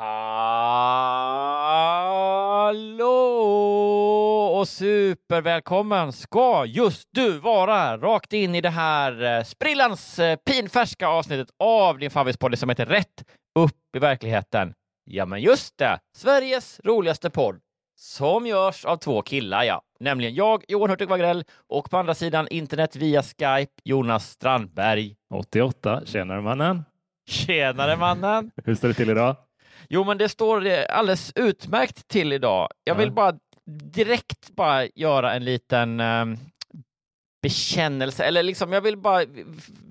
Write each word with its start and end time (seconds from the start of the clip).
Hallå 0.00 0.14
och 4.58 4.68
supervälkommen 4.68 6.12
ska 6.12 6.64
just 6.66 7.08
du 7.12 7.38
vara 7.38 7.98
rakt 7.98 8.32
in 8.32 8.54
i 8.54 8.60
det 8.60 8.70
här 8.70 9.22
eh, 9.22 9.44
sprillans 9.44 10.18
eh, 10.18 10.36
pinfärska 10.36 11.08
avsnittet 11.08 11.48
av 11.58 11.98
din 11.98 12.10
favoritpodd 12.10 12.58
som 12.58 12.68
heter 12.68 12.86
Rätt 12.86 13.24
upp 13.58 13.96
i 13.96 13.98
verkligheten. 13.98 14.74
Ja, 15.04 15.26
men 15.26 15.40
just 15.40 15.78
det, 15.78 15.98
Sveriges 16.16 16.80
roligaste 16.84 17.30
podd 17.30 17.60
som 17.96 18.46
görs 18.46 18.84
av 18.84 18.96
två 18.96 19.22
killar, 19.22 19.64
ja, 19.64 19.82
nämligen 20.00 20.34
jag, 20.34 20.64
Johan 20.68 20.90
Hurtig 20.90 21.08
Wagrell 21.08 21.44
och 21.68 21.90
på 21.90 21.96
andra 21.96 22.14
sidan 22.14 22.48
internet 22.48 22.96
via 22.96 23.22
Skype, 23.22 23.72
Jonas 23.84 24.30
Strandberg. 24.30 25.16
88, 25.34 26.02
tjenare 26.04 26.40
mannen. 26.40 26.84
Tjenare 27.28 27.96
mannen! 27.96 28.50
Hur 28.64 28.74
står 28.74 28.88
det 28.88 28.94
till 28.94 29.10
idag? 29.10 29.36
Jo, 29.88 30.04
men 30.04 30.18
det 30.18 30.28
står 30.28 30.66
eh, 30.66 30.84
alldeles 30.88 31.32
utmärkt 31.34 32.08
till 32.08 32.32
idag. 32.32 32.68
Jag 32.84 32.94
vill 32.94 33.12
bara 33.12 33.38
direkt 33.82 34.50
bara 34.50 34.86
göra 34.86 35.34
en 35.34 35.44
liten 35.44 36.00
eh, 36.00 36.24
bekännelse, 37.42 38.24
eller 38.24 38.42
liksom 38.42 38.72
jag 38.72 38.80
vill 38.80 38.96
bara 38.96 39.24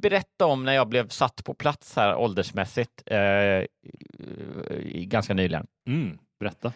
berätta 0.01 0.45
om 0.45 0.65
när 0.65 0.73
jag 0.73 0.87
blev 0.87 1.07
satt 1.07 1.43
på 1.43 1.53
plats 1.53 1.95
här 1.95 2.15
åldersmässigt 2.15 3.03
eh, 3.05 3.65
ganska 4.93 5.33
nyligen. 5.33 5.67
Mm, 5.87 6.17
berätta. 6.39 6.73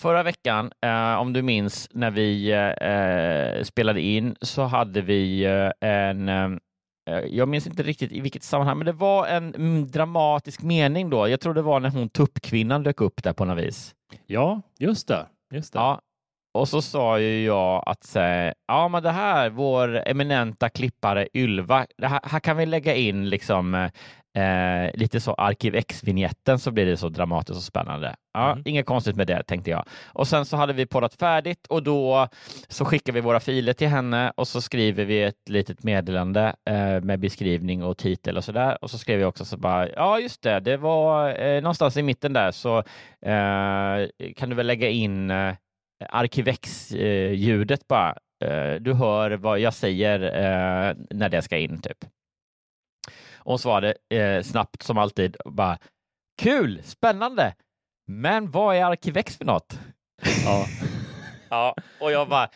Förra 0.00 0.22
veckan, 0.22 0.72
eh, 0.84 1.14
om 1.14 1.32
du 1.32 1.42
minns, 1.42 1.88
när 1.92 2.10
vi 2.10 2.50
eh, 2.80 3.64
spelade 3.64 4.00
in 4.00 4.36
så 4.40 4.62
hade 4.62 5.00
vi 5.00 5.44
eh, 5.44 5.70
en 5.80 6.28
eh, 6.28 6.48
jag 7.30 7.48
minns 7.48 7.66
inte 7.66 7.82
riktigt 7.82 8.12
i 8.12 8.20
vilket 8.20 8.42
sammanhang, 8.42 8.78
men 8.78 8.86
det 8.86 8.92
var 8.92 9.26
en 9.26 9.54
mm, 9.54 9.90
dramatisk 9.90 10.62
mening 10.62 11.10
då. 11.10 11.28
Jag 11.28 11.40
tror 11.40 11.54
det 11.54 11.62
var 11.62 11.80
när 11.80 11.90
hon 11.90 12.08
tuppkvinnan 12.08 12.82
dök 12.82 13.00
upp 13.00 13.22
där 13.22 13.32
på 13.32 13.44
något 13.44 13.58
vis. 13.58 13.94
Ja, 14.26 14.62
just 14.78 15.08
det. 15.08 15.26
Just 15.54 15.72
det. 15.72 15.78
Ja, 15.78 16.00
och 16.54 16.68
så 16.68 16.82
sa 16.82 17.18
ju 17.18 17.44
jag 17.44 17.82
att 17.86 18.16
eh, 18.16 18.52
ja, 18.68 18.88
men 18.88 19.02
det 19.02 19.10
här, 19.10 19.50
vår 19.50 20.08
eminenta 20.08 20.68
klippare 20.68 21.28
Ylva, 21.34 21.86
här, 22.02 22.20
här 22.22 22.40
kan 22.40 22.56
vi 22.56 22.66
lägga 22.66 22.94
in 22.94 23.28
liksom 23.28 23.88
eh, 24.38 24.90
lite 24.94 25.20
så 25.20 25.34
Arkiv 25.34 25.74
X-vinjetten 25.74 26.58
så 26.58 26.70
blir 26.70 26.86
det 26.86 26.96
så 26.96 27.08
dramatiskt 27.08 27.56
och 27.56 27.62
spännande. 27.62 28.14
Ja, 28.34 28.52
Mm. 28.52 28.62
Inget 28.64 28.86
konstigt 28.86 29.16
med 29.16 29.26
det 29.26 29.42
tänkte 29.42 29.70
jag. 29.70 29.84
Och 30.06 30.28
sen 30.28 30.44
så 30.44 30.56
hade 30.56 30.72
vi 30.72 30.86
poddat 30.86 31.14
färdigt 31.14 31.66
och 31.66 31.82
då 31.82 32.28
så 32.68 32.84
skickar 32.84 33.12
vi 33.12 33.20
våra 33.20 33.40
filer 33.40 33.72
till 33.72 33.88
henne 33.88 34.32
och 34.36 34.48
så 34.48 34.60
skriver 34.60 35.04
vi 35.04 35.22
ett 35.22 35.48
litet 35.48 35.82
meddelande 35.84 36.54
eh, 36.70 37.00
med 37.00 37.20
beskrivning 37.20 37.82
och 37.84 37.98
titel 37.98 38.36
och 38.36 38.44
så 38.44 38.52
där. 38.52 38.84
Och 38.84 38.90
så 38.90 38.98
skrev 38.98 39.20
jag 39.20 39.28
också 39.28 39.44
så 39.44 39.56
bara, 39.56 39.88
ja 39.88 40.20
just 40.20 40.42
det, 40.42 40.60
det 40.60 40.76
var 40.76 41.40
eh, 41.40 41.62
någonstans 41.62 41.96
i 41.96 42.02
mitten 42.02 42.32
där 42.32 42.50
så 42.50 42.78
eh, 43.22 44.32
kan 44.36 44.48
du 44.48 44.54
väl 44.54 44.66
lägga 44.66 44.88
in 44.88 45.30
eh, 45.30 45.54
Arkivex-ljudet 46.08 47.88
bara. 47.88 48.14
Eh, 48.44 48.74
du 48.80 48.94
hör 48.94 49.30
vad 49.30 49.58
jag 49.58 49.74
säger 49.74 50.20
eh, 50.20 50.94
när 51.10 51.28
det 51.28 51.42
ska 51.42 51.58
in, 51.58 51.80
typ. 51.80 51.98
Och 53.38 53.52
hon 53.52 53.58
svarade 53.58 53.94
eh, 54.14 54.42
snabbt 54.42 54.82
som 54.82 54.98
alltid 54.98 55.36
bara 55.44 55.78
Kul, 56.42 56.82
spännande, 56.84 57.54
men 58.06 58.50
vad 58.50 58.76
är 58.76 58.84
Arkivex 58.84 59.36
för 59.36 59.44
något? 59.44 59.78
Ja. 60.44 60.66
Ja, 61.50 61.74
och 62.00 62.12
jag 62.12 62.28
bara 62.28 62.48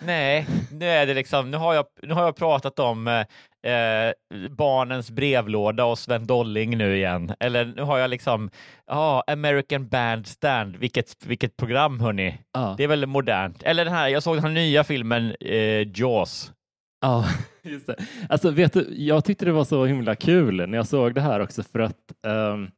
nej, 0.00 0.46
nu 0.72 0.86
är 0.86 1.06
det 1.06 1.14
liksom, 1.14 1.50
nu 1.50 1.56
har 1.56 1.74
jag, 1.74 1.86
nu 2.02 2.14
har 2.14 2.22
jag 2.22 2.36
pratat 2.36 2.78
om 2.78 3.08
eh, 3.08 3.72
eh, 3.72 4.12
barnens 4.50 5.10
brevlåda 5.10 5.84
och 5.84 5.98
Sven 5.98 6.26
Dolling 6.26 6.78
nu 6.78 6.96
igen. 6.96 7.34
Eller 7.40 7.64
nu 7.64 7.82
har 7.82 7.98
jag 7.98 8.10
liksom, 8.10 8.50
ja, 8.86 9.24
American 9.26 9.88
Bandstand, 9.88 10.76
vilket, 10.76 11.26
vilket 11.26 11.56
program 11.56 12.00
hörni. 12.00 12.38
Ja. 12.52 12.74
Det 12.78 12.84
är 12.84 12.88
väl 12.88 13.06
modernt. 13.06 13.62
Eller 13.62 13.84
den 13.84 13.94
här, 13.94 14.08
jag 14.08 14.22
såg 14.22 14.36
den 14.36 14.44
här 14.44 14.50
nya 14.50 14.84
filmen 14.84 15.34
eh, 15.40 15.88
Jaws. 15.94 16.52
Ja, 17.00 17.24
just 17.62 17.86
det. 17.86 17.96
Alltså, 18.28 18.50
vet 18.50 18.72
du, 18.72 18.86
jag 18.96 19.24
tyckte 19.24 19.44
det 19.44 19.52
var 19.52 19.64
så 19.64 19.84
himla 19.84 20.14
kul 20.14 20.56
när 20.68 20.78
jag 20.78 20.86
såg 20.86 21.14
det 21.14 21.20
här 21.20 21.40
också 21.40 21.62
för 21.62 21.78
att 21.78 22.12
ehm, 22.26 22.68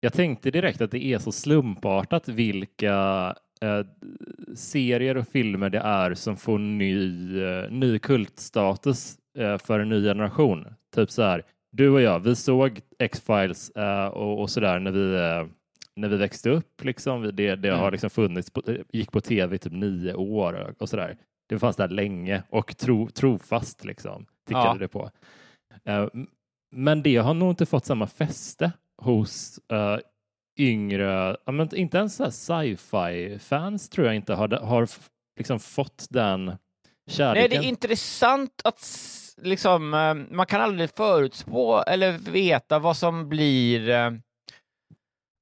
jag 0.00 0.12
tänkte 0.12 0.50
direkt 0.50 0.80
att 0.80 0.90
det 0.90 1.04
är 1.04 1.18
så 1.18 1.32
slumpartat 1.32 2.28
vilka 2.28 2.94
eh, 3.60 3.86
serier 4.54 5.16
och 5.16 5.28
filmer 5.28 5.70
det 5.70 5.78
är 5.78 6.14
som 6.14 6.36
får 6.36 6.58
ny, 6.58 7.42
eh, 7.42 7.70
ny 7.70 7.98
kultstatus 7.98 9.16
eh, 9.38 9.58
för 9.58 9.80
en 9.80 9.88
ny 9.88 10.02
generation. 10.02 10.66
Typ 10.94 11.10
så 11.10 11.22
här, 11.22 11.42
du 11.72 11.88
och 11.90 12.00
jag, 12.00 12.20
vi 12.20 12.36
såg 12.36 12.80
X-Files 12.98 13.70
och, 14.12 14.40
och 14.40 14.50
så 14.50 14.60
där 14.60 14.78
när 14.78 14.90
vi 14.90 15.48
när 15.96 16.08
vi 16.08 16.16
växte 16.16 16.50
upp. 16.50 16.84
Liksom. 16.84 17.30
Det, 17.34 17.56
det 17.56 17.68
har 17.68 17.78
Mm. 17.78 17.92
liksom 17.92 18.10
funnits, 18.10 18.50
på, 18.50 18.62
gick 18.92 19.12
på 19.12 19.20
tv 19.20 19.56
i 19.56 19.58
typ 19.58 19.72
nio 19.72 20.14
år 20.14 20.74
och 20.78 20.88
så 20.88 20.96
där. 20.96 21.16
Det 21.48 21.58
fanns 21.58 21.76
där 21.76 21.88
länge 21.88 22.42
och 22.50 22.76
tro, 22.76 23.08
trofast 23.10 23.84
liksom, 23.84 24.26
tickade 24.46 24.66
Ja. 24.66 24.74
det 24.74 24.88
på. 24.88 25.10
Eh, 25.84 26.06
men 26.76 27.02
det 27.02 27.16
har 27.16 27.34
nog 27.34 27.50
inte 27.52 27.66
fått 27.66 27.84
samma 27.84 28.06
fäste 28.06 28.72
hos 29.02 29.58
eh, 29.72 29.98
yngre, 30.58 31.36
men 31.46 31.74
inte 31.76 31.98
ens 31.98 32.20
sci-fi-fans 32.46 33.88
tror 33.88 34.06
jag 34.06 34.16
inte 34.16 34.34
har, 34.34 34.48
har 34.48 34.88
liksom 35.38 35.60
fått 35.60 36.06
den 36.10 36.44
Nej, 36.44 36.56
kärleken. 37.10 37.50
det 37.50 37.56
är 37.66 37.68
intressant 37.68 38.60
att 38.64 38.86
liksom, 39.42 39.94
eh, 39.94 40.14
man 40.36 40.46
kan 40.46 40.60
aldrig 40.60 40.90
förutspå 40.96 41.82
eller 41.86 42.12
veta 42.18 42.78
vad 42.78 42.96
som 42.96 43.28
blir, 43.28 43.90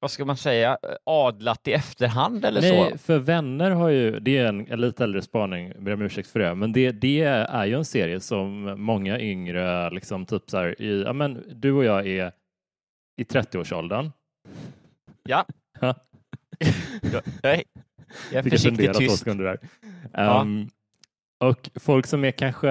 vad 0.00 0.10
ska 0.10 0.24
man 0.24 0.36
säga, 0.36 0.78
adlat 1.04 1.68
i 1.68 1.72
efterhand 1.72 2.44
eller 2.44 2.60
Nej, 2.60 2.90
så. 2.92 2.98
för 2.98 3.18
Vänner 3.18 3.70
har 3.70 3.88
ju, 3.88 4.20
det 4.20 4.38
är 4.38 4.46
en, 4.46 4.66
en 4.66 4.80
lite 4.80 5.04
äldre 5.04 5.22
spaning, 5.22 5.72
ber 5.78 5.92
om 5.92 6.02
ursäkt 6.02 6.28
för 6.28 6.40
det, 6.40 6.54
men 6.54 6.72
det, 6.72 6.92
det 6.92 7.22
är 7.22 7.64
ju 7.64 7.74
en 7.74 7.84
serie 7.84 8.20
som 8.20 8.74
många 8.80 9.20
yngre, 9.20 9.90
liksom 9.90 10.26
typ 10.26 10.50
så 10.50 10.56
här, 10.56 10.82
i, 10.82 11.02
ja 11.02 11.12
men 11.12 11.44
du 11.60 11.72
och 11.72 11.84
jag 11.84 12.06
är 12.06 12.32
i 13.20 13.24
30-årsåldern. 13.24 14.10
Ja. 15.22 15.46
Ja. 15.80 15.94
Jag, 17.12 17.22
jag 17.42 17.54
är, 17.54 17.62
jag 18.32 18.44
försiktigt 18.44 18.94
tyst. 18.94 19.24
där. 19.24 19.58
Ja. 20.12 20.40
Ehm, 20.42 20.68
och 21.38 21.70
folk 21.74 22.06
som 22.06 22.24
är 22.24 22.30
kanske 22.30 22.68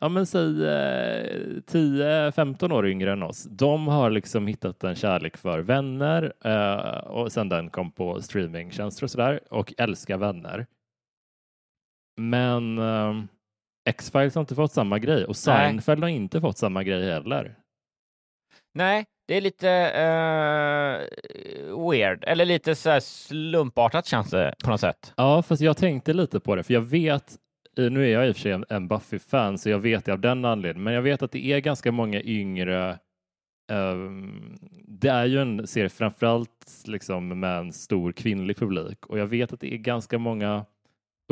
ja 0.00 0.08
men 0.08 0.26
säg 0.26 0.42
eh, 0.42 1.24
10-15 1.66 2.72
år 2.72 2.86
yngre 2.86 3.12
än 3.12 3.22
oss, 3.22 3.44
de 3.44 3.88
har 3.88 4.10
liksom 4.10 4.46
hittat 4.46 4.84
en 4.84 4.94
kärlek 4.94 5.36
för 5.36 5.58
vänner 5.58 6.32
eh, 6.44 6.98
och 6.98 7.32
sen 7.32 7.48
den 7.48 7.70
kom 7.70 7.92
på 7.92 8.22
streamingtjänster 8.22 9.04
och 9.04 9.10
sådär 9.10 9.40
och 9.50 9.74
älskar 9.78 10.16
vänner. 10.16 10.66
Men 12.16 12.78
eh, 12.78 13.22
X-Files 13.88 14.34
har 14.34 14.40
inte 14.40 14.54
fått 14.54 14.72
samma 14.72 14.98
grej 14.98 15.24
och 15.24 15.36
Seinfeld 15.36 16.02
har 16.02 16.10
inte 16.10 16.40
fått 16.40 16.58
samma 16.58 16.82
grej 16.82 17.10
heller. 17.10 17.56
Nej, 18.74 19.06
det 19.30 19.36
är 19.36 19.40
lite 19.40 19.68
uh, 19.68 19.72
weird, 21.90 22.24
eller 22.24 22.44
lite 22.44 22.74
så 22.74 23.00
slumpartat 23.00 24.06
känns 24.06 24.30
det 24.30 24.54
på 24.64 24.70
något 24.70 24.80
sätt. 24.80 25.12
Ja, 25.16 25.42
fast 25.42 25.62
jag 25.62 25.76
tänkte 25.76 26.12
lite 26.12 26.40
på 26.40 26.56
det, 26.56 26.62
för 26.62 26.74
jag 26.74 26.80
vet, 26.80 27.32
eh, 27.32 27.36
nu 27.76 28.04
är 28.04 28.12
jag 28.12 28.28
i 28.28 28.30
och 28.30 28.36
för 28.36 28.42
sig 28.42 28.62
en 28.68 28.88
Buffy-fan, 28.88 29.58
så 29.58 29.70
jag 29.70 29.78
vet 29.78 30.04
det 30.04 30.12
av 30.12 30.20
den 30.20 30.44
anledningen, 30.44 30.84
men 30.84 30.94
jag 30.94 31.02
vet 31.02 31.22
att 31.22 31.32
det 31.32 31.52
är 31.52 31.60
ganska 31.60 31.92
många 31.92 32.22
yngre 32.22 32.98
um, 33.72 34.58
det 35.00 35.08
är 35.08 35.24
ju 35.24 35.40
en 35.40 35.66
serie 35.66 35.88
framförallt 35.88 36.84
liksom 36.86 37.40
med 37.40 37.58
en 37.58 37.72
stor 37.72 38.12
kvinnlig 38.12 38.56
publik 38.56 39.06
och 39.06 39.18
jag 39.18 39.26
vet 39.26 39.52
att 39.52 39.60
det 39.60 39.74
är 39.74 39.78
ganska 39.78 40.18
många 40.18 40.64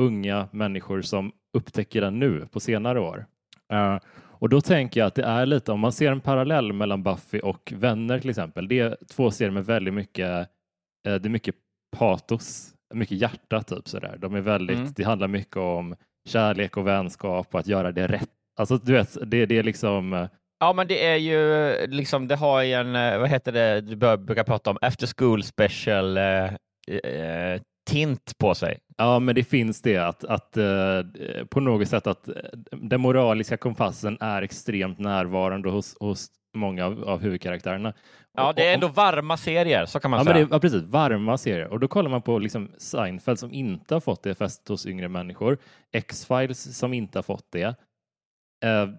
unga 0.00 0.48
människor 0.52 1.02
som 1.02 1.32
upptäcker 1.52 2.00
den 2.00 2.18
nu 2.18 2.46
på 2.52 2.60
senare 2.60 3.00
år. 3.00 3.26
Uh, 3.72 3.98
och 4.18 4.48
då 4.48 4.60
tänker 4.60 5.00
jag 5.00 5.06
att 5.06 5.14
det 5.14 5.24
är 5.24 5.46
lite, 5.46 5.72
om 5.72 5.80
man 5.80 5.92
ser 5.92 6.12
en 6.12 6.20
parallell 6.20 6.72
mellan 6.72 7.02
Buffy 7.02 7.40
och 7.40 7.72
Vänner 7.76 8.20
till 8.20 8.30
exempel, 8.30 8.68
det 8.68 8.78
är 8.78 8.96
två 9.08 9.30
serier 9.30 9.52
med 9.52 9.66
väldigt 9.66 9.94
mycket, 9.94 10.28
uh, 11.08 11.14
det 11.14 11.24
är 11.24 11.28
mycket 11.28 11.54
patos, 11.96 12.74
mycket 12.94 13.20
hjärta 13.20 13.62
typ 13.62 13.88
sådär. 13.88 14.16
De 14.18 14.34
är 14.34 14.40
väldigt, 14.40 14.78
mm. 14.78 14.92
det 14.96 15.04
handlar 15.04 15.28
mycket 15.28 15.56
om 15.56 15.96
kärlek 16.28 16.76
och 16.76 16.86
vänskap 16.86 17.46
och 17.50 17.60
att 17.60 17.66
göra 17.66 17.92
det 17.92 18.06
rätt. 18.06 18.28
Alltså 18.58 18.76
du 18.76 18.92
vet, 18.92 19.30
det, 19.30 19.46
det 19.46 19.58
är 19.58 19.62
liksom 19.62 20.12
uh, 20.12 20.26
Ja, 20.60 20.72
men 20.72 20.86
det 20.86 21.06
är 21.06 21.16
ju 21.16 21.86
liksom, 21.86 22.28
det 22.28 22.36
har 22.36 22.62
ju 22.62 22.72
en, 22.72 22.92
vad 23.20 23.28
heter 23.28 23.52
det, 23.52 23.80
du 23.80 23.96
brukar 23.96 24.44
prata 24.44 24.70
om, 24.70 24.78
after 24.80 25.08
school 25.16 25.42
special 25.42 26.16
eh, 26.16 27.60
tint 27.90 28.38
på 28.38 28.54
sig. 28.54 28.78
Ja, 28.96 29.18
men 29.18 29.34
det 29.34 29.44
finns 29.44 29.82
det 29.82 29.96
att, 29.96 30.24
att 30.24 30.56
eh, 30.56 31.02
på 31.50 31.60
något 31.60 31.88
sätt 31.88 32.06
att 32.06 32.28
eh, 32.28 32.34
den 32.72 33.00
moraliska 33.00 33.56
kompassen 33.56 34.16
är 34.20 34.42
extremt 34.42 34.98
närvarande 34.98 35.70
hos, 35.70 35.96
hos 36.00 36.26
många 36.54 36.86
av, 36.86 37.04
av 37.08 37.20
huvudkaraktärerna. 37.20 37.94
Ja, 38.36 38.52
det 38.52 38.68
är 38.68 38.74
ändå 38.74 38.88
varma 38.88 39.36
serier, 39.36 39.86
så 39.86 40.00
kan 40.00 40.10
man 40.10 40.18
ja, 40.18 40.24
säga. 40.24 40.34
Men 40.34 40.48
det, 40.48 40.54
ja, 40.54 40.60
precis. 40.60 40.82
Varma 40.82 41.38
serier. 41.38 41.68
Och 41.68 41.80
då 41.80 41.88
kollar 41.88 42.10
man 42.10 42.22
på 42.22 42.38
liksom 42.38 42.70
Seinfeld 42.78 43.38
som 43.38 43.52
inte 43.52 43.94
har 43.94 44.00
fått 44.00 44.22
det 44.22 44.34
fäst 44.34 44.68
hos 44.68 44.86
yngre 44.86 45.08
människor. 45.08 45.58
X-Files 45.92 46.78
som 46.78 46.94
inte 46.94 47.18
har 47.18 47.22
fått 47.22 47.46
det. 47.52 47.66
Uh, 48.64 48.94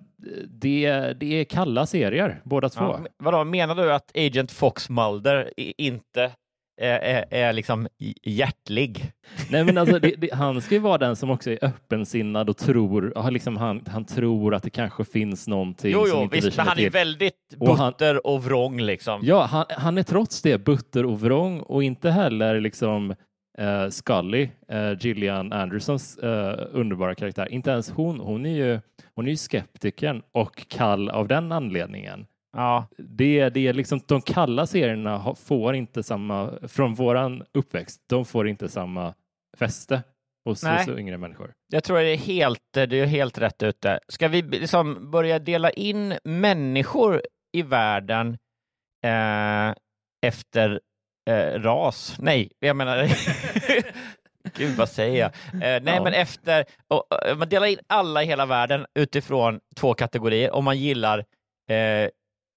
det, 0.48 1.14
det 1.20 1.40
är 1.40 1.44
kalla 1.44 1.86
serier, 1.86 2.42
båda 2.44 2.70
två. 2.70 2.84
Ja, 2.84 3.06
vadå, 3.18 3.44
menar 3.44 3.76
du 3.76 3.94
att 3.94 4.18
Agent 4.18 4.52
Fox 4.52 4.90
Mulder 4.90 5.54
inte 5.58 6.32
är, 6.80 7.26
är 7.30 7.54
liksom 7.54 7.88
hjärtlig. 8.24 9.12
Nej, 9.50 9.64
men 9.64 9.78
alltså, 9.78 10.00
det, 10.00 10.16
det, 10.18 10.34
han 10.34 10.62
ska 10.62 10.76
ju 10.76 10.82
vara 10.82 10.98
den 10.98 11.16
som 11.16 11.30
också 11.30 11.52
är 11.52 11.66
öppensinnad 11.66 12.50
och 12.50 12.58
tror, 12.58 13.32
liksom 13.32 13.58
han, 13.58 13.84
han 13.88 14.06
tror 14.06 14.56
att 14.56 14.64
det 14.64 14.70
kanske 14.70 15.06
finns 15.06 15.48
någonting 15.48 15.92
jo, 15.92 16.06
jo, 16.08 16.30
visst, 16.32 16.58
men 16.58 16.68
han 16.68 16.76
till. 16.76 16.86
är 16.86 16.90
väldigt 16.90 17.56
butter 17.60 18.28
och, 18.28 18.36
och 18.36 18.44
vrång 18.44 18.82
liksom. 18.82 19.22
Ja, 19.24 19.46
han, 19.46 19.66
han, 19.70 19.98
är 19.98 20.04
trots 20.04 20.42
det 20.42 20.58
butter 20.58 21.06
och 21.06 21.22
vrång 21.22 21.60
och 21.60 21.84
inte 21.84 22.10
heller 22.10 22.60
liksom 22.60 23.16
uh, 23.62 23.90
Scully, 23.90 24.50
uh, 24.74 24.94
Gillian 25.00 25.54
Andersons 25.54 26.20
uh, 26.24 26.54
underbara 26.72 27.16
karaktär. 27.16 27.52
Inte 27.52 27.72
ens 27.72 27.90
hon. 27.90 28.20
Hon 28.20 28.46
är 28.46 28.56
ju, 28.56 28.80
hon 29.16 29.26
är 29.26 29.30
ju 29.30 29.38
skeptikern 29.38 30.22
och 30.32 30.68
kall 30.68 31.10
av 31.10 31.28
den 31.28 31.52
anledningen. 31.52 32.26
Ja. 32.52 32.88
Det, 32.98 33.50
det 33.50 33.68
är 33.68 33.74
liksom, 33.74 34.02
de 34.08 34.22
kalla 34.22 34.68
serierna 34.68 35.36
får 35.36 35.76
inte 35.76 36.04
samma, 36.04 36.54
från 36.68 36.94
våran 36.94 37.44
uppväxt, 37.54 38.02
de 38.10 38.26
får 38.26 38.48
inte 38.48 38.70
samma 38.70 39.14
fäste 39.58 40.04
hos, 40.46 40.64
hos 40.64 40.88
yngre 40.88 41.18
människor. 41.18 41.54
Jag 41.68 41.84
tror 41.84 41.98
det 41.98 42.10
är 42.10 42.18
helt, 42.18 42.62
det 42.74 42.94
är 42.94 43.06
helt 43.06 43.38
rätt 43.38 43.64
ute. 43.64 44.00
Ska 44.08 44.28
vi 44.28 44.42
liksom 44.42 45.12
börja 45.12 45.40
dela 45.40 45.70
in 45.70 46.18
människor 46.24 47.22
i 47.52 47.62
världen 47.62 48.38
eh, 49.06 49.74
efter 50.26 50.80
eh, 51.30 51.62
ras? 51.62 52.16
Nej, 52.20 52.52
jag 52.60 52.76
menar 52.76 53.10
Gud, 54.58 54.78
vad 54.78 54.90
säger 54.90 55.20
jag? 55.20 55.32
Eh, 55.54 55.84
nej, 55.84 55.96
ja. 55.96 56.04
men 56.04 56.14
efter... 56.14 56.66
Och, 56.88 57.12
och, 57.12 57.38
man 57.38 57.50
delar 57.50 57.68
in 57.68 57.80
alla 57.88 58.24
i 58.24 58.26
hela 58.26 58.46
världen 58.46 58.86
utifrån 58.96 59.60
två 59.76 59.94
kategorier. 59.94 60.52
Om 60.52 60.66
man 60.66 60.78
gillar 60.78 61.20
eh, 61.70 62.10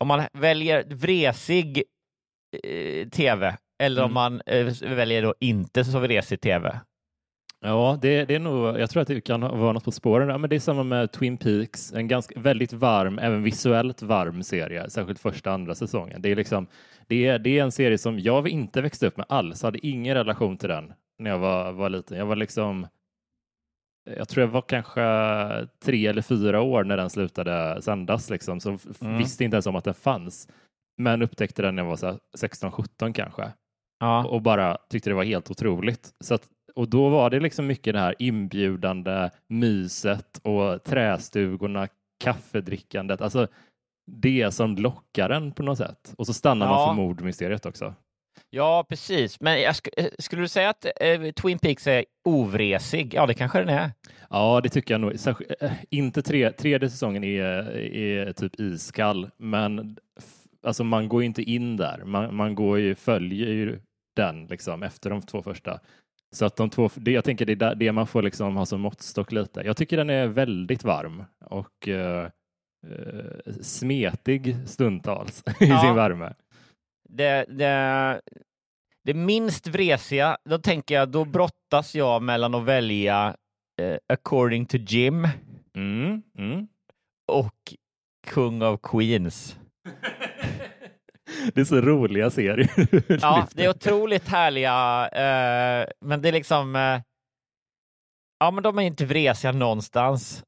om 0.02 0.08
man 0.08 0.22
väljer 0.32 0.84
vresig 0.88 1.82
eh, 2.64 3.08
tv 3.08 3.56
eller 3.82 4.02
mm. 4.02 4.10
om 4.10 4.14
man 4.14 4.42
eh, 4.46 4.66
väljer 4.82 5.22
då 5.22 5.34
inte 5.40 5.84
så 5.84 5.98
vresig 5.98 6.40
tv. 6.40 6.80
Ja, 7.64 7.98
det, 8.02 8.24
det, 8.24 8.34
är 8.34 8.38
nog, 8.38 8.80
jag 8.80 8.90
tror 8.90 9.02
att 9.02 9.08
det 9.08 9.20
kan 9.20 9.40
vara 9.40 9.72
något 9.72 9.84
på 9.84 9.90
spåren. 9.90 10.28
Ja, 10.28 10.38
men 10.38 10.50
det 10.50 10.56
är 10.56 10.60
samma 10.60 10.82
med 10.82 11.12
Twin 11.12 11.36
Peaks, 11.36 11.92
en 11.92 12.08
ganska 12.08 12.40
väldigt 12.40 12.72
varm, 12.72 13.18
även 13.18 13.42
visuellt 13.42 14.02
varm 14.02 14.42
serie, 14.42 14.90
särskilt 14.90 15.18
första 15.18 15.52
andra 15.52 15.74
säsongen. 15.74 16.22
Det 16.22 16.30
är, 16.30 16.36
liksom, 16.36 16.66
det 17.06 17.26
är, 17.26 17.38
det 17.38 17.58
är 17.58 17.62
en 17.62 17.72
serie 17.72 17.98
som 17.98 18.18
jag 18.18 18.48
inte 18.48 18.80
växte 18.80 19.06
upp 19.06 19.16
med 19.16 19.26
alls, 19.28 19.62
hade 19.62 19.86
ingen 19.86 20.14
relation 20.14 20.58
till 20.58 20.68
den 20.68 20.92
när 21.18 21.30
jag 21.30 21.38
var, 21.38 21.72
var 21.72 21.90
liten. 21.90 22.18
Jag 22.18 22.26
var 22.26 22.36
liksom 22.36 22.86
jag 24.04 24.28
tror 24.28 24.40
jag 24.46 24.48
var 24.52 24.62
kanske 24.62 25.02
tre 25.84 26.06
eller 26.06 26.22
fyra 26.22 26.60
år 26.60 26.84
när 26.84 26.96
den 26.96 27.10
slutade 27.10 27.82
sändas, 27.82 28.30
liksom, 28.30 28.60
så 28.60 28.78
mm. 29.00 29.18
visste 29.18 29.44
inte 29.44 29.54
ens 29.54 29.66
om 29.66 29.76
att 29.76 29.84
den 29.84 29.94
fanns. 29.94 30.48
Men 31.02 31.22
upptäckte 31.22 31.62
den 31.62 31.74
när 31.74 31.82
jag 31.82 31.88
var 31.88 32.18
16-17 32.38 33.12
kanske. 33.12 33.52
Ja. 34.00 34.24
Och 34.24 34.42
bara 34.42 34.78
tyckte 34.90 35.10
det 35.10 35.14
var 35.14 35.24
helt 35.24 35.50
otroligt. 35.50 36.10
Så 36.24 36.34
att, 36.34 36.48
och 36.74 36.88
då 36.88 37.08
var 37.08 37.30
det 37.30 37.40
liksom 37.40 37.66
mycket 37.66 37.94
det 37.94 38.00
här 38.00 38.14
inbjudande 38.18 39.30
myset 39.48 40.40
och 40.42 40.84
trästugorna, 40.84 41.88
kaffedrickandet. 42.24 43.20
Alltså 43.20 43.48
det 44.06 44.50
som 44.54 44.76
lockar 44.76 45.30
en 45.30 45.52
på 45.52 45.62
något 45.62 45.78
sätt. 45.78 46.14
Och 46.18 46.26
så 46.26 46.34
stannar 46.34 46.66
ja. 46.66 46.72
man 46.72 46.88
för 46.88 47.02
mordmysteriet 47.02 47.66
också. 47.66 47.94
Ja, 48.50 48.86
precis. 48.88 49.40
Men 49.40 49.74
sk 49.74 49.88
eh, 49.96 50.06
skulle 50.18 50.42
du 50.42 50.48
säga 50.48 50.70
att 50.70 50.86
eh, 51.00 51.30
Twin 51.30 51.58
Peaks 51.58 51.86
är 51.86 52.04
ovresig? 52.24 53.14
Ja, 53.14 53.26
det 53.26 53.34
kanske 53.34 53.58
den 53.58 53.68
är. 53.68 53.90
Ja, 54.30 54.60
det 54.62 54.68
tycker 54.68 54.94
jag 54.94 55.00
nog. 55.00 55.18
Särskilt, 55.18 55.62
äh, 55.62 55.72
inte 55.90 56.22
tre, 56.22 56.52
tredje 56.52 56.90
säsongen 56.90 57.24
är, 57.24 57.76
är 57.96 58.32
typ 58.32 58.60
iskall, 58.60 59.30
men 59.36 59.96
alltså 60.62 60.84
man 60.84 61.08
går 61.08 61.22
inte 61.22 61.42
in 61.42 61.76
där. 61.76 62.02
Man, 62.04 62.34
man 62.34 62.54
går 62.54 62.78
ju, 62.78 62.94
följer 62.94 63.48
ju 63.48 63.80
den 64.16 64.46
liksom 64.46 64.82
efter 64.82 65.10
de 65.10 65.22
två 65.22 65.42
första. 65.42 65.80
Så 66.32 66.44
att 66.44 66.56
de 66.56 66.70
två, 66.70 66.90
det, 66.96 67.10
jag 67.10 67.24
tänker 67.24 67.46
det 67.46 67.62
är 67.62 67.74
det 67.74 67.92
man 67.92 68.06
får 68.06 68.22
liksom 68.22 68.56
ha 68.56 68.66
som 68.66 68.80
måttstock 68.80 69.32
lite. 69.32 69.60
Jag 69.60 69.76
tycker 69.76 69.96
den 69.96 70.10
är 70.10 70.26
väldigt 70.26 70.84
varm 70.84 71.24
och 71.44 71.88
uh, 71.88 72.26
smetig 73.60 74.56
stundtals 74.66 75.42
i 75.60 75.66
ja. 75.66 75.80
sin 75.80 75.94
värme 75.94 76.34
det, 77.12 77.44
det, 77.48 78.20
det 79.04 79.14
minst 79.14 79.66
vresiga, 79.66 80.36
då 80.44 80.58
tänker 80.58 80.94
jag, 80.94 81.08
då 81.08 81.24
brottas 81.24 81.94
jag 81.94 82.22
mellan 82.22 82.54
att 82.54 82.64
välja 82.64 83.36
eh, 83.82 83.96
According 84.08 84.66
to 84.66 84.76
Jim 84.76 85.28
mm, 85.76 86.22
mm. 86.38 86.68
och 87.32 87.74
Kung 88.26 88.62
of 88.62 88.80
Queens. 88.82 89.58
det 91.54 91.60
är 91.60 91.64
så 91.64 91.80
roliga 91.80 92.30
serier. 92.30 92.70
ja, 93.20 93.48
det 93.54 93.64
är 93.64 93.70
otroligt 93.70 94.28
härliga, 94.28 95.08
eh, 95.08 95.88
men 96.00 96.22
det 96.22 96.28
är 96.28 96.32
liksom, 96.32 96.76
eh, 96.76 97.00
ja 98.38 98.50
men 98.50 98.62
de 98.62 98.78
är 98.78 98.82
inte 98.82 99.04
vresiga 99.04 99.52
någonstans. 99.52 100.44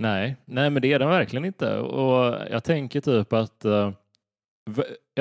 Nej, 0.00 0.36
nej 0.44 0.70
men 0.70 0.82
det 0.82 0.92
är 0.92 0.98
de 0.98 1.08
verkligen 1.10 1.44
inte. 1.44 1.78
Och 1.78 2.50
jag 2.50 2.64
tänker 2.64 3.00
typ 3.00 3.32
att 3.32 3.64
uh, 3.64 3.92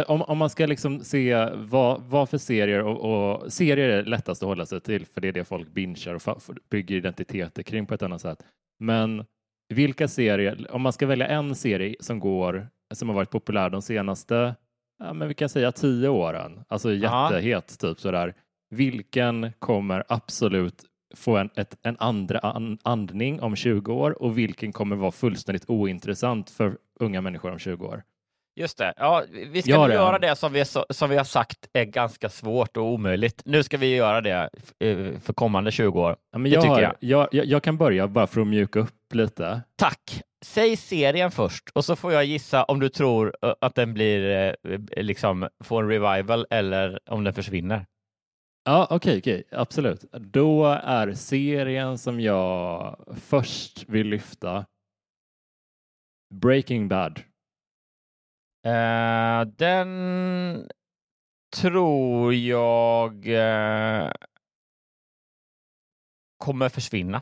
om, 0.07 0.21
om 0.21 0.37
man 0.37 0.49
ska 0.49 0.65
liksom 0.65 1.03
se 1.03 1.49
vad, 1.53 2.01
vad 2.01 2.29
för 2.29 2.37
serier 2.37 2.83
och, 2.83 3.41
och, 3.41 3.53
serier 3.53 3.89
är 3.89 4.03
lättast 4.03 4.43
att 4.43 4.49
hålla 4.49 4.65
sig 4.65 4.81
till 4.81 5.05
för 5.05 5.21
det 5.21 5.27
är 5.27 5.31
det 5.31 5.43
folk 5.43 5.73
bingar 5.73 6.29
och 6.29 6.41
bygger 6.69 6.95
identiteter 6.95 7.63
kring 7.63 7.85
på 7.85 7.93
ett 7.93 8.03
annat 8.03 8.21
sätt. 8.21 8.43
Men 8.79 9.25
vilka 9.69 10.07
serier, 10.07 10.67
om 10.69 10.81
man 10.81 10.93
ska 10.93 11.07
välja 11.07 11.27
en 11.27 11.55
serie 11.55 11.95
som 11.99 12.19
går, 12.19 12.67
som 12.93 13.09
har 13.09 13.15
varit 13.15 13.29
populär 13.29 13.69
de 13.69 13.81
senaste, 13.81 14.55
ja, 14.99 15.13
men 15.13 15.27
vi 15.27 15.33
kan 15.33 15.49
säga 15.49 15.71
tio 15.71 16.09
åren, 16.09 16.63
alltså 16.67 16.93
jättehet 16.93 17.79
typ 17.79 17.99
sådär. 17.99 18.33
Vilken 18.69 19.51
kommer 19.59 20.03
absolut 20.07 20.85
få 21.15 21.37
en, 21.37 21.49
ett, 21.55 21.77
en 21.81 21.97
andra 21.99 22.39
andning 22.83 23.41
om 23.41 23.55
20 23.55 23.93
år 23.93 24.21
och 24.21 24.37
vilken 24.37 24.71
kommer 24.71 24.95
vara 24.95 25.11
fullständigt 25.11 25.69
ointressant 25.69 26.49
för 26.49 26.77
unga 26.99 27.21
människor 27.21 27.51
om 27.51 27.59
20 27.59 27.85
år? 27.85 28.03
Just 28.55 28.77
det. 28.77 28.93
Ja, 28.97 29.23
vi 29.29 29.61
ska 29.61 29.81
nu 29.81 29.87
det 29.87 29.93
göra 29.93 30.19
det 30.19 30.35
som 30.35 30.53
vi, 30.53 30.65
som 30.89 31.09
vi 31.09 31.17
har 31.17 31.23
sagt 31.23 31.69
är 31.73 31.83
ganska 31.85 32.29
svårt 32.29 32.77
och 32.77 32.83
omöjligt. 32.83 33.41
Nu 33.45 33.63
ska 33.63 33.77
vi 33.77 33.95
göra 33.95 34.21
det 34.21 34.49
eh, 34.79 35.19
för 35.19 35.33
kommande 35.33 35.71
20 35.71 36.01
år. 36.01 36.15
Ja, 36.31 36.37
men 36.37 36.51
jag, 36.51 36.61
har, 36.61 36.81
jag. 36.81 36.93
jag. 36.99 37.45
Jag, 37.45 37.63
kan 37.63 37.77
börja 37.77 38.07
bara 38.07 38.27
för 38.27 38.41
att 38.41 38.47
mjuka 38.47 38.79
upp 38.79 39.13
lite. 39.13 39.61
Tack! 39.75 40.21
Säg 40.45 40.77
serien 40.77 41.31
först 41.31 41.69
och 41.73 41.85
så 41.85 41.95
får 41.95 42.13
jag 42.13 42.25
gissa 42.25 42.63
om 42.63 42.79
du 42.79 42.89
tror 42.89 43.35
att 43.61 43.75
den 43.75 43.93
blir 43.93 44.53
eh, 44.65 44.79
liksom 45.03 45.49
får 45.63 45.83
en 45.83 45.89
revival 45.89 46.47
eller 46.49 46.99
om 47.09 47.23
den 47.23 47.33
försvinner. 47.33 47.85
Ja, 48.63 48.87
okej, 48.89 49.17
okej, 49.17 49.43
absolut. 49.51 50.05
Då 50.11 50.65
är 50.83 51.13
serien 51.13 51.97
som 51.97 52.19
jag 52.19 52.95
först 53.21 53.89
vill 53.89 54.07
lyfta 54.07 54.65
Breaking 56.33 56.87
Bad. 56.87 57.21
Eh, 58.65 59.41
den 59.45 60.69
tror 61.55 62.33
jag 62.33 63.27
eh, 63.27 64.11
kommer 66.37 66.69
försvinna. 66.69 67.21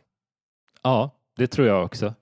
Ja, 0.84 1.12
det 1.36 1.48
tror 1.48 1.67
jag 1.67 1.86
också. 1.86 2.13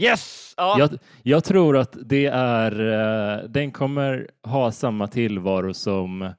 Yes! 0.00 0.54
Ja. 0.56 0.76
Jag, 0.78 0.98
jag 1.22 1.44
tror 1.44 1.76
att 1.76 1.96
det 2.00 2.26
är, 2.26 2.80
eh, 2.80 3.44
den 3.48 3.72
kommer 3.72 4.30
ha 4.42 4.72
samma 4.72 5.06
tillvaro 5.06 5.74
som 5.74 6.32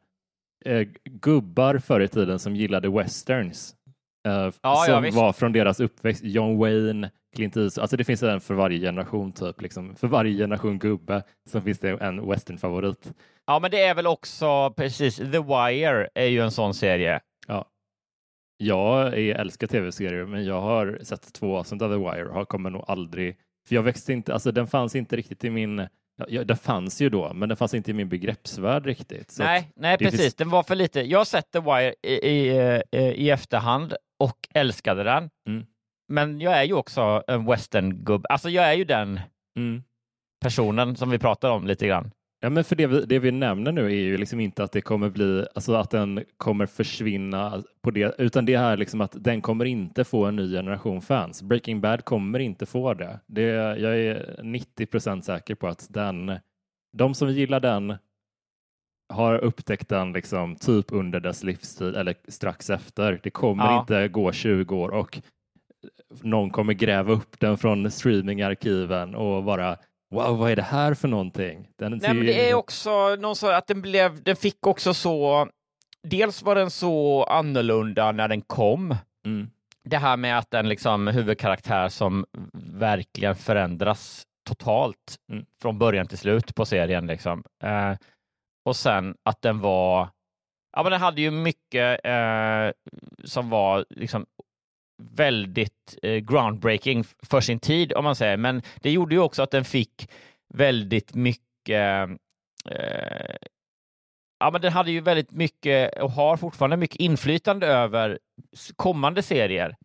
gubbar 1.03 1.77
förr 1.77 1.99
i 1.99 2.07
tiden 2.07 2.39
som 2.39 2.55
gillade 2.55 2.89
westerns. 2.89 3.75
Ja, 4.61 4.83
som 4.87 5.03
visst. 5.03 5.17
var 5.17 5.33
från 5.33 5.51
deras 5.51 5.79
uppväxt. 5.79 6.23
John 6.23 6.57
Wayne, 6.57 7.11
Clint 7.35 7.57
Eastwood. 7.57 7.81
Alltså 7.83 7.97
det 7.97 8.03
finns 8.03 8.23
en 8.23 8.41
för 8.41 8.53
varje 8.53 8.79
generation 8.79 9.31
typ. 9.31 9.61
Liksom. 9.61 9.95
För 9.95 10.07
varje 10.07 10.37
generation 10.37 10.79
gubbe 10.79 11.23
så 11.49 11.61
finns 11.61 11.79
det 11.79 11.89
en 12.01 12.29
westernfavorit. 12.29 13.13
ja, 13.47 13.59
men 13.59 13.71
det 13.71 13.81
är 13.83 13.95
väl 13.95 14.07
också 14.07 14.73
precis. 14.77 15.15
The 15.15 15.25
Wire 15.39 16.09
är 16.13 16.25
ju 16.25 16.39
en 16.43 16.51
sån 16.51 16.73
serie. 16.73 17.19
Ja. 17.47 17.65
Jag 18.57 19.07
är, 19.19 19.35
älskar 19.35 19.67
tv-serier, 19.67 20.25
men 20.25 20.45
jag 20.45 20.61
har 20.61 20.99
sett 21.01 21.33
två 21.33 21.57
avsnitt 21.57 21.81
av 21.81 21.89
The 21.89 21.97
Wire 21.97 22.29
och 22.29 22.47
kommer 22.49 22.69
nog 22.69 22.85
aldrig... 22.87 23.37
För 23.67 23.75
jag 23.75 23.83
växte 23.83 24.13
inte, 24.13 24.33
alltså 24.33 24.51
den 24.51 24.67
fanns 24.67 24.95
inte 24.95 25.15
riktigt 25.15 25.43
i 25.43 25.49
min... 25.49 25.87
Ja, 26.27 26.43
den 26.43 26.57
fanns 26.57 27.01
ju 27.01 27.09
då, 27.09 27.33
men 27.33 27.49
den 27.49 27.55
fanns 27.57 27.73
inte 27.73 27.91
i 27.91 27.93
min 27.93 28.09
begreppsvärld 28.09 28.85
riktigt. 28.85 29.31
Så 29.31 29.43
nej, 29.43 29.71
nej, 29.75 29.97
precis. 29.97 30.21
finns- 30.21 30.35
Den 30.35 30.49
var 30.49 30.63
för 30.63 30.75
lite. 30.75 31.01
Jag 31.01 31.17
har 31.19 31.25
sett 31.25 31.51
The 31.51 31.59
Wire 31.59 31.93
i, 32.01 32.13
i, 32.13 32.57
eh, 32.91 33.09
i 33.09 33.29
efterhand 33.29 33.93
och 34.19 34.37
älskade 34.53 35.03
den. 35.03 35.29
Mm. 35.47 35.65
Men 36.11 36.41
jag 36.41 36.57
är 36.57 36.63
ju 36.63 36.73
också 36.73 37.23
en 37.27 37.45
western-gubb. 37.45 38.25
Alltså, 38.29 38.49
jag 38.49 38.65
är 38.65 38.73
ju 38.73 38.83
den 38.83 39.19
mm. 39.57 39.83
personen 40.41 40.95
som 40.95 41.09
vi 41.09 41.19
pratar 41.19 41.51
om 41.51 41.67
lite 41.67 41.87
grann. 41.87 42.11
Ja, 42.43 42.49
men 42.49 42.63
för 42.63 42.75
det 42.75 42.87
vi, 42.87 43.05
det 43.05 43.19
vi 43.19 43.31
nämner 43.31 43.71
nu 43.71 43.85
är 43.85 43.89
ju 43.89 44.17
liksom 44.17 44.39
inte 44.39 44.63
att 44.63 44.71
det 44.71 44.81
kommer 44.81 45.09
bli, 45.09 45.45
alltså 45.55 45.73
att 45.73 45.89
den 45.89 46.23
kommer 46.37 46.65
försvinna 46.65 47.63
på 47.81 47.91
det, 47.91 48.15
utan 48.17 48.45
det 48.45 48.53
är 48.53 48.77
liksom 48.77 49.01
att 49.01 49.15
den 49.23 49.41
kommer 49.41 49.65
inte 49.65 50.03
få 50.03 50.25
en 50.25 50.35
ny 50.35 50.51
generation 50.51 51.01
fans. 51.01 51.41
Breaking 51.41 51.81
Bad 51.81 52.05
kommer 52.05 52.39
inte 52.39 52.65
få 52.65 52.93
det. 52.93 53.19
det 53.27 53.41
jag 53.79 53.99
är 53.99 54.39
90 54.43 54.85
procent 54.85 55.25
säker 55.25 55.55
på 55.55 55.67
att 55.67 55.87
den, 55.89 56.39
de 56.97 57.13
som 57.13 57.29
gillar 57.29 57.59
den 57.59 57.95
har 59.13 59.37
upptäckt 59.37 59.89
den 59.89 60.13
liksom 60.13 60.55
typ 60.55 60.91
under 60.91 61.19
dess 61.19 61.43
livstid 61.43 61.95
eller 61.95 62.15
strax 62.27 62.69
efter. 62.69 63.19
Det 63.23 63.29
kommer 63.29 63.63
Ja. 63.65 63.79
inte 63.79 64.07
gå 64.07 64.31
20 64.31 64.75
år 64.75 64.89
och 64.89 65.21
någon 66.21 66.49
kommer 66.49 66.73
gräva 66.73 67.13
upp 67.13 67.39
den 67.39 67.57
från 67.57 67.91
streamingarkiven 67.91 69.15
och 69.15 69.43
bara 69.43 69.77
Wow, 70.11 70.37
vad 70.37 70.51
är 70.51 70.55
det 70.55 70.61
här 70.61 70.93
för 70.93 71.07
någonting? 71.07 71.69
Den 71.77 71.91
Nej, 71.91 72.13
men 72.13 72.25
det 72.25 72.49
är 72.49 72.53
också 72.53 73.15
någon 73.15 73.35
så 73.35 73.51
att 73.51 73.67
den 73.67 73.81
blev, 73.81 74.23
den 74.23 74.35
fick 74.35 74.67
också 74.67 74.93
så, 74.93 75.47
dels 76.03 76.41
var 76.41 76.55
den 76.55 76.71
så 76.71 77.23
annorlunda 77.23 78.11
när 78.11 78.27
den 78.27 78.41
kom. 78.41 78.95
Mm. 79.25 79.49
Det 79.83 79.97
här 79.97 80.17
med 80.17 80.37
att 80.37 80.51
den 80.51 80.69
liksom 80.69 81.07
huvudkaraktär 81.07 81.89
som 81.89 82.25
verkligen 82.73 83.35
förändras 83.35 84.23
totalt 84.47 85.15
Mm. 85.31 85.45
från 85.61 85.79
början 85.79 86.07
till 86.07 86.17
slut 86.17 86.55
på 86.55 86.65
serien 86.65 87.07
liksom. 87.07 87.43
Eh, 87.63 87.93
och 88.65 88.75
sen 88.75 89.15
att 89.23 89.41
den 89.41 89.59
var, 89.59 90.09
ja 90.75 90.83
men 90.83 90.91
den 90.91 91.01
hade 91.01 91.21
ju 91.21 91.31
mycket 91.31 92.05
eh, 92.05 92.71
som 93.23 93.49
var 93.49 93.85
liksom 93.89 94.25
väldigt 95.11 95.97
eh, 96.03 96.17
groundbreaking 96.17 97.03
för 97.23 97.41
sin 97.41 97.59
tid 97.59 97.93
om 97.93 98.03
man 98.03 98.15
säger, 98.15 98.37
men 98.37 98.61
det 98.81 98.91
gjorde 98.91 99.15
ju 99.15 99.21
också 99.21 99.43
att 99.43 99.51
den 99.51 99.65
fick 99.65 100.09
väldigt 100.53 101.15
mycket 101.15 102.09
eh, 102.69 103.35
Ja, 104.41 104.51
men 104.51 104.61
den 104.61 104.71
hade 104.71 104.91
ju 104.91 105.01
väldigt 105.01 105.31
mycket 105.31 106.01
och 106.01 106.11
har 106.11 106.37
fortfarande 106.37 106.77
mycket 106.77 106.99
inflytande 106.99 107.67
över 107.67 108.19
kommande 108.75 109.23
serier, 109.23 109.75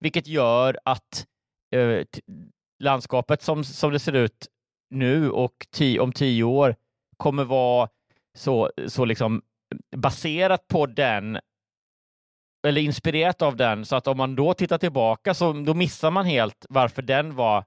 vilket 0.00 0.26
gör 0.26 0.78
att 0.84 1.26
eh, 1.74 2.04
landskapet 2.78 3.42
som, 3.42 3.64
som 3.64 3.92
det 3.92 3.98
ser 3.98 4.12
ut 4.12 4.46
nu 4.90 5.30
och 5.30 5.66
ti, 5.70 5.98
om 5.98 6.12
tio 6.12 6.44
år 6.44 6.76
kommer 7.16 7.44
vara 7.44 7.88
så, 8.34 8.70
så 8.86 9.04
liksom 9.04 9.42
baserat 9.96 10.68
på 10.68 10.86
den 10.86 11.38
eller 12.66 12.80
inspirerat 12.80 13.42
av 13.42 13.56
den 13.56 13.84
så 13.84 13.96
att 13.96 14.06
om 14.06 14.16
man 14.16 14.36
då 14.36 14.54
tittar 14.54 14.78
tillbaka 14.78 15.34
så 15.34 15.52
då 15.52 15.74
missar 15.74 16.10
man 16.10 16.26
helt 16.26 16.66
varför 16.68 17.02
den 17.02 17.34
var 17.34 17.64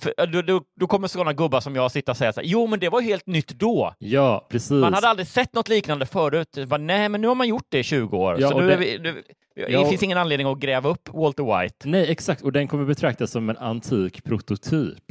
för, 0.00 0.26
då, 0.26 0.42
då, 0.42 0.62
då 0.80 0.86
kommer 0.86 1.08
sådana 1.08 1.32
gubbar 1.32 1.60
som 1.60 1.76
jag 1.76 1.90
sitta 1.92 2.12
och 2.12 2.16
säga 2.16 2.32
så 2.32 2.40
här, 2.40 2.46
jo 2.48 2.66
men 2.66 2.80
det 2.80 2.88
var 2.88 3.00
helt 3.00 3.26
nytt 3.26 3.48
då. 3.48 3.94
Ja, 3.98 4.46
precis. 4.50 4.70
Man 4.70 4.94
hade 4.94 5.08
aldrig 5.08 5.26
sett 5.28 5.54
något 5.54 5.68
liknande 5.68 6.06
förut. 6.06 6.48
Det 6.54 6.66
Bara, 6.66 6.78
Nej, 6.78 7.08
men 7.08 7.20
nu 7.20 7.28
har 7.28 7.34
man 7.34 7.48
gjort 7.48 7.66
det 7.68 7.78
i 7.78 7.82
20 7.82 8.16
år. 8.16 8.36
Ja, 8.40 8.48
så 8.50 8.60
nu 8.60 8.66
det- 8.68 8.76
vi, 8.76 8.98
nu, 8.98 9.22
det 9.56 9.62
Ja, 9.72 9.80
och- 9.80 9.88
finns 9.88 10.02
ingen 10.02 10.18
anledning 10.18 10.46
att 10.46 10.58
gräva 10.58 10.88
upp 10.88 11.08
Walter 11.12 11.60
White. 11.62 11.88
Nej, 11.88 12.10
exakt. 12.10 12.42
Och 12.42 12.52
den 12.52 12.68
kommer 12.68 12.84
betraktas 12.84 13.30
som 13.30 13.50
en 13.50 13.56
antik 13.56 14.24
prototyp. 14.24 15.04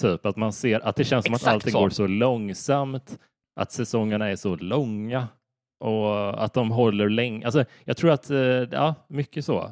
Typ 0.00 0.26
att 0.26 0.36
man 0.36 0.52
ser 0.52 0.80
att 0.80 0.96
det 0.96 1.04
känns 1.04 1.24
som 1.24 1.34
Exakt 1.34 1.48
att 1.48 1.54
allting 1.54 1.72
så. 1.72 1.80
går 1.80 1.90
så 1.90 2.06
långsamt, 2.06 3.18
att 3.60 3.72
säsongerna 3.72 4.28
är 4.30 4.36
så 4.36 4.56
långa 4.56 5.28
och 5.80 6.44
att 6.44 6.54
de 6.54 6.70
håller 6.70 7.08
länge. 7.08 7.44
Alltså, 7.44 7.64
jag 7.84 7.96
tror 7.96 8.10
att, 8.10 8.30
eh, 8.30 8.36
ja, 8.72 8.94
mycket 9.08 9.44
så. 9.44 9.70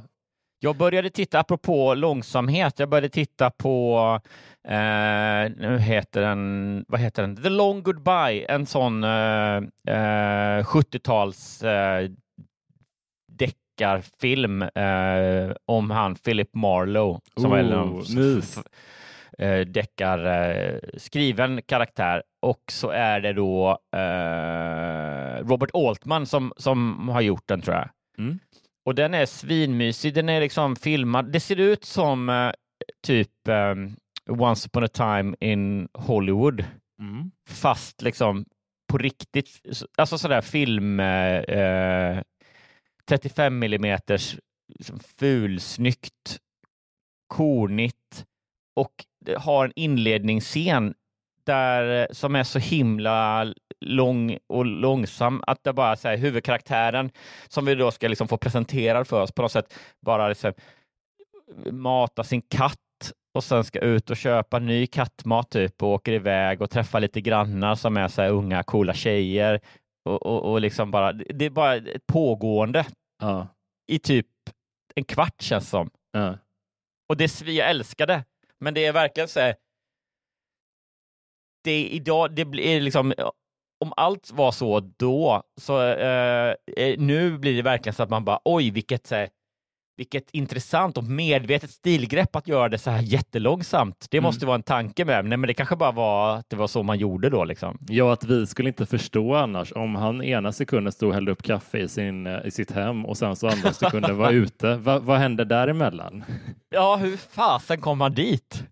Jag 0.61 0.77
började 0.77 1.11
titta, 1.11 1.41
apropå 1.41 1.95
långsamhet, 1.95 2.79
jag 2.79 2.89
började 2.89 3.09
titta 3.09 3.51
på, 3.51 3.99
eh, 4.69 5.51
nu 5.57 5.79
heter 5.81 6.21
den, 6.21 6.85
vad 6.89 7.01
heter 7.01 7.23
den? 7.23 7.37
The 7.43 7.49
Long 7.49 7.83
Goodbye, 7.83 8.45
en 8.49 8.67
sån 8.67 9.05
eh, 9.05 9.57
eh, 9.89 10.65
70-tals 10.65 11.63
eh, 11.63 12.11
deckarfilm 13.29 14.63
eh, 14.63 15.53
om 15.65 15.91
han 15.91 16.15
Philip 16.15 16.55
Marlowe 16.55 17.21
som 17.37 17.51
var 17.51 17.59
en 17.59 17.73
Oh, 17.73 17.97
mys. 17.97 18.57
f- 18.59 18.65
eh, 19.39 19.61
deckar 19.61 20.27
eh, 20.27 20.79
skriven 20.97 21.63
karaktär 21.63 22.23
och 22.43 22.63
så 22.71 22.91
är 22.91 23.21
det 23.21 23.33
då 23.33 23.79
eh, 23.97 25.47
Robert 25.49 25.71
Altman 25.75 26.27
som, 26.27 26.53
som 26.57 27.09
har 27.09 27.21
gjort 27.21 27.49
den 27.49 27.61
tror 27.61 27.77
jag. 27.77 27.89
Mm. 28.19 28.39
Och 28.85 28.95
den 28.95 29.15
är 29.15 29.27
svinmysig. 29.27 30.15
Den 30.15 30.29
är 30.29 30.41
liksom 30.41 30.77
filmad. 30.77 31.33
Det 31.33 31.41
ser 31.41 31.61
ut 31.61 31.85
som 31.85 32.29
eh, 32.29 32.51
typ 33.07 33.49
eh, 33.49 33.75
Once 34.31 34.69
upon 34.69 34.85
a 34.85 34.89
time 34.89 35.37
in 35.41 35.89
Hollywood, 35.95 36.65
Mm. 37.01 37.31
fast 37.49 38.03
liksom 38.03 38.45
på 38.93 38.99
riktigt. 38.99 39.49
Alltså 39.97 40.19
sådär 40.19 40.41
film 40.41 41.01
eh, 41.01 41.37
eh, 41.37 42.23
35 43.09 43.59
millimeters 43.59 44.37
liksom 44.79 44.99
fulsnyggt, 45.19 46.39
kornigt 47.27 48.25
och 48.77 48.93
har 49.37 49.65
en 49.65 49.73
inledningsscen 49.77 50.95
där, 51.45 52.01
eh, 52.01 52.07
som 52.11 52.37
är 52.37 52.45
så 52.45 52.59
himla 52.59 53.47
lång 53.81 54.39
och 54.47 54.67
långsam 54.67 55.43
att 55.47 55.65
det 55.65 55.73
bara 55.73 55.93
är 55.93 56.17
huvudkaraktären 56.17 57.11
som 57.49 57.65
vi 57.65 57.75
då 57.75 57.91
ska 57.91 58.09
liksom 58.09 58.29
få 58.29 58.37
presenterad 58.37 59.07
för 59.07 59.23
oss 59.23 59.33
på 59.33 59.43
något 59.43 59.53
sätt 59.53 59.75
bara 60.01 60.29
liksom 60.29 60.53
mata 61.71 62.25
sin 62.25 62.43
katt 62.43 62.79
och 63.35 63.45
sen 63.45 63.65
ska 63.65 63.81
ut 63.81 64.11
och 64.11 64.17
köpa 64.17 64.59
ny 64.59 64.87
kattmat 64.87 65.51
typ 65.51 65.83
och 65.83 65.89
åker 65.89 66.13
iväg 66.13 66.63
och 66.63 66.71
träffar 66.71 67.01
lite 67.01 67.21
grannar 67.21 67.75
som 67.75 67.97
är 67.97 68.09
så 68.09 68.25
unga 68.25 68.63
coola 68.63 68.95
tjejer 68.95 69.61
och, 70.05 70.27
och, 70.27 70.53
och 70.53 70.61
liksom 70.61 70.91
bara, 70.91 71.13
det 71.13 71.45
är 71.45 71.51
bara 71.51 71.75
ett 71.75 72.07
pågående 72.07 72.85
Ja. 73.21 73.47
i 73.87 73.99
typ 73.99 74.27
en 74.95 75.05
kvart 75.05 75.43
känns 75.43 75.69
som. 75.69 75.91
Ja. 76.13 76.39
Och 77.09 77.17
det, 77.17 77.41
jag 77.41 77.71
älskar 77.71 78.07
det, 78.07 78.25
men 78.63 78.75
det 78.75 78.85
är 78.85 78.93
verkligen 78.93 79.29
så 79.29 79.41
här, 79.41 79.55
det 81.65 81.71
är 81.71 81.89
idag, 81.89 82.35
det 82.35 82.45
blir 82.45 82.81
liksom, 82.81 83.15
om 83.81 83.93
allt 83.97 84.31
var 84.31 84.53
så 84.53 84.81
då, 84.81 85.43
så 85.61 85.83
eh, 85.83 86.55
eh, 86.77 86.99
nu 86.99 87.39
blir 87.39 87.57
det 87.57 87.63
verkligen 87.63 87.95
så 87.95 88.03
att 88.03 88.11
man 88.11 88.25
bara, 88.25 88.41
oj, 88.45 88.71
vilket 88.71 89.07
så 89.07 89.15
här, 89.15 89.31
vilket 89.97 90.31
intressant 90.31 90.99
och 90.99 91.05
medvetet 91.05 91.71
stilgrepp 91.71 92.37
att 92.37 92.49
göra 92.49 92.69
det 92.69 92.79
så 92.79 92.91
här 92.91 93.03
jättelångsamt. 93.03 94.07
Det 94.11 94.17
Mm. 94.19 94.25
måste 94.29 94.47
vara 94.47 94.55
en 94.55 94.63
tanke 94.63 95.05
med. 95.05 95.25
Nej, 95.25 95.39
men 95.39 95.49
det 95.49 95.55
kanske 95.55 95.77
bara 95.77 95.93
var 95.93 96.37
att 96.37 96.51
det 96.51 96.57
var 96.57 96.67
så 96.67 96.83
man 96.83 96.99
gjorde 96.99 97.31
då. 97.31 97.45
Liksom. 97.45 97.79
Ja, 97.89 98.13
att 98.13 98.25
vi 98.25 98.47
skulle 98.47 98.69
inte 98.69 98.87
förstå 98.87 99.35
annars 99.35 99.73
om 99.73 99.95
han 99.95 100.23
ena 100.23 100.53
sekunden 100.53 100.93
stod 100.93 101.09
och 101.09 101.15
hällde 101.15 101.33
upp 101.33 101.43
kaffe 101.43 101.79
i, 101.79 101.89
sin, 101.89 102.27
eh, 102.27 102.39
i 102.47 102.51
sitt 102.51 102.71
hem 102.71 103.07
och 103.07 103.17
sen 103.17 103.37
så 103.37 103.49
andra 103.49 103.73
sekunden 103.73 104.17
var 104.17 104.31
ute. 104.33 104.77
Va, 104.77 104.99
vad 104.99 105.19
hände 105.19 105.45
däremellan? 105.45 106.25
Ja, 106.75 106.97
hur 106.97 107.17
fasen 107.17 107.81
kom 107.81 107.99
man 107.99 108.13
dit? 108.15 108.65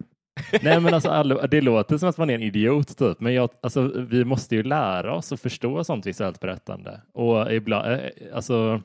Nej, 0.63 0.81
men 0.81 0.95
alltså, 0.95 1.11
alla, 1.11 1.47
det 1.47 1.61
låter 1.61 1.99
som 1.99 2.09
att 2.09 2.19
man 2.19 2.31
är 2.31 2.35
en 2.35 2.43
idiot 2.43 2.99
typ, 2.99 3.21
men 3.21 3.35
jag, 3.35 3.51
alltså, 3.63 3.93
vi 3.97 4.25
måste 4.25 4.57
ju 4.57 4.63
lära 4.63 5.15
oss 5.15 5.33
att 5.33 5.41
förstå 5.41 5.85
sånt 5.85 6.07
visuellt 6.07 6.41
berättande. 6.41 7.01
Och 7.15 7.53
ibland, 7.53 7.93
eh, 7.93 7.99
alltså, 8.35 8.81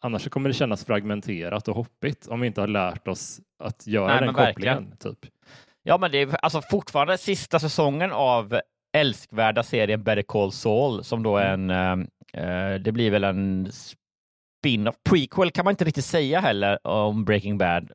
annars 0.00 0.28
kommer 0.28 0.48
det 0.48 0.54
kännas 0.54 0.84
fragmenterat 0.84 1.68
och 1.68 1.76
hoppigt 1.76 2.26
om 2.26 2.40
vi 2.40 2.46
inte 2.46 2.60
har 2.60 2.68
lärt 2.68 3.08
oss 3.08 3.40
att 3.64 3.86
göra 3.86 4.06
Nej, 4.06 4.20
den 4.20 4.34
kopplingen. 4.34 4.96
Typ. 4.96 5.18
Ja, 5.82 5.98
men 5.98 6.10
det 6.10 6.18
är 6.18 6.36
alltså 6.44 6.62
fortfarande 6.70 7.18
sista 7.18 7.58
säsongen 7.58 8.12
av 8.12 8.60
älskvärda 8.96 9.62
serien 9.62 10.02
Better 10.02 10.22
Call 10.22 10.52
Saul 10.52 11.04
som 11.04 11.22
då 11.22 11.36
är 11.36 11.52
en, 11.52 11.70
eh, 11.70 11.92
eh, 12.42 12.74
det 12.80 12.92
blir 12.92 13.10
väl 13.10 13.24
en 13.24 13.68
spin-off, 13.72 14.94
prequel 15.10 15.50
kan 15.50 15.64
man 15.64 15.72
inte 15.72 15.84
riktigt 15.84 16.04
säga 16.04 16.40
heller 16.40 16.86
om 16.86 17.24
Breaking 17.24 17.58
Bad. 17.58 17.90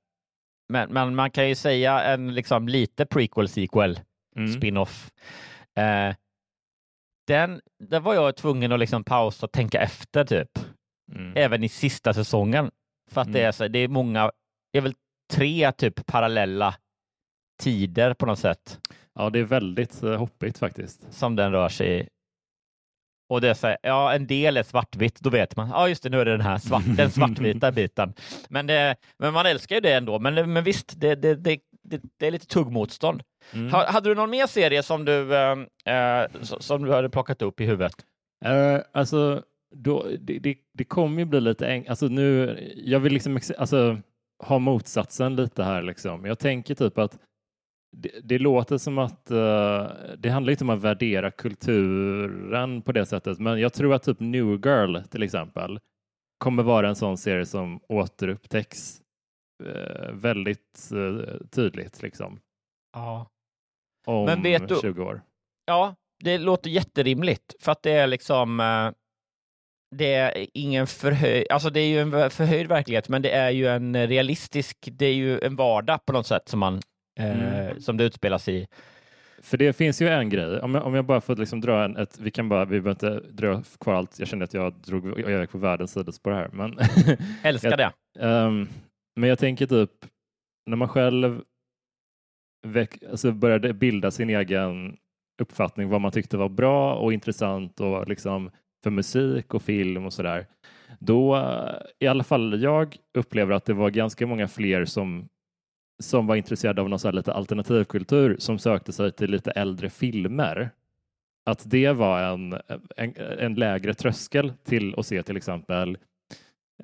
Men, 0.69 0.89
men 0.93 1.15
man 1.15 1.31
kan 1.31 1.49
ju 1.49 1.55
säga 1.55 2.03
en 2.03 2.33
liksom 2.33 2.67
lite 2.67 3.05
prequel 3.05 3.47
sequel, 3.47 3.99
Mm. 4.35 4.53
spin-off. 4.53 5.11
Eh, 5.77 6.15
den, 7.27 7.61
där 7.79 7.99
var 7.99 8.13
jag 8.13 8.35
tvungen 8.35 8.71
att 8.71 8.79
liksom 8.79 9.03
pausa 9.03 9.45
och 9.45 9.51
tänka 9.51 9.81
efter 9.81 10.25
typ, 10.25 10.49
Mm. 11.15 11.33
även 11.35 11.63
i 11.63 11.69
sista 11.69 12.13
säsongen. 12.13 12.71
För 13.11 13.21
att 13.21 13.33
det, 13.33 13.39
Mm. 13.39 13.47
är 13.47 13.51
så, 13.51 13.67
det 13.67 13.79
är 13.79 13.87
många, 13.87 14.31
det 14.71 14.77
är 14.77 14.81
väl 14.81 14.93
tre 15.33 15.71
typ 15.71 16.05
parallella 16.05 16.75
tider 17.63 18.13
på 18.13 18.25
något 18.25 18.39
sätt 18.39 18.79
Ja, 19.13 19.29
det 19.29 19.39
är 19.39 19.43
väldigt 19.43 20.03
eh, 20.03 20.15
hoppigt 20.15 20.57
faktiskt. 20.57 21.13
som 21.13 21.35
den 21.35 21.51
rör 21.51 21.69
sig 21.69 21.99
i. 21.99 22.07
Och 23.29 23.41
det 23.41 23.49
är 23.49 23.53
så 23.53 23.67
här, 23.67 23.77
ja, 23.83 24.13
en 24.13 24.27
del 24.27 24.57
är 24.57 24.63
svartvitt, 24.63 25.19
då 25.19 25.29
vet 25.29 25.55
man, 25.55 25.69
ja 25.69 25.87
just 25.89 26.03
det, 26.03 26.09
nu 26.09 26.21
är 26.21 26.25
det 26.25 26.31
den 26.31 26.41
här 26.41 26.57
svart, 26.57 26.83
den 26.97 27.11
svartvita 27.17 27.71
biten. 27.71 28.13
Men, 28.49 28.67
det, 28.67 28.95
men 29.17 29.33
man 29.33 29.45
älskar 29.45 29.75
ju 29.75 29.81
det 29.81 29.93
ändå. 29.93 30.19
Men, 30.19 30.53
men 30.53 30.63
visst, 30.63 30.93
det, 30.99 31.15
det, 31.15 31.35
det, 31.35 31.59
det, 31.83 32.01
det 32.19 32.27
är 32.27 32.31
lite 32.31 32.45
tuggmotstånd. 32.45 33.23
Mm. 33.53 33.71
Ha, 33.71 33.91
hade 33.91 34.09
du 34.09 34.15
någon 34.15 34.29
mer 34.29 34.47
serie 34.47 34.83
som 34.83 35.05
du, 35.05 35.35
eh, 35.35 35.57
eh, 35.95 36.27
som 36.41 36.85
du 36.85 36.93
hade 36.93 37.09
plockat 37.09 37.41
upp 37.41 37.61
i 37.61 37.65
huvudet? 37.65 37.95
Eh, 38.45 38.79
alltså, 38.91 39.43
då, 39.71 40.07
det, 40.19 40.39
det, 40.39 40.57
det 40.73 40.83
kommer 40.83 41.19
ju 41.19 41.25
bli 41.25 41.41
lite 41.41 41.67
enkelt. 41.67 41.89
Alltså 41.89 42.07
nu, 42.07 42.57
jag 42.75 42.99
vill 42.99 43.13
liksom 43.13 43.39
alltså, 43.57 43.97
ha 44.43 44.59
motsatsen 44.59 45.35
lite 45.35 45.63
här. 45.63 45.81
Liksom. 45.81 46.25
Jag 46.25 46.39
tänker 46.39 46.75
typ 46.75 46.97
att 46.97 47.19
det, 47.97 48.11
det 48.23 48.39
låter 48.39 48.77
som 48.77 48.97
att 48.97 49.31
eh, 49.31 49.87
det 50.17 50.29
handlar 50.29 50.51
inte 50.51 50.63
om 50.63 50.69
att 50.69 50.81
värdera 50.81 51.31
kulturen 51.31 52.81
på 52.81 52.91
det 52.91 53.05
sättet, 53.05 53.39
men 53.39 53.59
jag 53.59 53.73
tror 53.73 53.93
att 53.93 54.03
typ 54.03 54.19
New 54.19 54.45
Girl 54.65 54.97
till 55.01 55.23
exempel 55.23 55.79
kommer 56.37 56.63
vara 56.63 56.89
en 56.89 56.95
sån 56.95 57.17
serie 57.17 57.45
som 57.45 57.79
återupptäcks 57.89 59.01
eh, 59.65 60.11
väldigt 60.13 60.91
eh, 60.91 61.37
tydligt 61.49 62.01
liksom, 62.01 62.39
Ja. 62.93 63.27
om 64.07 64.25
Men 64.25 64.43
vet 64.43 64.67
du- 64.67 64.75
20 64.81 65.03
år. 65.03 65.21
Ja, 65.65 65.95
det 66.23 66.37
låter 66.37 66.69
jätterimligt 66.69 67.55
för 67.59 67.71
att 67.71 67.83
det 67.83 67.91
är 67.91 68.07
liksom 68.07 68.59
det 69.95 70.13
är 70.13 70.47
ingen 70.53 70.87
förhöjd, 70.87 71.45
alltså 71.49 71.69
det 71.69 71.79
är 71.79 71.87
ju 71.87 71.99
en 71.99 72.29
förhöjd 72.31 72.67
verklighet, 72.67 73.09
men 73.09 73.21
det 73.21 73.31
är 73.31 73.49
ju 73.49 73.67
en 73.67 74.07
realistisk, 74.07 74.77
det 74.91 75.05
är 75.05 75.13
ju 75.13 75.39
en 75.39 75.55
vardag 75.55 76.05
på 76.05 76.13
något 76.13 76.27
sätt 76.27 76.49
som 76.49 76.59
man 76.59 76.81
eh, 77.19 77.77
som 77.77 77.97
det 77.97 78.03
utspelas 78.03 78.47
i. 78.49 78.67
För 79.41 79.57
det 79.57 79.73
finns 79.73 80.01
ju 80.01 80.07
en 80.09 80.29
grej, 80.29 80.59
om 80.59 80.75
jag, 80.75 80.85
om 80.85 80.93
jag 80.95 81.05
bara 81.05 81.21
får 81.21 81.35
liksom 81.35 81.61
dra 81.61 81.83
en, 81.83 81.97
ett, 81.97 82.19
vi 82.19 82.31
kan 82.31 82.49
bara, 82.49 82.65
vi 82.65 82.81
behöver 82.81 82.91
inte 82.91 83.27
dra 83.31 83.61
kvar 83.79 83.93
allt, 83.93 84.19
jag 84.19 84.27
kände 84.27 84.45
att 84.45 84.53
jag 84.53 84.73
drog 84.73 85.19
iväg 85.19 85.49
på 85.49 85.57
världens 85.57 85.91
sidospår 85.93 86.31
här, 86.31 86.49
men, 86.53 86.77
Älskar 87.43 87.69
Jag- 87.69 87.77
det. 87.79 87.91
Ehm, 88.27 88.67
men 89.15 89.29
jag 89.29 89.39
tänker 89.39 89.65
typ, 89.67 89.91
när 90.69 90.77
man 90.77 90.87
själv 90.89 91.41
väck, 92.67 93.03
alltså 93.11 93.31
började 93.31 93.73
bilda 93.73 94.11
sin 94.11 94.29
egen 94.29 94.97
uppfattning 95.41 95.89
vad 95.89 96.01
man 96.01 96.11
tyckte 96.11 96.37
var 96.37 96.49
bra 96.49 96.95
och 96.95 97.13
intressant 97.13 97.79
och 97.79 98.07
liksom 98.07 98.51
för 98.83 98.89
musik 98.89 99.53
och 99.53 99.61
film 99.61 100.05
och 100.05 100.13
sådär, 100.13 100.47
då 100.99 101.35
eh, 101.35 101.75
i 101.99 102.07
alla 102.07 102.23
fall 102.23 102.61
jag 102.61 102.97
upplever 103.17 103.53
att 103.53 103.65
det 103.65 103.73
var 103.73 103.89
ganska 103.89 104.27
många 104.27 104.47
fler 104.47 104.85
som 104.85 105.29
som 106.01 106.27
var 106.27 106.35
intresserade 106.35 106.81
av 106.81 106.89
någon 106.89 106.99
så 106.99 107.07
här 107.07 107.13
lite 107.13 107.33
alternativkultur 107.33 108.35
som 108.39 108.59
sökte 108.59 108.93
sig 108.93 109.11
till 109.11 109.31
lite 109.31 109.51
äldre 109.51 109.89
filmer. 109.89 110.69
Att 111.45 111.69
det 111.69 111.91
var 111.91 112.21
en, 112.21 112.53
en, 112.97 113.15
en 113.17 113.53
lägre 113.53 113.93
tröskel 113.93 114.53
till 114.63 114.95
att 114.97 115.05
se 115.05 115.23
till 115.23 115.37
exempel 115.37 115.97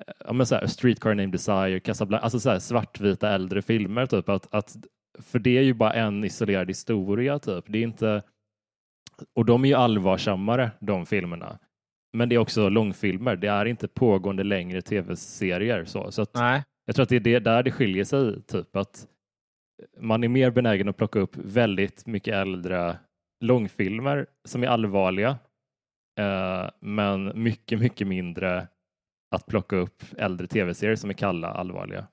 eh, 0.00 0.14
ja, 0.24 0.32
men 0.32 0.46
så 0.46 0.54
här, 0.54 0.66
Streetcar 0.66 1.14
Named 1.14 1.30
Desire, 1.30 1.80
Casablanca, 1.80 2.24
alltså 2.24 2.40
så 2.40 2.50
här 2.50 2.58
svartvita 2.58 3.30
äldre 3.30 3.62
filmer. 3.62 4.06
Typ, 4.06 4.28
att, 4.28 4.54
att, 4.54 4.76
för 5.18 5.38
det 5.38 5.58
är 5.58 5.62
ju 5.62 5.74
bara 5.74 5.92
en 5.92 6.24
isolerad 6.24 6.68
historia. 6.68 7.38
Typ. 7.38 7.64
Det 7.68 7.78
är 7.78 7.82
inte, 7.82 8.22
och 9.34 9.44
de 9.44 9.64
är 9.64 9.68
ju 9.68 9.74
allvarsammare, 9.74 10.70
de 10.80 11.06
filmerna. 11.06 11.58
Men 12.12 12.28
det 12.28 12.34
är 12.34 12.38
också 12.38 12.68
långfilmer. 12.68 13.36
Det 13.36 13.48
är 13.48 13.64
inte 13.64 13.88
pågående 13.88 14.44
längre 14.44 14.82
tv-serier. 14.82 15.84
Så, 15.84 16.12
så 16.12 16.26
jag 16.84 16.94
tror 16.94 17.02
att 17.02 17.08
det 17.08 17.16
är 17.16 17.20
det, 17.20 17.38
där 17.38 17.62
det 17.62 17.70
skiljer 17.70 18.04
sig, 18.04 18.42
typ 18.42 18.76
att 18.76 19.06
man 19.98 20.24
är 20.24 20.28
mer 20.28 20.50
benägen 20.50 20.88
att 20.88 20.96
plocka 20.96 21.18
upp 21.18 21.36
väldigt 21.36 22.06
mycket 22.06 22.34
äldre 22.34 22.98
långfilmer 23.44 24.26
som 24.44 24.62
är 24.62 24.66
allvarliga, 24.66 25.38
eh, 26.20 26.70
men 26.80 27.42
mycket, 27.42 27.78
mycket 27.80 28.06
mindre 28.06 28.68
att 29.34 29.46
plocka 29.46 29.76
upp 29.76 30.02
äldre 30.16 30.46
tv-serier 30.46 30.96
som 30.96 31.10
är 31.10 31.14
kalla, 31.14 31.48
allvarliga. 31.48 32.06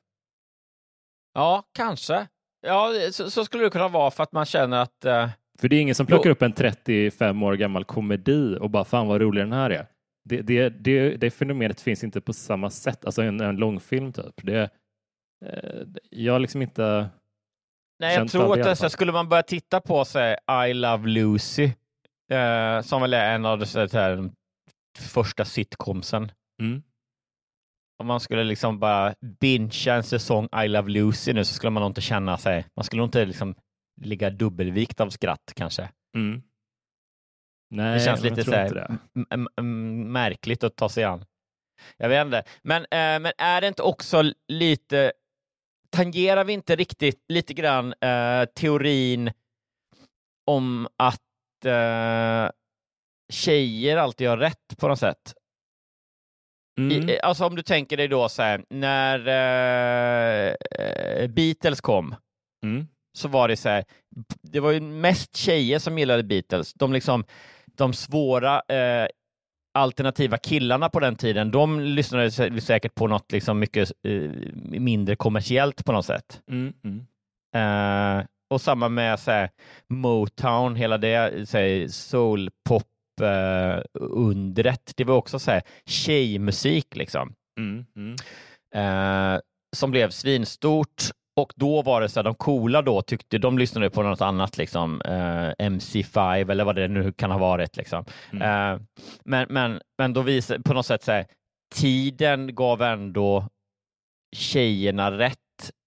Ja, 1.33 1.63
kanske. 1.73 2.27
Ja, 2.67 2.91
så, 3.11 3.31
så 3.31 3.45
skulle 3.45 3.63
det 3.63 3.69
kunna 3.69 3.87
vara 3.87 4.11
för 4.11 4.23
att 4.23 4.31
man 4.31 4.45
känner 4.45 4.81
att 4.81 5.05
eh, 5.05 5.29
För 5.59 5.69
det 5.69 5.75
är 5.75 5.81
ingen 5.81 5.95
som 5.95 6.05
plockar 6.05 6.29
upp 6.29 6.41
en 6.41 6.53
35 6.53 7.43
år 7.43 7.53
gammal 7.53 7.85
komedi 7.85 8.57
och 8.61 8.69
bara 8.69 8.85
fan 8.85 9.07
vad 9.07 9.21
rolig 9.21 9.43
den 9.43 9.53
här 9.53 9.69
är. 9.69 9.87
Det, 10.29 10.41
det, 10.41 10.69
det, 10.69 11.15
det 11.15 11.31
fenomenet 11.31 11.81
finns 11.81 12.03
inte 12.03 12.21
på 12.21 12.33
samma 12.33 12.69
sätt, 12.69 13.05
alltså 13.05 13.21
en, 13.21 13.41
en 13.41 13.55
långfilm 13.55 14.13
typ. 14.13 14.33
Det, 14.43 14.69
eh, 15.45 15.81
jag 16.09 16.33
har 16.33 16.39
liksom 16.39 16.61
inte 16.61 17.09
Nej, 17.99 18.15
jag 18.15 18.31
tror 18.31 18.43
att 18.43 18.53
det 18.53 18.59
i 18.59 18.61
alla 18.61 18.69
det, 18.69 18.75
så 18.75 18.83
fall. 18.83 18.89
skulle 18.89 19.11
man 19.11 19.29
börja 19.29 19.43
titta 19.43 19.81
på 19.81 20.05
sig 20.05 20.37
I 20.69 20.73
Love 20.73 21.07
Lucy, 21.07 21.63
eh, 22.31 22.81
som 22.81 23.01
väl 23.01 23.13
är 23.13 23.35
en 23.35 23.45
av 23.45 23.59
de, 23.59 23.65
här, 23.93 24.29
första 24.99 25.45
sitcomsen. 25.45 26.31
Mm. 26.61 26.83
Om 27.97 28.07
man 28.07 28.19
skulle 28.19 28.43
liksom 28.43 28.79
bara 28.79 29.15
bingea 29.39 29.95
en 29.95 30.03
säsong 30.03 30.49
I 30.63 30.67
Love 30.67 30.91
Lucy 30.91 31.33
nu 31.33 31.45
så 31.45 31.53
skulle 31.53 31.69
man 31.69 31.81
nog 31.81 31.89
inte 31.89 32.01
känna 32.01 32.37
sig, 32.37 32.65
man 32.75 32.83
skulle 32.83 32.99
nog 32.99 33.07
inte 33.07 33.25
liksom 33.25 33.55
ligga 34.01 34.29
dubbelvikt 34.29 34.99
av 34.99 35.09
skratt 35.09 35.53
kanske. 35.55 35.89
Mm. 36.17 36.41
Nej, 37.69 37.93
Det 37.93 37.99
känns 38.05 38.21
lite 38.23 38.43
så 38.43 38.51
här, 38.51 38.97
märkligt 40.05 40.63
att 40.63 40.75
ta 40.75 40.89
sig 40.89 41.03
an. 41.03 41.25
Jag 41.97 42.09
vet 42.09 42.25
inte, 42.25 42.43
men, 42.61 42.81
eh, 42.81 43.19
men 43.19 43.31
är 43.37 43.61
det 43.61 43.67
inte 43.67 43.81
också 43.81 44.23
lite, 44.47 45.13
tangerar 45.89 46.43
vi 46.43 46.53
inte 46.53 46.75
riktigt 46.75 47.23
lite 47.27 47.53
grann 47.53 47.93
eh, 48.01 48.45
teorin 48.45 49.31
om 50.47 50.87
att 50.97 51.65
eh, 51.65 52.49
tjejer 53.33 53.97
alltid 53.97 54.29
har 54.29 54.37
rätt 54.37 54.77
på 54.77 54.87
något 54.87 54.99
sätt? 54.99 55.33
Mm. 56.79 57.09
I, 57.09 57.19
alltså 57.19 57.45
om 57.45 57.55
du 57.55 57.61
tänker 57.61 57.97
dig 57.97 58.07
då 58.07 58.29
så 58.29 58.41
här, 58.41 58.65
när 58.69 59.27
eh, 59.27 60.55
eh, 60.71 61.27
Beatles 61.29 61.81
kom, 61.81 62.15
Mm. 62.63 62.87
Så 63.15 63.27
var 63.27 63.47
det 63.47 63.55
så 63.57 63.69
här, 63.69 63.85
det 64.41 64.59
var 64.59 64.71
ju 64.71 64.79
mest 64.81 65.35
tjejer 65.35 65.79
som 65.79 65.97
gillade 65.97 66.23
Beatles. 66.23 66.73
De, 66.73 66.93
liksom, 66.93 67.23
de 67.77 67.93
svåra 67.93 68.61
eh, 68.67 69.07
alternativa 69.77 70.37
killarna 70.37 70.89
på 70.89 70.99
den 70.99 71.15
tiden, 71.15 71.51
de 71.51 71.79
lyssnade 71.79 72.27
sä- 72.29 72.59
säkert 72.59 72.95
på 72.95 73.07
något 73.07 73.31
liksom 73.31 73.59
mycket 73.59 73.91
eh, 74.07 74.31
mindre 74.79 75.15
kommersiellt 75.15 75.85
på 75.85 75.91
något 75.91 76.05
sätt. 76.05 76.41
Mm. 76.51 76.73
Mm. 76.83 77.05
Eh, 77.55 78.25
och 78.49 78.61
samma 78.61 78.89
med 78.89 79.19
så 79.19 79.31
här, 79.31 79.49
Motown, 79.89 80.75
hela 80.75 80.97
det 80.97 81.49
så 81.49 81.57
här, 81.57 81.87
soulpop 81.87 82.83
eh. 83.21 83.81
Det 84.95 85.03
var 85.03 85.15
också 85.15 85.39
så 85.39 85.51
här, 85.51 85.61
tjejmusik 85.85 86.95
liksom 86.95 87.33
Mm. 87.59 87.85
Mm. 87.95 88.15
eh, 88.75 89.39
som 89.75 89.91
blev 89.91 90.09
svinstort 90.09 91.03
och 91.35 91.53
då 91.55 91.81
var 91.81 92.01
det 92.01 92.09
så 92.09 92.19
här, 92.19 92.23
de 92.23 92.35
coola 92.35 92.81
då 92.81 93.01
tyckte, 93.01 93.37
de 93.37 93.57
lyssnade 93.57 93.89
på 93.89 94.03
något 94.03 94.21
annat, 94.21 94.57
liksom 94.57 95.01
eh, 95.01 95.67
MC5 95.69 96.51
eller 96.51 96.63
vad 96.63 96.75
det 96.75 96.87
nu 96.87 97.11
kan 97.11 97.31
ha 97.31 97.37
varit. 97.37 97.77
Liksom. 97.77 98.05
Mm. 98.31 98.73
Eh, 98.73 98.81
men, 99.25 99.47
men, 99.49 99.81
men 99.97 100.13
då 100.13 100.21
visade 100.21 100.63
på 100.63 100.73
något 100.73 100.85
sätt 100.85 101.03
så 101.03 101.11
här, 101.11 101.25
tiden 101.75 102.55
gav 102.55 102.81
ändå 102.81 103.47
tjejerna 104.35 105.11
rätt 105.11 105.39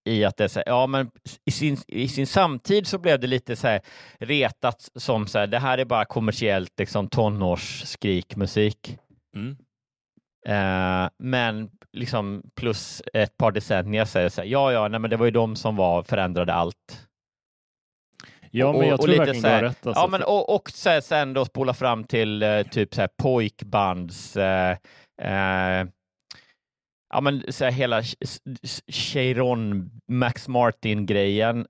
i 0.08 0.24
att 0.24 0.36
det 0.36 0.44
är 0.44 0.48
så 0.48 0.58
här, 0.58 0.64
ja 0.66 0.86
men 0.86 1.10
i 1.44 1.50
sin, 1.50 1.76
i 1.86 2.08
sin 2.08 2.26
samtid 2.26 2.86
så 2.86 2.98
blev 2.98 3.20
det 3.20 3.26
lite 3.26 3.56
så 3.56 3.66
här 3.66 3.80
retat 4.18 4.88
som 4.94 5.26
så 5.26 5.38
här, 5.38 5.46
det 5.46 5.58
här 5.58 5.78
är 5.78 5.84
bara 5.84 6.04
kommersiellt 6.04 6.78
liksom 6.78 7.08
tonårsskrikmusik. 7.08 8.98
Mm. 9.36 9.56
Eh, 10.48 11.08
men 11.18 11.70
liksom 11.92 12.42
plus 12.54 13.02
ett 13.14 13.36
par 13.36 13.52
decennier 13.52 14.04
säger 14.04 14.28
så 14.28 14.40
här, 14.40 14.48
ja 14.48 14.72
ja, 14.72 14.88
nej 14.88 15.00
men 15.00 15.10
det 15.10 15.16
var 15.16 15.24
ju 15.24 15.30
de 15.30 15.56
som 15.56 15.76
var 15.76 16.02
förändrade 16.02 16.54
allt. 16.54 17.08
Ja, 18.50 18.72
men 18.72 18.80
Och- 18.80 18.86
jag 18.86 18.94
och 18.94 19.00
tror 19.00 19.08
lite 19.08 19.24
verkligen 19.24 19.42
du 19.42 19.48
har 19.48 19.62
rätt. 19.62 19.86
Alltså, 19.86 20.02
ja, 20.02 20.06
men 20.06 20.22
och, 20.22 20.54
och 20.54 20.70
här, 20.84 21.00
sen 21.00 21.32
då 21.32 21.44
spola 21.44 21.74
fram 21.74 22.04
till 22.04 22.42
eh, 22.42 22.62
typ 22.62 22.94
så 22.94 23.00
här 23.00 23.10
pojkbands, 23.22 24.36
eh, 24.36 24.76
eh, 25.22 25.86
ja 27.14 27.20
men 27.20 27.52
så 27.52 27.64
här 27.64 27.72
hela 27.72 28.02
Cheiron, 28.92 29.90
Max 30.12 30.48
Martin-grejen 30.48 31.66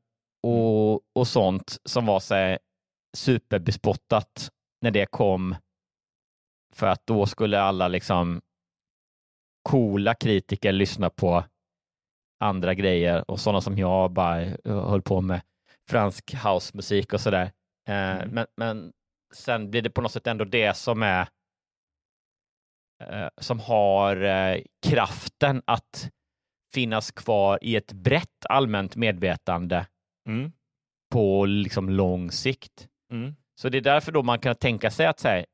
och, 0.46 0.94
och 0.94 1.26
sånt 1.26 1.76
som 1.84 2.06
var 2.06 2.20
så 2.20 2.34
här 2.34 2.58
superbespottat 3.16 4.50
när 4.82 4.90
det 4.90 5.06
kom. 5.06 5.56
För 6.74 6.86
att 6.86 7.06
då 7.06 7.26
skulle 7.26 7.60
alla 7.60 7.88
liksom 7.88 8.40
coola 9.68 10.14
kritiker 10.14 10.72
lyssna 10.72 11.10
på 11.10 11.44
andra 12.40 12.74
grejer 12.74 13.30
och 13.30 13.40
sådana 13.40 13.60
som 13.60 13.78
jag 13.78 14.10
bara 14.12 14.46
höll 14.64 15.02
på 15.02 15.20
med 15.20 15.40
fransk 15.90 16.34
housemusik 16.34 17.12
och 17.12 17.20
sådär. 17.20 17.52
Eh, 17.88 18.16
Mm. 18.18 18.28
men, 18.30 18.46
men 18.56 18.92
sen 19.34 19.70
blir 19.70 19.82
det 19.82 19.90
på 19.90 20.00
något 20.00 20.12
sätt 20.12 20.26
ändå 20.26 20.44
det 20.44 20.76
som 20.76 21.02
är 21.02 21.28
eh, 23.04 23.28
som 23.40 23.60
har 23.60 24.22
eh, 24.22 24.62
kraften 24.86 25.62
att 25.66 26.10
finnas 26.74 27.10
kvar 27.10 27.58
i 27.62 27.76
ett 27.76 27.92
brett 27.92 28.46
allmänt 28.48 28.96
medvetande 28.96 29.86
mm, 30.28 30.52
på 31.12 31.46
liksom 31.46 31.90
lång 31.90 32.30
sikt. 32.30 32.88
mm, 33.12 33.34
Så 33.60 33.68
det 33.68 33.78
är 33.78 33.82
därför 33.82 34.12
då 34.12 34.22
man 34.22 34.38
kan 34.38 34.54
tänka 34.56 34.90
sig 34.90 35.06
att 35.06 35.20
säga, 35.20 35.46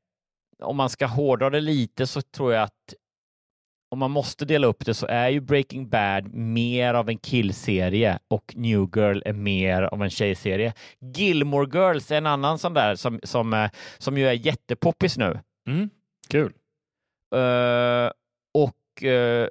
om 0.63 0.77
man 0.77 0.91
ska 0.91 1.07
hårdra 1.07 1.51
det 1.51 1.61
lite 1.61 2.07
så 2.07 2.23
tror 2.23 2.53
jag 2.53 2.63
att 2.63 2.95
om 3.95 3.99
man 3.99 4.11
måste 4.11 4.45
dela 4.45 4.67
upp 4.67 4.87
det 4.87 4.95
så 4.95 5.07
är 5.07 5.29
ju 5.29 5.41
Breaking 5.41 5.89
Bad 5.89 6.35
mer 6.35 6.95
av 6.95 7.09
en 7.09 7.19
killserie 7.19 8.19
och 8.29 8.53
New 8.57 8.89
Girl 8.97 9.23
är 9.25 9.33
mer 9.33 9.83
av 9.83 10.03
en 10.03 10.11
tjejserie. 10.11 10.73
Gilmore 11.17 11.79
Girls 11.79 12.11
är 12.11 12.17
en 12.17 12.27
annan 12.27 12.59
sån 12.59 12.75
där 12.75 12.95
som, 12.95 13.21
som, 13.23 13.53
eh, 13.53 13.71
som 13.99 14.19
ju 14.19 14.29
är 14.29 14.33
jättepoppis 14.33 15.17
nu. 15.19 15.41
mm. 15.69 15.91
Kul. 16.29 16.53
Eh, 17.35 18.11
och 18.55 19.03
eh, 19.03 19.49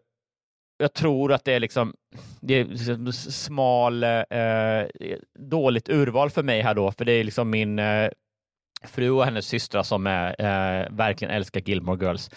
jag 0.78 0.94
tror 0.94 1.34
att 1.34 1.46
det 1.46 1.54
är 1.54 1.60
liksom 1.60 1.94
det 2.42 2.54
är 2.54 2.66
liksom 2.66 3.14
smal, 3.14 4.04
eh, 4.04 4.86
dåligt 5.40 5.90
urval 5.90 6.30
för 6.30 6.44
mig 6.44 6.62
här 6.62 6.74
då, 6.74 6.92
för 6.92 7.06
det 7.06 7.12
är 7.12 7.24
liksom 7.24 7.50
min 7.50 7.82
fru 8.84 9.10
och 9.10 9.26
hennes 9.26 9.46
systrar 9.46 9.84
som 9.84 10.08
är, 10.08 10.90
verkligen 10.90 11.34
älskar 11.34 11.62
Gilmore 11.62 12.06
Girls. 12.06 12.30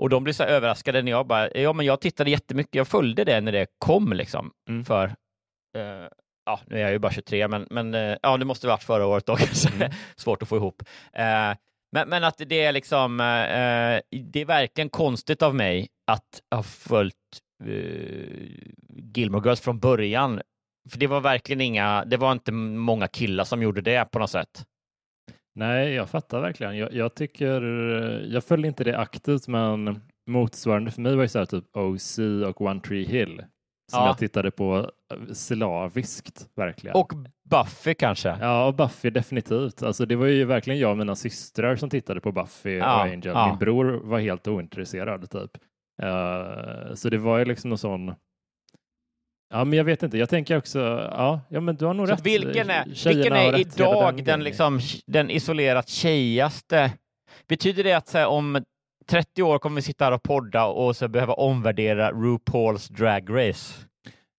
Och 0.00 0.08
de 0.08 0.24
blir 0.24 0.34
så 0.34 0.42
överraskade 0.44 1.02
när 1.02 1.10
jag 1.10 1.26
bara, 1.26 1.50
ja 1.54 1.72
men 1.72 1.86
jag 1.86 2.00
tittade 2.00 2.30
jättemycket, 2.30 2.74
jag 2.74 2.88
följde 2.88 3.24
det 3.24 3.40
när 3.40 3.52
det 3.52 3.66
kom 3.78 4.12
liksom. 4.12 4.50
Mm. 4.68 4.84
För, 4.84 5.04
eh, 5.76 6.08
ja 6.46 6.60
nu 6.66 6.76
är 6.76 6.80
jag 6.80 6.92
ju 6.92 6.98
bara 6.98 7.12
23, 7.12 7.48
men, 7.48 7.66
men 7.70 7.94
eh, 7.94 8.16
ja 8.22 8.36
det 8.36 8.44
måste 8.44 8.66
varit 8.66 8.82
förra 8.82 9.06
året 9.06 9.26
då 9.26 9.36
kanske. 9.38 9.74
Mm. 9.74 9.90
Svårt 10.16 10.42
att 10.42 10.48
få 10.48 10.56
ihop. 10.56 10.82
Eh, 11.12 11.52
men, 11.92 12.08
men 12.08 12.24
att 12.24 12.42
det 12.46 12.64
är 12.64 12.72
liksom, 12.72 13.20
eh, 13.20 14.20
det 14.22 14.40
är 14.40 14.44
verkligen 14.44 14.88
konstigt 14.88 15.42
av 15.42 15.54
mig 15.54 15.88
att 16.06 16.42
ha 16.54 16.62
följt 16.62 17.14
eh, 17.64 17.72
Gilmore 19.14 19.48
Girls 19.48 19.60
från 19.60 19.78
början. 19.78 20.40
För 20.90 20.98
det 20.98 21.06
var 21.06 21.20
verkligen 21.20 21.60
inga, 21.60 22.04
det 22.04 22.16
var 22.16 22.32
inte 22.32 22.52
många 22.52 23.08
killar 23.08 23.44
som 23.44 23.62
gjorde 23.62 23.80
det 23.80 24.04
på 24.10 24.18
något 24.18 24.30
sätt. 24.30 24.64
Nej, 25.54 25.92
jag 25.94 26.08
fattar 26.10 26.40
verkligen. 26.40 26.76
Jag, 26.78 26.92
jag 26.94 27.14
tycker, 27.14 27.62
jag 28.34 28.44
följer 28.44 28.66
inte 28.66 28.84
det 28.84 28.98
aktivt, 28.98 29.48
men 29.48 30.00
motsvarande 30.26 30.90
för 30.90 31.00
mig 31.02 31.14
var 31.16 31.22
ju 31.22 31.28
så 31.28 31.38
här 31.38 31.46
typ 31.46 31.76
OC 31.76 32.18
och 32.48 32.60
One 32.60 32.80
Tree 32.80 33.04
Hill 33.04 33.36
som 33.90 34.00
Ja. 34.02 34.06
jag 34.06 34.18
tittade 34.18 34.50
på 34.50 34.90
slaviskt, 35.32 36.48
verkligen. 36.56 36.96
Och 36.96 37.12
Buffy 37.50 37.94
kanske. 37.94 38.36
Ja, 38.40 38.66
och 38.66 38.74
Buffy 38.74 39.10
definitivt. 39.10 39.82
Alltså, 39.82 40.06
det 40.06 40.16
var 40.16 40.26
ju 40.26 40.44
verkligen 40.44 40.80
jag 40.80 40.90
och 40.90 40.98
mina 40.98 41.16
systrar 41.16 41.76
som 41.76 41.90
tittade 41.90 42.20
på 42.20 42.32
Buffy 42.32 42.70
Ja, 42.76 42.94
och 42.96 43.02
Angel. 43.02 43.22
ja. 43.34 43.48
Min 43.48 43.58
bror 43.58 44.00
var 44.04 44.18
helt 44.18 44.48
ointresserad 44.48 45.30
typ. 45.30 45.50
Eh, 46.02 46.94
så 46.94 47.08
det 47.08 47.18
var 47.18 47.38
ju 47.38 47.44
liksom 47.44 47.68
någon 47.70 47.78
sån 47.78 48.14
Ja, 49.52 49.64
men 49.64 49.76
jag 49.76 49.84
vet 49.84 50.02
inte. 50.02 50.18
Jag 50.18 50.28
tänker 50.28 50.56
också, 50.56 50.78
ja, 51.12 51.40
ja 51.48 51.60
men 51.60 51.76
du 51.76 51.84
har 51.84 51.94
nog 51.94 52.08
Så 52.08 52.14
rätt. 52.14 52.26
vilken 52.26 52.70
är, 52.70 52.94
Tjejerna 52.94 53.18
vilken 53.20 53.32
är 53.36 53.58
idag 53.60 54.14
den, 54.16 54.24
grejen. 54.24 54.44
liksom, 54.44 54.80
den 55.06 55.30
isolerat 55.30 55.88
tjejigaste? 55.88 56.92
Betyder 57.48 57.84
det 57.84 57.92
att 57.92 58.12
här, 58.14 58.26
om 58.26 58.64
30 59.10 59.42
år 59.42 59.58
kommer 59.58 59.76
vi 59.76 59.82
sitta 59.82 60.04
här 60.04 60.12
och 60.12 60.22
podda 60.22 60.64
och 60.64 60.96
så 60.96 61.08
behöva 61.08 61.32
omvärdera 61.32 62.10
RuPaul's 62.10 62.92
Drag 62.92 63.48
Race? 63.48 63.74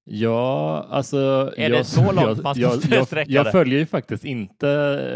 Ja, 0.03 0.85
alltså. 0.89 1.53
Är 1.57 1.69
det 1.69 1.83
så 1.83 2.11
långt 2.11 2.43
man 2.43 2.55
ska 2.55 2.61
jag, 2.63 3.07
jag, 3.11 3.27
jag 3.27 3.51
följer 3.51 3.79
ju 3.79 3.85
faktiskt 3.85 4.25
inte 4.25 4.67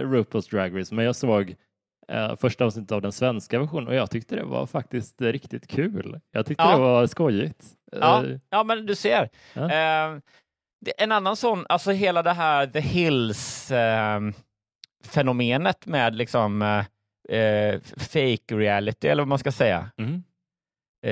RuPaul's 0.03 0.49
Drag 0.51 0.79
Race, 0.79 0.95
men 0.95 1.05
jag 1.05 1.15
såg 1.15 1.55
eh, 2.07 2.35
första 2.35 2.65
avsnittet 2.65 2.91
av 2.91 3.01
den 3.01 3.11
svenska 3.11 3.59
versionen 3.59 3.87
och 3.87 3.95
jag 3.95 4.11
tyckte 4.11 4.35
det 4.35 4.43
var 4.43 4.65
faktiskt 4.65 5.21
eh, 5.21 5.25
riktigt 5.27 5.67
kul. 5.67 6.19
Jag 6.31 6.45
tyckte 6.45 6.63
Ja. 6.63 6.71
det 6.71 6.81
var 6.81 7.07
skojigt. 7.07 7.65
Ja, 7.91 8.25
Eh, 8.25 8.37
ja 8.49 8.63
men 8.63 8.85
du 8.85 8.95
ser. 8.95 9.29
Ja. 9.53 9.61
Eh, 9.63 10.17
det- 10.85 11.03
en 11.03 11.11
annan 11.11 11.35
sån, 11.35 11.65
alltså 11.69 11.91
hela 11.91 12.23
det 12.23 12.33
här 12.33 12.67
The 12.67 12.79
Hills 12.79 13.71
eh, 13.71 14.19
fenomenet 15.05 15.85
med 15.85 16.15
liksom 16.15 16.61
eh, 16.61 17.37
eh, 17.39 17.79
fake 17.97 18.55
reality 18.55 19.07
eller 19.07 19.21
vad 19.23 19.27
man 19.27 19.39
ska 19.39 19.51
säga. 19.51 19.91
mm. 19.97 20.23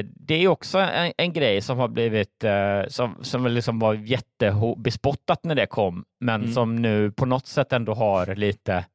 Det 0.05 0.33
är 0.35 0.47
också 0.47 0.77
en, 0.79 1.13
en 1.17 1.33
grej 1.33 1.61
som 1.61 1.77
har 1.77 1.87
blivit, 1.87 2.43
som, 2.87 3.15
som 3.21 3.47
liksom 3.47 3.79
var 3.79 3.93
jättebespottat 3.93 5.43
när 5.43 5.55
det 5.55 5.65
kom, 5.65 6.05
men 6.19 6.41
Mm. 6.41 6.53
som 6.53 6.75
nu 6.75 7.11
på 7.11 7.25
något 7.25 7.47
sätt 7.47 7.73
ändå 7.73 7.93
har 7.93 8.35
lite 8.35 8.85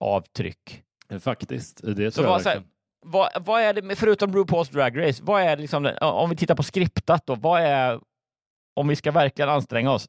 avtryck. 0.00 0.82
Faktiskt, 1.20 1.80
det 1.82 2.10
tror 2.10 2.26
jag 2.26 2.32
vad, 2.32 2.42
så 2.42 2.48
här, 2.48 2.56
verkligen. 2.56 2.72
vad, 3.06 3.28
vad 3.46 3.62
är 3.62 3.74
det, 3.74 3.96
förutom 3.96 4.32
RuPaul's 4.32 4.72
Drag 4.72 4.98
Race, 5.08 5.22
vad 5.24 5.42
är 5.42 5.56
liksom, 5.56 5.82
den- 5.82 5.98
om 6.00 6.30
vi 6.30 6.36
tittar 6.36 6.54
på 6.54 6.62
skriptat 6.62 7.26
då, 7.26 7.34
vad 7.34 7.60
är, 7.60 8.00
om 8.76 8.88
vi 8.88 8.96
ska 8.96 9.10
verkligen 9.12 9.48
anstränga 9.48 9.90
oss 9.92 10.06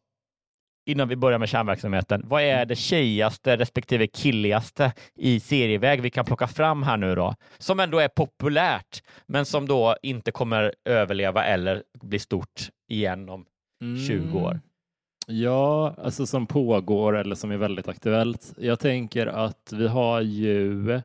innan 0.90 1.08
vi 1.08 1.16
börjar 1.16 1.40
med 1.40 1.50
kärnverksamheten, 1.50 2.22
vad 2.26 2.42
är 2.42 2.66
det 2.66 2.76
tjejigaste 2.76 3.58
respektive 3.58 4.08
killigaste 4.08 4.94
i 5.16 5.40
serieväg 5.40 6.02
vi 6.02 6.10
kan 6.10 6.26
plocka 6.26 6.48
fram 6.48 6.84
här 6.84 6.98
nu 6.98 7.16
då, 7.16 7.36
som 7.58 7.80
ändå 7.80 8.00
är 8.00 8.08
populärt, 8.08 9.04
men 9.28 9.46
som 9.46 9.68
då 9.68 9.96
inte 10.02 10.32
kommer 10.32 10.74
överleva 10.86 11.46
eller 11.46 11.84
bli 12.02 12.20
stort 12.20 12.70
igen 12.92 13.30
om 13.30 13.46
20 14.08 14.40
år? 14.40 14.60
Ja, 15.32 15.96
alltså 16.04 16.26
som 16.26 16.48
pågår 16.48 17.18
eller 17.18 17.36
som 17.36 17.52
är 17.52 17.58
väldigt 17.58 17.88
aktuellt. 17.88 18.54
Jag 18.58 18.80
tänker 18.80 19.28
att 19.28 19.74
vi 19.76 19.88
har 19.88 20.22
ju 20.22 21.02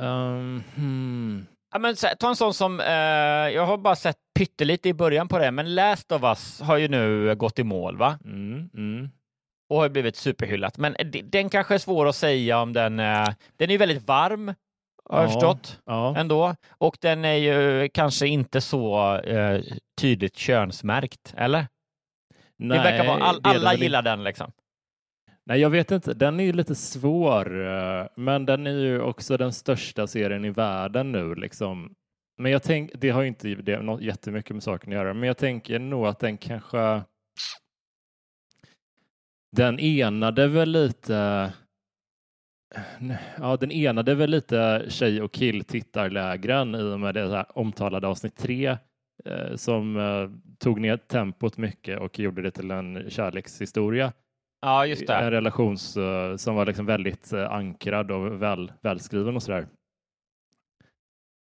Ehm, 0.00 0.62
hmm. 0.76 1.46
Ja, 1.72 1.78
men, 1.78 1.94
ta 2.18 2.28
en 2.28 2.36
sån 2.36 2.54
som, 2.54 2.80
eh, 2.80 2.86
jag 3.54 3.66
har 3.66 3.78
bara 3.78 3.96
sett 3.96 4.16
pyttelite 4.38 4.88
i 4.88 4.94
början 4.94 5.28
på 5.28 5.38
det, 5.38 5.50
men 5.50 5.74
Last 5.74 6.12
of 6.12 6.22
Us 6.22 6.60
har 6.60 6.76
ju 6.76 6.88
nu 6.88 7.34
gått 7.34 7.58
i 7.58 7.64
mål, 7.64 7.96
va? 7.96 8.18
Mm, 8.24 8.70
mm. 8.74 9.10
och 9.70 9.76
har 9.80 9.88
blivit 9.88 10.16
superhyllat. 10.16 10.78
Men 10.78 10.96
den 11.24 11.48
kanske 11.50 11.74
är 11.74 11.78
svår 11.78 12.06
att 12.08 12.16
säga 12.16 12.60
om 12.60 12.72
den... 12.72 13.00
eh, 13.00 13.28
Den 13.56 13.68
är 13.70 13.72
ju 13.72 13.76
väldigt 13.78 14.08
varm, 14.08 14.54
har 15.04 15.18
jag 15.18 15.24
Ja. 15.28 15.32
förstått, 15.32 15.80
Ja. 15.86 16.16
ändå. 16.16 16.54
Och 16.70 16.96
den 17.00 17.24
är 17.24 17.34
ju 17.34 17.88
kanske 17.88 18.26
inte 18.26 18.60
så 18.60 19.14
eh, 19.16 19.62
tydligt 20.00 20.36
könsmärkt, 20.36 21.34
eller? 21.36 21.66
Nej, 22.60 22.78
det 22.78 22.84
verkar 22.84 23.06
vara, 23.06 23.22
all, 23.22 23.40
alla 23.42 23.74
gillar 23.74 24.02
den 24.02 24.24
liksom. 24.24 24.52
Nej, 25.46 25.60
jag 25.60 25.70
vet 25.70 25.90
inte. 25.90 26.14
Den 26.14 26.40
är 26.40 26.44
ju 26.44 26.52
lite 26.52 26.74
svår, 26.74 27.66
eh, 27.66 28.06
men 28.16 28.46
den 28.46 28.66
är 28.66 28.70
ju 28.70 29.00
också 29.00 29.36
den 29.36 29.52
största 29.52 30.06
serien 30.06 30.44
i 30.44 30.50
världen 30.50 31.12
nu. 31.12 31.34
Liksom. 31.34 31.94
Men 32.38 32.52
jag 32.52 32.62
tänker, 32.62 32.98
det 32.98 33.10
har 33.10 33.22
ju 33.22 33.28
inte 33.28 33.48
det 33.48 33.74
har 33.74 33.82
något 33.82 34.02
jättemycket 34.02 34.56
med 34.56 34.62
saken 34.62 34.92
att 34.92 34.94
göra, 34.94 35.14
men 35.14 35.26
jag 35.26 35.36
tänker 35.36 35.78
nog 35.78 36.06
att 36.06 36.18
den 36.18 36.38
kanske 36.38 37.02
den 39.56 39.80
enade 39.80 40.48
väl 40.48 40.70
lite 40.70 41.52
Ja, 43.38 43.56
den 43.56 43.70
enade 43.70 44.14
väl 44.14 44.30
lite 44.30 44.84
tjej 44.88 45.22
och 45.22 45.32
kill 45.32 45.64
tittarlägren 45.64 46.74
i 46.74 46.82
och 46.82 47.00
med 47.00 47.14
det 47.14 47.30
här 47.30 47.58
omtalade 47.58 48.06
avsnitt 48.06 48.36
tre 48.36 48.76
eh, 49.24 49.54
som 49.56 49.96
eh, 49.96 50.49
tog 50.60 50.80
ner 50.80 50.96
tempot 50.96 51.56
mycket 51.56 52.00
och 52.00 52.18
gjorde 52.18 52.42
det 52.42 52.50
till 52.50 52.70
en 52.70 53.10
kärlekshistoria. 53.10 54.12
Ja, 54.60 54.86
just 54.86 55.02
En 55.02 55.06
det. 55.24 55.30
relation 55.30 55.72
eh, 55.72 56.36
som 56.36 56.54
var 56.54 56.66
liksom 56.66 56.86
väldigt 56.86 57.32
eh, 57.32 57.52
ankrad 57.52 58.10
och 58.10 58.42
väl, 58.42 58.72
välskriven 58.82 59.36
och 59.36 59.42
sådär. 59.42 59.66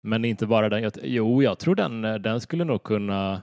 Men 0.04 0.26
inte 0.26 0.48
bara 0.48 0.70
den. 0.70 0.92
Jo, 1.04 1.44
jag 1.44 1.60
tror 1.60 1.76
den, 1.76 2.02
den 2.02 2.42
skulle 2.42 2.63
nog 2.63 2.84
kunna... 2.84 3.42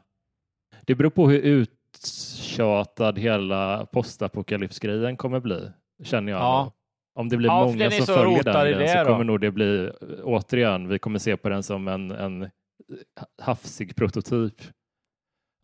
Det 0.86 0.94
beror 0.94 1.10
på 1.10 1.28
hur 1.30 1.38
uttjatad 1.40 3.18
hela 3.18 3.86
postapokalypsgrejen 3.86 5.16
kommer 5.16 5.40
bli, 5.40 5.70
känner 6.02 6.32
jag. 6.32 6.40
Ja. 6.40 6.72
Om 7.14 7.28
det 7.28 7.36
blir 7.36 7.48
Ja, 7.48 7.64
många 7.64 7.76
den 7.78 7.92
som 7.92 8.06
följer 8.14 8.42
den, 8.42 8.78
det 8.78 8.88
så 8.88 8.98
då. 8.98 9.04
kommer 9.04 9.24
nog 9.24 9.40
det 9.40 9.50
bli, 9.50 9.90
återigen, 10.22 10.88
vi 10.88 10.98
kommer 10.98 11.18
se 11.18 11.36
på 11.36 11.48
den 11.48 11.62
som 11.62 11.88
en, 11.88 12.10
en 12.10 12.50
hafsig 13.42 13.96
prototyp. 13.96 14.54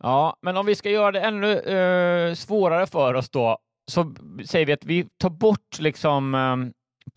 Ja, 0.03 0.37
men 0.41 0.57
om 0.57 0.65
vi 0.65 0.75
ska 0.75 0.89
göra 0.89 1.11
det 1.11 1.19
ännu 1.21 1.59
eh, 1.59 2.33
svårare 2.33 2.87
för 2.87 3.13
oss 3.13 3.29
då, 3.29 3.57
så 3.91 4.13
säger 4.45 4.65
vi 4.65 4.73
att 4.73 4.85
vi 4.85 5.07
tar 5.17 5.29
bort 5.29 5.79
liksom 5.79 6.35
eh, 6.35 6.55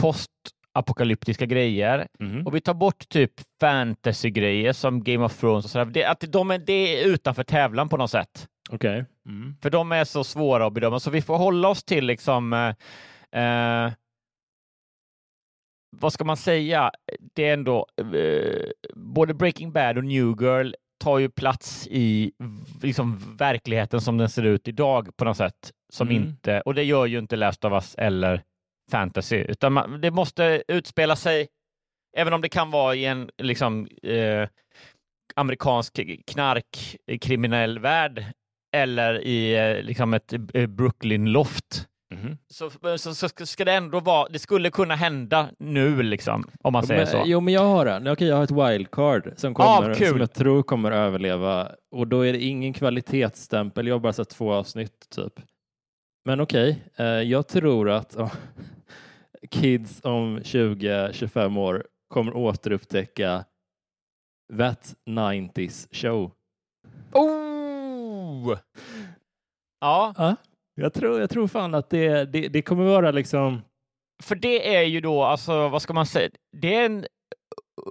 postapokalyptiska 0.02 1.46
grejer 1.46 2.06
Mhm. 2.18 2.46
och 2.46 2.54
vi 2.54 2.60
tar 2.60 2.74
bort 2.74 3.08
typ 3.08 3.32
fantasy-grejer 3.60 4.72
som 4.72 5.04
Game 5.04 5.24
of 5.24 5.38
Thrones 5.40 5.64
och 5.64 5.70
sådär. 5.70 5.84
Det, 5.84 6.04
att 6.04 6.20
de 6.28 6.50
är, 6.50 6.58
det 6.58 6.72
är 7.02 7.06
utanför 7.06 7.44
tävlan 7.44 7.88
på 7.88 7.96
något 7.96 8.10
sätt. 8.10 8.48
Okej. 8.70 9.04
Mm. 9.26 9.56
För 9.62 9.70
de 9.70 9.92
är 9.92 10.04
så 10.04 10.24
svåra 10.24 10.66
att 10.66 10.72
bedöma, 10.72 11.00
så 11.00 11.10
vi 11.10 11.22
får 11.22 11.36
hålla 11.38 11.68
oss 11.68 11.84
till 11.84 12.06
liksom 12.06 12.52
eh, 13.32 13.44
eh, 13.86 13.92
vad 15.96 16.12
ska 16.12 16.24
man 16.24 16.36
säga? 16.36 16.90
Det 17.34 17.48
är 17.48 17.52
ändå 17.52 17.86
eh, 18.14 18.70
både 18.94 19.34
Breaking 19.34 19.72
Bad 19.72 19.98
och 19.98 20.04
New 20.04 20.42
Girl 20.42 20.72
tar 21.00 21.18
ju 21.18 21.30
plats 21.30 21.88
i 21.90 22.32
liksom 22.82 23.36
verkligheten 23.36 24.00
som 24.00 24.18
den 24.18 24.28
ser 24.28 24.42
ut 24.42 24.68
idag 24.68 25.16
på 25.16 25.24
något 25.24 25.36
sätt. 25.36 25.72
Som 25.92 26.08
Mm. 26.08 26.22
inte, 26.22 26.60
och 26.60 26.74
det 26.74 26.82
gör 26.82 27.06
ju 27.06 27.18
inte 27.18 27.36
Last 27.36 27.64
of 27.64 27.72
Us 27.72 27.94
eller 27.98 28.42
fantasy, 28.90 29.36
utan 29.36 29.72
man, 29.72 30.00
det 30.00 30.10
måste 30.10 30.62
utspela 30.68 31.16
sig, 31.16 31.48
även 32.16 32.32
om 32.32 32.40
det 32.40 32.48
kan 32.48 32.70
vara 32.70 32.94
i 32.94 33.04
en 33.04 33.30
liksom 33.38 33.88
eh, 34.02 34.48
amerikansk 35.34 36.00
knarkkriminell 36.26 37.78
värld 37.78 38.24
eller 38.76 39.24
i 39.24 39.54
eh, 39.56 39.82
liksom 39.82 40.14
ett 40.14 40.32
eh, 40.54 40.66
Brooklyn-loft. 40.66 41.86
Mhm. 42.22 42.38
Så, 42.46 42.70
så, 42.98 43.14
så 43.14 43.46
ska- 43.46 43.64
det 43.64 43.72
ändå 43.72 44.00
vara, 44.00 44.28
det 44.28 44.38
skulle 44.38 44.70
kunna 44.70 44.94
hända 44.94 45.50
nu 45.58 46.02
liksom, 46.02 46.44
om 46.62 46.72
man 46.72 46.86
säger 46.86 47.00
men, 47.00 47.06
så. 47.06 47.22
Jo, 47.26 47.40
men 47.40 47.54
jag 47.54 47.64
har 47.64 47.86
en. 47.86 48.08
Okej, 48.08 48.28
jag 48.28 48.36
har 48.36 48.44
ett 48.44 48.50
wildcard 48.50 49.32
som, 49.36 49.54
kommer, 49.54 49.94
kul. 49.94 50.08
som 50.08 50.20
jag 50.20 50.32
tror 50.32 50.62
kommer 50.62 50.90
överleva 50.92 51.72
och 51.90 52.06
då 52.08 52.26
är 52.26 52.32
det 52.32 52.42
ingen 52.42 52.72
kvalitetsstämpel. 52.72 53.86
Jag 53.86 53.94
har 53.94 54.00
bara 54.00 54.12
sett 54.12 54.28
två 54.30 54.52
avsnitt 54.52 55.10
typ. 55.10 55.40
Men 56.24 56.40
okej, 56.40 56.82
eh, 56.96 57.06
jag 57.06 57.48
tror 57.48 57.90
att 57.90 58.16
oh, 58.16 58.32
kids 59.50 60.00
om 60.04 60.38
20-25 60.38 61.58
år 61.58 61.86
kommer 62.08 62.36
återupptäcka 62.36 63.44
That 64.58 64.94
90s 65.08 65.88
show. 65.92 66.32
Oh! 67.12 68.58
Ja, 69.80 70.14
Ja, 70.16 70.36
jag 70.80 70.92
tror, 70.92 71.20
jag 71.20 71.30
tror 71.30 71.48
fan 71.48 71.74
att 71.74 71.90
det, 71.90 72.24
det, 72.24 72.48
det 72.48 72.62
kommer 72.62 72.84
vara 72.84 73.10
liksom 73.10 73.60
för 74.22 74.34
det 74.34 74.76
är 74.76 74.82
ju 74.82 75.00
då, 75.00 75.22
alltså 75.22 75.68
vad 75.68 75.82
ska 75.82 75.92
man 75.92 76.06
säga, 76.06 76.30
det 76.52 76.74
är 76.74 76.86
en 76.86 77.04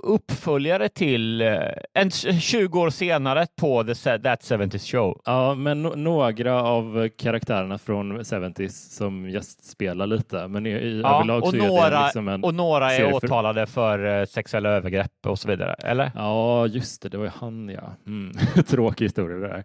uppföljare 0.04 0.90
till, 0.90 1.42
eh, 1.42 1.58
en 1.94 2.12
20 2.12 2.80
år 2.80 2.90
senare 2.90 3.48
på 3.62 3.84
The, 3.84 3.94
That 3.94 4.42
70s 4.42 4.92
Show. 4.92 5.22
Ja, 5.26 5.56
men 5.56 5.82
no 5.84 5.96
några 5.96 6.64
av 6.64 7.10
karaktärerna 7.10 7.78
från 7.78 8.20
70s 8.20 8.70
som 8.98 9.30
gästspelar 9.30 10.08
lite, 10.08 10.48
men 10.48 10.66
i, 10.66 10.70
i 10.70 11.02
Ja, 11.02 11.16
överlag 11.16 11.44
och, 11.44 11.50
så 11.50 11.56
är 11.56 11.62
det 11.62 11.68
några, 11.68 12.04
liksom 12.04 12.28
en... 12.28 12.44
och 12.44 12.54
några 12.54 12.92
är 12.92 12.98
serie 12.98 13.10
för- 13.20 13.28
åtalade 13.28 13.66
för 13.66 14.20
eh, 14.20 14.26
sexuella 14.26 14.70
övergrepp 14.70 15.26
och 15.28 15.40
så 15.40 15.48
vidare, 15.48 15.74
eller? 15.74 16.12
Ja, 16.16 16.68
just 16.68 17.02
det, 17.02 17.10
det 17.10 17.18
var 17.18 17.26
ju 17.26 17.32
han 17.36 17.70
ja. 17.70 17.96
Mm. 18.08 18.32
Tråkig 18.68 19.06
historia 19.06 19.38
det 19.38 19.48
där. 19.48 19.64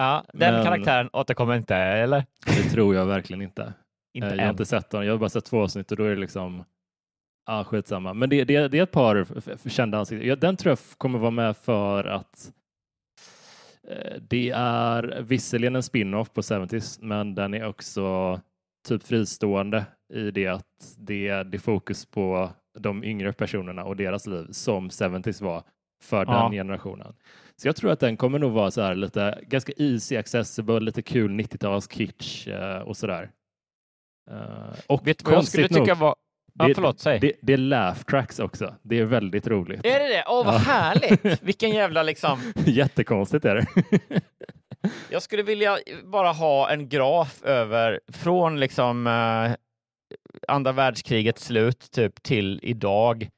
Ja, 0.00 0.24
den 0.32 0.54
Men- 0.54 0.64
karaktären 0.64 1.10
återkommer 1.12 1.54
inte, 1.56 1.76
eller? 1.76 2.24
Det 2.46 2.70
tror 2.70 2.94
jag 2.94 3.06
verkligen 3.06 3.42
inte. 3.42 3.72
Inte 4.14 4.26
Eh, 4.28 4.32
jag 4.34 4.38
har 4.42 4.44
än. 4.46 4.50
inte 4.50 4.64
sett 4.66 4.90
den, 4.90 5.06
jag 5.06 5.12
har 5.12 5.18
bara 5.18 5.28
sett 5.30 5.44
två 5.44 5.62
avsnitt 5.62 5.90
och 5.90 5.96
då 5.96 6.04
är 6.04 6.10
det 6.10 6.20
liksom 6.20 6.64
Ja, 7.46 7.64
skitsamma. 7.64 8.14
Men 8.14 8.28
det, 8.30 8.44
det, 8.44 8.68
det 8.68 8.78
är 8.78 8.82
ett 8.82 8.90
par 8.90 9.26
kända 9.68 9.98
ansikten. 9.98 10.28
Ja, 10.28 10.36
den 10.36 10.56
tror 10.56 10.70
jag 10.70 10.78
kommer 10.98 11.18
vara 11.18 11.30
med 11.30 11.56
för 11.56 12.04
att 12.04 12.52
eh, 13.88 14.16
det 14.28 14.50
är 14.54 15.20
visserligen 15.22 15.76
en 15.76 15.82
spin-off 15.82 16.32
på 16.32 16.40
70s, 16.40 16.98
men 17.02 17.34
den 17.34 17.54
är 17.54 17.66
också 17.66 18.40
typ 18.88 19.02
fristående 19.02 19.84
i 20.14 20.30
det 20.30 20.46
att 20.46 20.94
det 20.98 21.28
är, 21.28 21.44
det 21.44 21.58
fokus 21.58 22.06
på 22.06 22.50
de 22.78 23.04
yngre 23.04 23.32
personerna 23.32 23.84
och 23.84 23.96
deras 23.96 24.26
liv 24.26 24.46
som 24.50 24.88
70s 24.88 25.42
var 25.44 25.62
för 26.02 26.24
Ja. 26.28 26.42
den 26.42 26.52
generationen. 26.52 27.14
Så 27.62 27.68
jag 27.68 27.76
tror 27.76 27.90
att 27.92 28.00
den 28.00 28.16
kommer 28.16 28.38
nog 28.38 28.52
vara 28.52 28.70
så 28.70 28.82
här 28.82 28.94
lite 28.94 29.38
ganska 29.46 29.72
easy 29.76 30.16
accessible, 30.16 30.80
lite 30.80 31.02
kul 31.02 31.30
90-tals 31.40 31.88
kitsch 31.92 32.48
eh, 32.48 32.78
och 32.78 32.96
sådär. 32.96 33.30
Eh, 34.30 34.74
och 34.86 35.06
Vet 35.06 35.24
vad 35.24 35.34
jag 35.34 35.44
skulle 35.44 35.62
konstigt 35.62 35.70
nog, 35.70 35.80
tycka 35.86 35.94
var... 35.94 36.14
Ja, 36.54 36.68
det- 36.68 36.74
förlåt, 36.74 37.00
säg. 37.00 37.20
det, 37.20 37.32
det 37.42 37.52
är 37.52 37.56
laugh 37.56 38.02
tracks 38.02 38.38
också. 38.38 38.74
Det 38.82 38.98
är 38.98 39.04
väldigt 39.04 39.46
roligt. 39.46 39.86
Är 39.86 40.00
det 40.00 40.08
det? 40.08 40.24
Åh, 40.28 40.44
vad 40.46 40.54
Ja. 40.54 40.58
härligt! 40.58 41.42
Vilken 41.42 41.70
jävla 41.70 42.02
liksom... 42.02 42.52
Jättekonstigt 42.66 43.44
är 43.44 43.54
det. 43.54 43.66
Jag 45.10 45.22
skulle 45.22 45.42
vilja 45.42 45.78
bara 46.04 46.32
ha 46.32 46.70
en 46.70 46.88
graf 46.88 47.42
över 47.44 48.00
från 48.12 48.60
liksom 48.60 49.06
eh, 49.06 49.52
andra 50.48 50.72
världskrigets 50.72 51.44
slut 51.44 51.90
typ 51.90 52.22
till 52.22 52.60
idag 52.62 53.28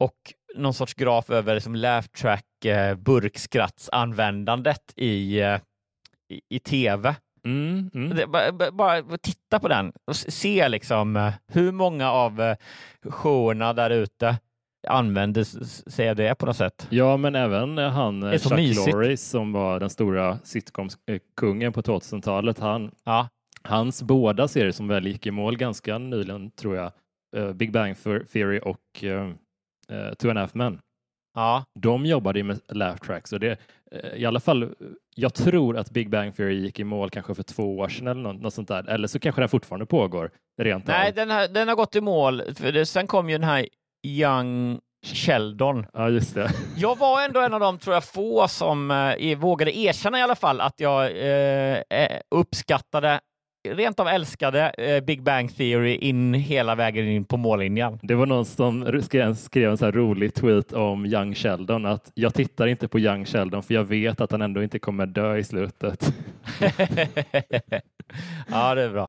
och 0.00 0.14
någon 0.56 0.74
sorts 0.74 0.94
graf 0.94 1.30
över 1.30 1.54
liksom 1.54 1.74
laugh 1.74 2.06
track 2.08 2.44
eh, 2.66 2.94
burkskrattsanvändandet 2.94 4.92
i, 4.96 5.40
eh, 5.40 5.60
i, 6.28 6.40
i 6.48 6.58
tv. 6.58 7.14
Mm, 7.44 7.90
mm. 7.94 8.16
Det, 8.16 8.26
bara, 8.26 8.72
bara- 8.72 9.18
titta 9.18 9.58
på 9.58 9.68
den 9.68 9.92
och 10.06 10.16
se 10.16 10.68
liksom 10.68 11.16
eh, 11.16 11.32
hur 11.48 11.72
många 11.72 12.10
av 12.12 12.40
eh, 12.40 12.56
showerna 13.08 13.72
där 13.72 13.90
ute 13.90 14.36
använder 14.88 15.44
sig 15.90 16.10
av 16.10 16.16
det 16.16 16.34
på 16.34 16.46
något 16.46 16.56
sätt. 16.56 16.86
Ja, 16.90 17.16
men 17.16 17.34
även 17.34 17.78
eh, 17.78 17.90
han 17.90 18.22
eh, 18.22 18.38
Chuck 18.38 18.52
mysigt. 18.52 18.92
Lorre 18.94 19.16
som 19.16 19.52
var 19.52 19.80
den 19.80 19.90
stora 19.90 20.38
sitcomskungen 20.44 21.72
på 21.72 21.82
2000-talet. 21.82 22.58
Han, 22.58 22.90
Ja, 23.04 23.28
hans 23.62 24.02
båda 24.02 24.48
serier 24.48 24.72
som 24.72 24.88
väl 24.88 25.06
gick 25.06 25.26
i 25.26 25.30
mål 25.30 25.56
ganska 25.56 25.98
nyligen, 25.98 26.50
tror 26.50 26.76
jag, 26.76 26.92
eh, 27.36 27.52
Big 27.52 27.72
Bang 27.72 27.96
Theory 28.32 28.58
och 28.58 29.04
uh, 29.04 29.32
Two 30.14 30.28
and 30.28 30.38
a 30.38 30.40
Half 30.40 30.54
Men. 30.54 30.80
Ja. 31.38 31.64
De 31.80 32.06
jobbade 32.06 32.38
ju 32.38 32.42
med 32.42 32.60
laugh 32.68 32.98
tracks 32.98 33.32
och 33.32 33.40
det, 33.40 33.58
eh, 33.92 34.14
i 34.16 34.26
alla 34.26 34.40
fall, 34.40 34.74
jag 35.16 35.34
tror 35.34 35.76
att 35.76 35.90
Big 35.90 36.10
Bang 36.10 36.36
Theory 36.36 36.60
gick 36.60 36.80
i 36.80 36.84
mål 36.84 37.10
kanske 37.10 37.34
för 37.34 37.42
två 37.42 37.78
år 37.78 37.88
sedan 37.88 38.06
eller 38.06 38.22
något, 38.22 38.40
något 38.40 38.54
sånt 38.54 38.68
där. 38.68 38.88
Eller 38.88 39.08
så 39.08 39.18
kanske 39.18 39.42
den 39.42 39.48
fortfarande 39.48 39.86
pågår 39.86 40.30
rent 40.62 40.86
Nej, 40.86 41.08
av. 41.08 41.14
den, 41.14 41.30
har, 41.30 41.48
den 41.48 41.68
har 41.68 41.74
gått 41.74 41.96
i 41.96 42.00
mål. 42.00 42.42
För 42.54 42.72
det, 42.72 42.86
sen 42.86 43.06
kom 43.06 43.30
ju 43.30 43.38
den 43.38 43.48
här 43.48 43.68
Young 44.06 44.80
Sheldon. 45.06 45.86
Ja, 45.92 46.08
just 46.08 46.34
det. 46.34 46.50
Jag 46.76 46.98
var 46.98 47.24
ändå 47.24 47.40
en 47.40 47.54
av 47.54 47.60
de, 47.60 47.78
tror 47.78 47.94
jag, 47.94 48.04
få 48.04 48.48
som 48.48 48.90
eh, 48.90 49.38
vågade 49.38 49.78
erkänna 49.78 50.18
i 50.18 50.22
alla 50.22 50.34
fall 50.34 50.60
att 50.60 50.80
jag 50.80 51.04
eh, 51.04 51.82
eh, 51.90 52.20
uppskattade, 52.30 53.20
rent 53.68 54.00
av 54.00 54.08
älskade 54.08 54.70
eh, 54.78 55.04
Big 55.04 55.22
Bang 55.22 55.56
Theory 55.56 55.94
in 55.94 56.34
hela 56.34 56.74
vägen 56.74 57.08
in 57.08 57.24
på 57.24 57.36
mållinjen. 57.36 57.98
Det 58.02 58.14
var 58.14 58.26
någon 58.26 58.44
som 58.44 59.02
skrev, 59.02 59.34
skrev 59.34 59.70
en 59.70 59.78
så 59.78 59.84
här 59.84 59.92
rolig 59.92 60.34
tweet 60.34 60.72
om 60.72 61.06
Young 61.06 61.34
Sheldon 61.34 61.86
att 61.86 62.10
jag 62.14 62.34
tittar 62.34 62.66
inte 62.66 62.88
på 62.88 62.98
Young 62.98 63.24
Sheldon 63.24 63.62
för 63.62 63.74
jag 63.74 63.84
vet 63.84 64.20
att 64.20 64.32
han 64.32 64.42
ändå 64.42 64.62
inte 64.62 64.78
kommer 64.78 65.06
dö 65.06 65.36
i 65.36 65.44
slutet. 65.44 66.14
ja, 68.50 68.74
det 68.74 68.82
är 68.82 68.90
bra. 68.90 69.08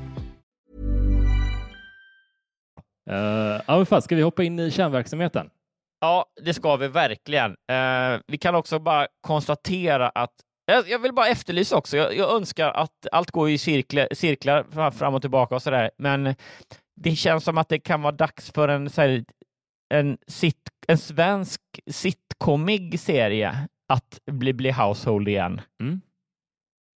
Uh, 3.11 3.61
ja, 3.67 3.77
men 3.77 3.85
fan, 3.85 4.01
ska 4.01 4.15
vi 4.15 4.21
hoppa 4.21 4.43
in 4.43 4.59
i 4.59 4.71
kärnverksamheten? 4.71 5.49
Ja, 6.01 6.25
det 6.41 6.53
ska 6.53 6.75
vi 6.75 6.87
verkligen. 6.87 7.51
Eh, 7.51 8.19
vi 8.27 8.37
kan 8.37 8.55
också 8.55 8.79
bara 8.79 9.07
konstatera 9.21 10.09
att 10.09 10.33
jag, 10.65 10.89
jag 10.89 10.99
vill 10.99 11.13
bara 11.13 11.27
efterlysa 11.27 11.77
också. 11.77 11.97
Jag, 11.97 12.17
jag, 12.17 12.35
önskar 12.35 12.71
att 12.71 13.07
allt 13.11 13.31
går 13.31 13.49
i 13.49 13.57
cirklar, 13.57 14.07
cirklar 14.11 14.91
fram 14.91 15.15
och 15.15 15.21
tillbaka 15.21 15.55
och 15.55 15.61
så 15.61 15.71
där, 15.71 15.91
men 15.97 16.35
det 16.95 17.15
känns 17.15 17.43
som 17.43 17.57
att 17.57 17.69
det 17.69 17.79
kan 17.79 18.01
vara 18.01 18.11
dags 18.11 18.51
för 18.51 18.67
en, 18.67 18.89
så 18.89 19.01
här, 19.01 19.25
en, 19.93 20.17
sit, 20.27 20.69
en 20.87 20.97
svensk 20.97 21.61
sitcomig 21.87 22.99
serie 22.99 23.67
att 23.93 24.19
bli, 24.31 24.53
bli 24.53 24.71
household 24.71 25.27
igen. 25.27 25.61
Mm. 25.81 26.01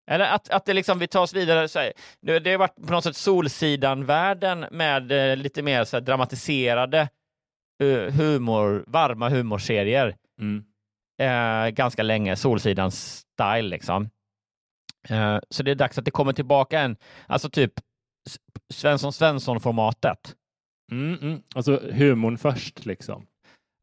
Eller 0.07 0.25
att, 0.25 0.51
att 0.51 0.65
det 0.65 0.73
liksom, 0.73 0.99
vi 0.99 1.07
tar 1.07 1.23
oss 1.23 1.35
vidare. 1.35 1.69
Så 1.69 1.79
här, 1.79 1.93
det, 2.21 2.39
det 2.39 2.51
har 2.51 2.59
varit 2.59 2.87
på 2.87 2.93
något 2.93 3.05
sätt 3.05 3.17
Solsidan-världen 3.17 4.67
med 4.71 5.13
eh, 5.13 5.37
lite 5.37 5.63
mer 5.63 5.85
så 5.85 5.97
här, 5.97 6.01
dramatiserade 6.01 7.09
uh, 7.83 8.11
humor, 8.11 8.85
varma 8.87 9.29
humorserier. 9.29 10.17
Mm. 10.41 10.65
Eh, 11.19 11.71
ganska 11.71 12.03
länge, 12.03 12.37
Solsidans 12.37 13.27
style 13.35 13.69
liksom. 13.69 14.11
Eh, 15.09 15.39
så 15.51 15.63
det 15.63 15.71
är 15.71 15.75
dags 15.75 15.99
att 15.99 16.05
det 16.05 16.11
kommer 16.11 16.33
tillbaka 16.33 16.81
en, 16.81 16.97
alltså 17.27 17.51
typ 17.51 17.73
Svensson 18.73 19.13
Svensson-formatet. 19.13 20.35
Mm, 20.93 21.19
mm. 21.23 21.43
Alltså 21.55 21.81
humorn 21.93 22.39
först 22.39 22.87
liksom. 22.87 23.27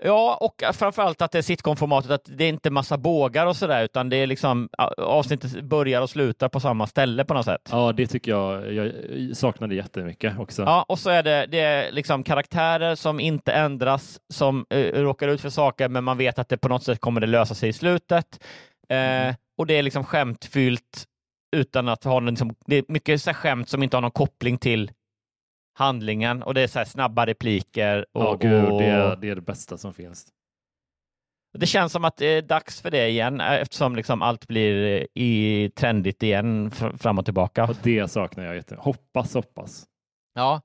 Ja, 0.04 0.38
och 0.42 0.76
framförallt 0.76 1.22
att 1.22 1.32
det 1.32 1.38
är 1.38 1.42
sitcom-formatet, 1.42 2.12
att 2.12 2.38
det 2.38 2.44
är 2.44 2.50
inte 2.50 2.70
massa 2.70 2.98
bågar 2.98 3.46
och 3.46 3.56
sådär, 3.56 3.84
utan 3.84 4.10
det 4.10 4.16
är 4.16 4.28
liksom 4.28 4.70
avsnittet 4.98 5.62
börjar 5.62 6.02
och 6.02 6.10
slutar 6.10 6.50
på 6.50 6.60
samma 6.60 6.88
ställe 6.88 7.26
på 7.26 7.34
något 7.34 7.46
sätt. 7.46 7.70
Ja, 7.72 7.92
det 7.92 8.08
tycker 8.08 8.32
jag. 8.32 8.74
Jag 8.74 8.92
saknade 9.38 9.76
jättemycket 9.76 10.40
också. 10.40 10.62
Ja, 10.62 10.86
och 10.88 11.00
så 11.00 11.10
är 11.10 11.24
det, 11.24 11.46
det 11.52 11.60
är 11.60 11.92
liksom 11.92 12.24
karaktärer 12.24 12.96
som 12.96 13.20
inte 13.20 13.52
ändras, 13.52 14.20
som 14.34 14.66
uh, 14.74 14.80
råkar 14.80 15.28
ut 15.28 15.42
för 15.42 15.50
saker, 15.50 15.90
men 15.90 16.04
man 16.04 16.18
vet 16.18 16.40
att 16.40 16.50
det 16.50 16.58
på 16.58 16.70
något 16.70 16.84
sätt 16.84 17.00
kommer 17.00 17.22
det 17.22 17.28
lösa 17.28 17.56
sig 17.56 17.70
i 17.70 17.74
slutet. 17.74 18.44
Mm. 18.90 19.30
Uh, 19.30 19.36
och 19.58 19.68
det 19.68 19.74
är 19.74 19.84
liksom 19.84 20.04
skämtfyllt 20.04 21.06
utan 21.56 21.90
att 21.90 22.04
ha 22.04 22.14
någon, 22.14 22.26
liksom, 22.26 22.56
det 22.66 22.76
är 22.76 22.84
mycket 22.88 23.22
så 23.22 23.34
skämt 23.34 23.70
som 23.70 23.84
inte 23.84 23.98
har 23.98 24.02
någon 24.02 24.12
koppling 24.12 24.58
till 24.58 24.92
handlingen 25.74 26.44
och 26.44 26.54
det 26.54 26.62
är 26.62 26.68
så 26.68 26.86
snabba 26.86 27.26
repliker. 27.26 28.06
Och, 28.12 28.24
ja, 28.24 28.38
gud, 28.42 28.70
det, 28.70 28.86
är, 28.86 29.16
det 29.16 29.30
är 29.30 29.36
det 29.36 29.42
bästa 29.42 29.78
som 29.78 29.94
finns. 29.94 30.28
Det 31.54 31.66
känns 31.66 31.92
som 31.92 32.06
att 32.06 32.18
det 32.18 32.26
är 32.26 32.42
dags 32.42 32.82
för 32.82 32.92
det 32.92 33.10
igen 33.10 33.42
eftersom 33.42 33.96
liksom 33.96 34.22
allt 34.22 34.48
blir 34.48 35.00
eh, 35.00 35.24
i 35.24 35.72
trendigt 35.76 36.24
igen 36.24 36.72
fram 36.72 37.20
och 37.20 37.26
tillbaka. 37.26 37.64
Och 37.64 37.76
det 37.84 38.12
saknar 38.12 38.46
jag 38.46 38.56
jätte. 38.56 38.76
Hoppas, 38.80 39.34
hoppas. 39.34 39.86
Ja, 40.34 40.62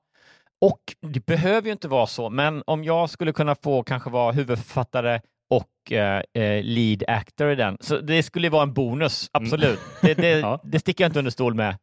och 0.61 0.79
det 1.01 1.25
behöver 1.25 1.65
ju 1.65 1.71
inte 1.71 1.87
vara 1.87 2.07
så, 2.07 2.29
men 2.29 2.63
om 2.67 2.83
jag 2.83 3.09
skulle 3.09 3.33
kunna 3.33 3.55
få 3.55 3.83
kanske 3.83 4.09
vara 4.09 4.31
huvudförfattare 4.31 5.21
och 5.49 5.91
eh, 5.91 6.23
eh 6.33 6.63
lead 6.63 7.03
actor 7.07 7.49
i 7.49 7.55
den, 7.55 7.77
så 7.79 7.97
det 7.97 8.23
skulle 8.23 8.49
vara 8.49 8.63
en 8.63 8.73
bonus, 8.73 9.29
mm. 9.33 9.45
absolut. 9.45 9.79
Mm. 9.79 9.89
Det, 10.01 10.13
det, 10.13 10.39
ja. 10.39 10.59
det 10.63 10.79
sticker 10.79 11.03
jag 11.03 11.09
inte 11.09 11.19
under 11.19 11.31
stol 11.31 11.53
med. 11.53 11.77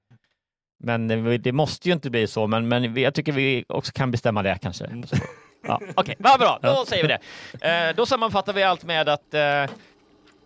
Men 0.85 1.09
det 1.43 1.53
måste 1.53 1.89
ju 1.89 1.95
inte 1.95 2.11
bli 2.11 2.27
så, 2.27 2.47
men, 2.47 2.69
men 2.69 2.95
jag 2.95 3.15
tycker 3.15 3.33
vi 3.33 3.65
också 3.69 3.93
kan 3.93 4.11
bestämma 4.11 4.43
det 4.43 4.59
kanske. 4.63 4.85
Mm. 4.85 5.05
Ja, 5.67 5.75
Okej, 5.75 5.93
okay. 5.97 6.15
vad 6.19 6.41
bra, 6.41 6.59
då 6.63 6.85
säger 6.87 7.03
vi 7.03 7.09
det. 7.09 7.89
Eh, 7.89 7.97
då 7.97 8.07
sammanfattar 8.07 8.53
vi 8.53 8.63
allt 8.63 8.85
med 8.85 9.09
att 9.09 9.35
eh, 9.35 9.65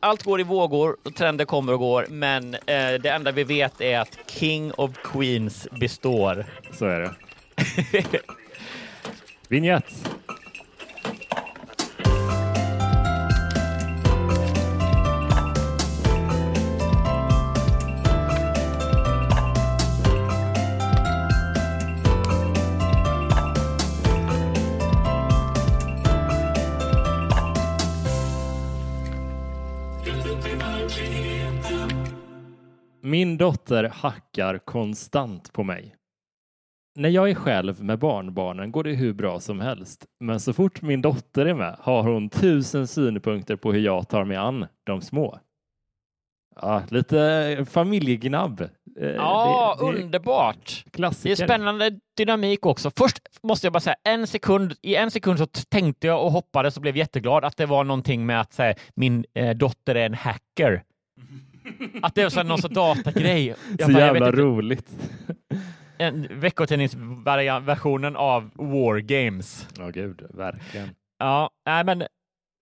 allt 0.01 0.23
går 0.23 0.41
i 0.41 0.43
vågor 0.43 0.97
och 1.05 1.15
trender 1.15 1.45
kommer 1.45 1.73
och 1.73 1.79
går, 1.79 2.07
men 2.09 2.55
eh, 2.55 2.93
det 3.01 3.09
enda 3.09 3.33
vi 3.33 3.45
vet 3.45 3.81
är 3.81 3.99
att 3.99 4.19
King 4.27 4.73
of 4.73 4.91
Queens 5.05 5.69
består. 5.81 6.47
Så 6.73 6.87
är 6.87 7.01
det. 7.01 7.15
Vignett. 9.49 10.11
Min 33.09 33.37
dotter 33.37 33.85
hackar 33.85 34.59
konstant 34.59 35.53
på 35.53 35.63
mig. 35.63 35.95
När 36.97 37.09
jag 37.09 37.31
är 37.31 37.35
själv 37.35 37.83
med 37.83 37.99
barnbarnen 37.99 38.73
går 38.73 38.85
det 38.85 38.93
hur 38.93 39.13
bra 39.13 39.41
som 39.41 39.61
helst, 39.61 40.07
men 40.21 40.41
så 40.41 40.53
fort 40.53 40.83
min 40.83 41.03
dotter 41.03 41.47
är 41.47 41.55
med 41.55 41.77
har 41.81 42.03
hon 42.03 42.31
tusen 42.31 42.87
synpunkter 42.87 43.57
på 43.57 43.73
hur 43.73 43.81
jag 43.81 44.09
tar 44.09 44.25
mig 44.25 44.37
an 44.37 44.67
de 44.85 45.01
små. 45.01 45.39
Ja, 46.61 46.83
lite 46.89 47.67
familjegnabb. 47.71 48.61
Eh, 49.01 49.09
ja, 49.09 49.77
det, 49.81 49.87
det 49.87 50.03
underbart. 50.03 50.85
Klassiker. 50.93 51.37
Det 51.37 51.43
är 51.43 51.47
spännande 51.47 52.01
dynamik 52.17 52.67
också. 52.67 52.91
Först 52.99 53.19
måste 53.43 53.67
jag 53.67 53.73
bara 53.73 53.81
säga, 53.81 53.97
en 54.05 54.27
sekund, 54.27 54.75
i 54.83 54.97
en 54.97 55.11
sekund 55.11 55.39
så 55.39 55.47
tänkte 55.47 56.07
jag 56.07 56.25
och 56.25 56.33
hoppades 56.33 56.77
och 56.77 56.83
blev 56.83 56.97
jätteglad 56.97 57.45
att 57.45 57.57
det 57.57 57.67
var 57.67 57.85
någonting 57.85 58.27
med 58.27 58.41
att 58.41 58.59
här, 58.59 58.75
min 58.95 59.25
eh, 59.35 59.57
dotter 59.57 59.95
är 59.95 60.07
en 60.07 60.15
hacker. 60.15 60.83
Att 62.03 62.15
det 62.15 62.23
är 62.23 62.29
så 62.29 62.43
någon 62.43 62.59
sorts 62.59 62.75
datagrej. 62.75 63.55
Jag 63.79 63.87
så 63.87 63.93
bara, 63.93 64.05
jävla 64.05 64.33
roligt. 64.33 64.91
Veckotidningsversionen 66.31 68.17
av 68.17 68.51
War 68.55 68.99
Games. 68.99 69.69
Ja, 69.79 69.85
oh, 69.85 69.91
gud, 69.91 70.27
verkligen. 70.31 70.89
Ja, 71.19 71.51
nej, 71.67 71.85
men, 71.85 72.03
uh... 72.03 72.09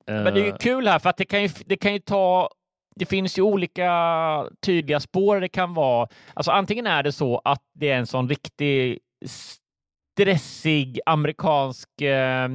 men 0.07 0.35
det 0.35 0.41
är 0.41 0.53
eh. 0.53 0.57
kul 0.57 0.89
här 0.89 0.99
för 0.99 1.11
att 1.11 1.17
det 1.17 1.25
kan 1.25 1.43
ju, 1.43 1.49
det 1.67 1.77
kan 1.77 1.93
ju 1.93 1.99
ta 1.99 2.51
det 2.99 3.07
finns 3.07 3.39
ju 3.39 3.43
olika 3.43 3.91
tydliga 4.63 5.01
spår 5.01 5.41
det 5.41 5.49
kan 5.49 5.75
vara. 5.75 6.09
Alltså 6.35 6.51
antingen 6.51 6.87
är 6.87 7.03
det 7.03 7.13
så 7.13 7.43
att 7.45 7.63
det 7.75 7.91
är 7.91 7.99
en 7.99 8.07
sån 8.07 8.29
riktig 8.29 8.99
stressig 10.17 11.01
amerikansk 11.07 12.01
eh, 12.01 12.49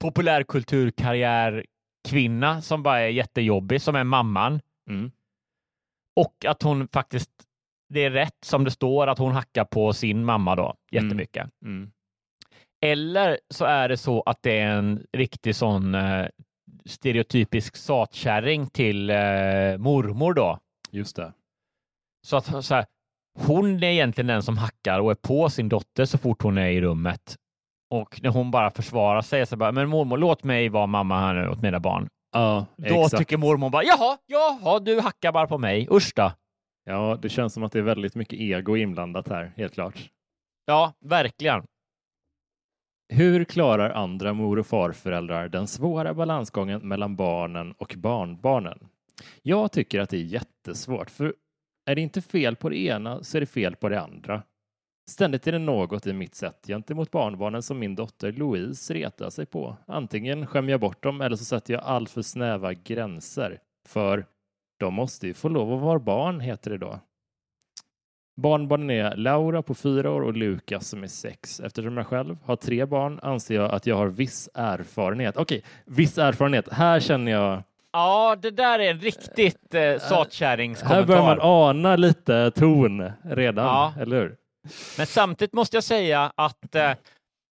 populärkulturkarriärkvinna 0.00 2.62
som 2.62 2.82
bara 2.82 3.00
är 3.00 3.08
jättejobbig, 3.08 3.82
som 3.82 3.96
är 3.96 4.04
mamman. 4.04 4.60
Mm. 4.90 5.10
Och 6.16 6.44
att 6.44 6.62
hon 6.62 6.88
faktiskt, 6.88 7.30
det 7.88 8.04
är 8.04 8.10
rätt 8.10 8.44
som 8.44 8.64
det 8.64 8.70
står, 8.70 9.06
att 9.06 9.18
hon 9.18 9.32
hackar 9.32 9.64
på 9.64 9.92
sin 9.92 10.24
mamma 10.24 10.56
då 10.56 10.74
jättemycket. 10.90 11.48
Mm. 11.64 11.90
Eller 12.84 13.38
så 13.54 13.64
är 13.64 13.88
det 13.88 13.96
så 13.96 14.22
att 14.22 14.42
det 14.42 14.58
är 14.58 14.70
en 14.70 15.06
riktig 15.12 15.56
sån 15.56 15.94
eh, 15.94 16.26
stereotypisk 16.84 17.76
satkärring 17.76 18.66
till 18.66 19.10
eh, 19.10 19.16
mormor 19.78 20.34
då. 20.34 20.58
Just 20.90 21.16
det. 21.16 21.32
Så 22.26 22.36
att 22.36 22.64
så 22.64 22.74
här, 22.74 22.86
hon 23.38 23.82
är 23.82 23.90
egentligen 23.90 24.26
den 24.26 24.42
som 24.42 24.58
hackar 24.58 25.00
och 25.00 25.10
är 25.10 25.14
på 25.14 25.50
sin 25.50 25.68
dotter 25.68 26.04
så 26.04 26.18
fort 26.18 26.42
hon 26.42 26.58
är 26.58 26.68
i 26.68 26.80
rummet. 26.80 27.36
Och 27.90 28.22
när 28.22 28.30
hon 28.30 28.50
bara 28.50 28.70
försvarar 28.70 29.22
sig 29.22 29.46
så 29.46 29.56
bara, 29.56 29.72
men 29.72 29.88
mormor 29.88 30.16
låt 30.16 30.44
mig 30.44 30.68
vara 30.68 30.86
mamma 30.86 31.20
här 31.20 31.34
nu 31.34 31.48
åt 31.48 31.62
mina 31.62 31.80
barn. 31.80 32.08
Ja, 32.36 32.66
Då 32.76 32.84
exakt. 33.04 33.18
tycker 33.18 33.36
mormor 33.36 33.70
bara, 33.70 33.82
jaha, 33.84 34.18
jaha, 34.26 34.80
du 34.80 35.00
hackar 35.00 35.32
bara 35.32 35.46
på 35.46 35.58
mig, 35.58 35.88
usch 35.90 36.12
då. 36.16 36.32
Ja, 36.84 37.18
det 37.22 37.28
känns 37.28 37.54
som 37.54 37.62
att 37.62 37.72
det 37.72 37.78
är 37.78 37.82
väldigt 37.82 38.14
mycket 38.14 38.40
ego 38.40 38.76
inblandat 38.76 39.28
här, 39.28 39.52
helt 39.56 39.74
klart. 39.74 40.10
Ja, 40.66 40.92
verkligen. 41.00 41.62
Hur 43.08 43.44
klarar 43.44 43.90
andra 43.90 44.32
mor 44.32 44.58
och 44.58 44.66
farföräldrar 44.66 45.48
den 45.48 45.66
svåra 45.66 46.14
balansgången 46.14 46.88
mellan 46.88 47.16
barnen 47.16 47.72
och 47.72 47.94
barnbarnen? 47.96 48.88
Jag 49.42 49.72
tycker 49.72 50.00
att 50.00 50.10
det 50.10 50.16
är 50.16 50.22
jättesvårt, 50.22 51.10
för 51.10 51.34
är 51.86 51.94
det 51.94 52.00
inte 52.00 52.22
fel 52.22 52.56
på 52.56 52.68
det 52.68 52.76
ena 52.78 53.22
så 53.22 53.36
är 53.36 53.40
det 53.40 53.46
fel 53.46 53.76
på 53.76 53.88
det 53.88 54.00
andra. 54.00 54.42
Ständigt 55.10 55.46
är 55.46 55.52
det 55.52 55.58
något 55.58 56.06
i 56.06 56.12
mitt 56.12 56.34
sätt 56.34 56.64
gentemot 56.66 57.10
barnbarnen 57.10 57.62
som 57.62 57.78
min 57.78 57.94
dotter 57.94 58.32
Louise 58.32 58.94
retar 58.94 59.30
sig 59.30 59.46
på. 59.46 59.76
Antingen 59.86 60.46
skämmer 60.46 60.70
jag 60.70 60.80
bort 60.80 61.02
dem 61.02 61.20
eller 61.20 61.36
så 61.36 61.44
sätter 61.44 61.74
jag 61.74 61.82
allt 61.84 62.10
för 62.10 62.22
snäva 62.22 62.72
gränser. 62.74 63.58
För 63.88 64.26
de 64.78 64.94
måste 64.94 65.26
ju 65.26 65.34
få 65.34 65.48
lov 65.48 65.72
att 65.74 65.80
vara 65.80 65.98
barn, 65.98 66.40
heter 66.40 66.70
det 66.70 66.78
då. 66.78 67.00
Barnbarnen 68.36 68.90
är 68.90 69.16
Laura 69.16 69.62
på 69.62 69.74
fyra 69.74 70.10
år 70.10 70.22
och 70.22 70.36
Lukas 70.36 70.88
som 70.88 71.02
är 71.02 71.06
sex. 71.08 71.60
Eftersom 71.60 71.96
jag 71.96 72.06
själv 72.06 72.36
har 72.44 72.56
tre 72.56 72.84
barn 72.86 73.20
anser 73.22 73.54
jag 73.54 73.70
att 73.74 73.86
jag 73.86 73.96
har 73.96 74.06
viss 74.06 74.48
erfarenhet. 74.54 75.36
Okej, 75.36 75.62
viss 75.84 76.18
erfarenhet. 76.18 76.68
Här 76.72 77.00
känner 77.00 77.32
jag... 77.32 77.62
Ja, 77.92 78.36
det 78.42 78.50
där 78.50 78.78
är 78.78 78.90
en 78.90 78.98
riktigt 79.00 79.74
eh, 79.74 79.80
Här 79.80 79.98
satkärringskommentar. 79.98 81.06
börjar 81.06 81.22
man 81.22 81.38
ana 81.40 81.96
lite 81.96 82.50
ton 82.50 83.10
redan, 83.22 83.64
Ja. 83.66 83.94
eller 84.00 84.20
hur? 84.20 84.36
Men 84.98 85.06
samtidigt 85.06 85.52
måste 85.54 85.76
jag 85.76 85.84
säga 85.84 86.32
att, 86.36 86.74
eh, 86.74 86.92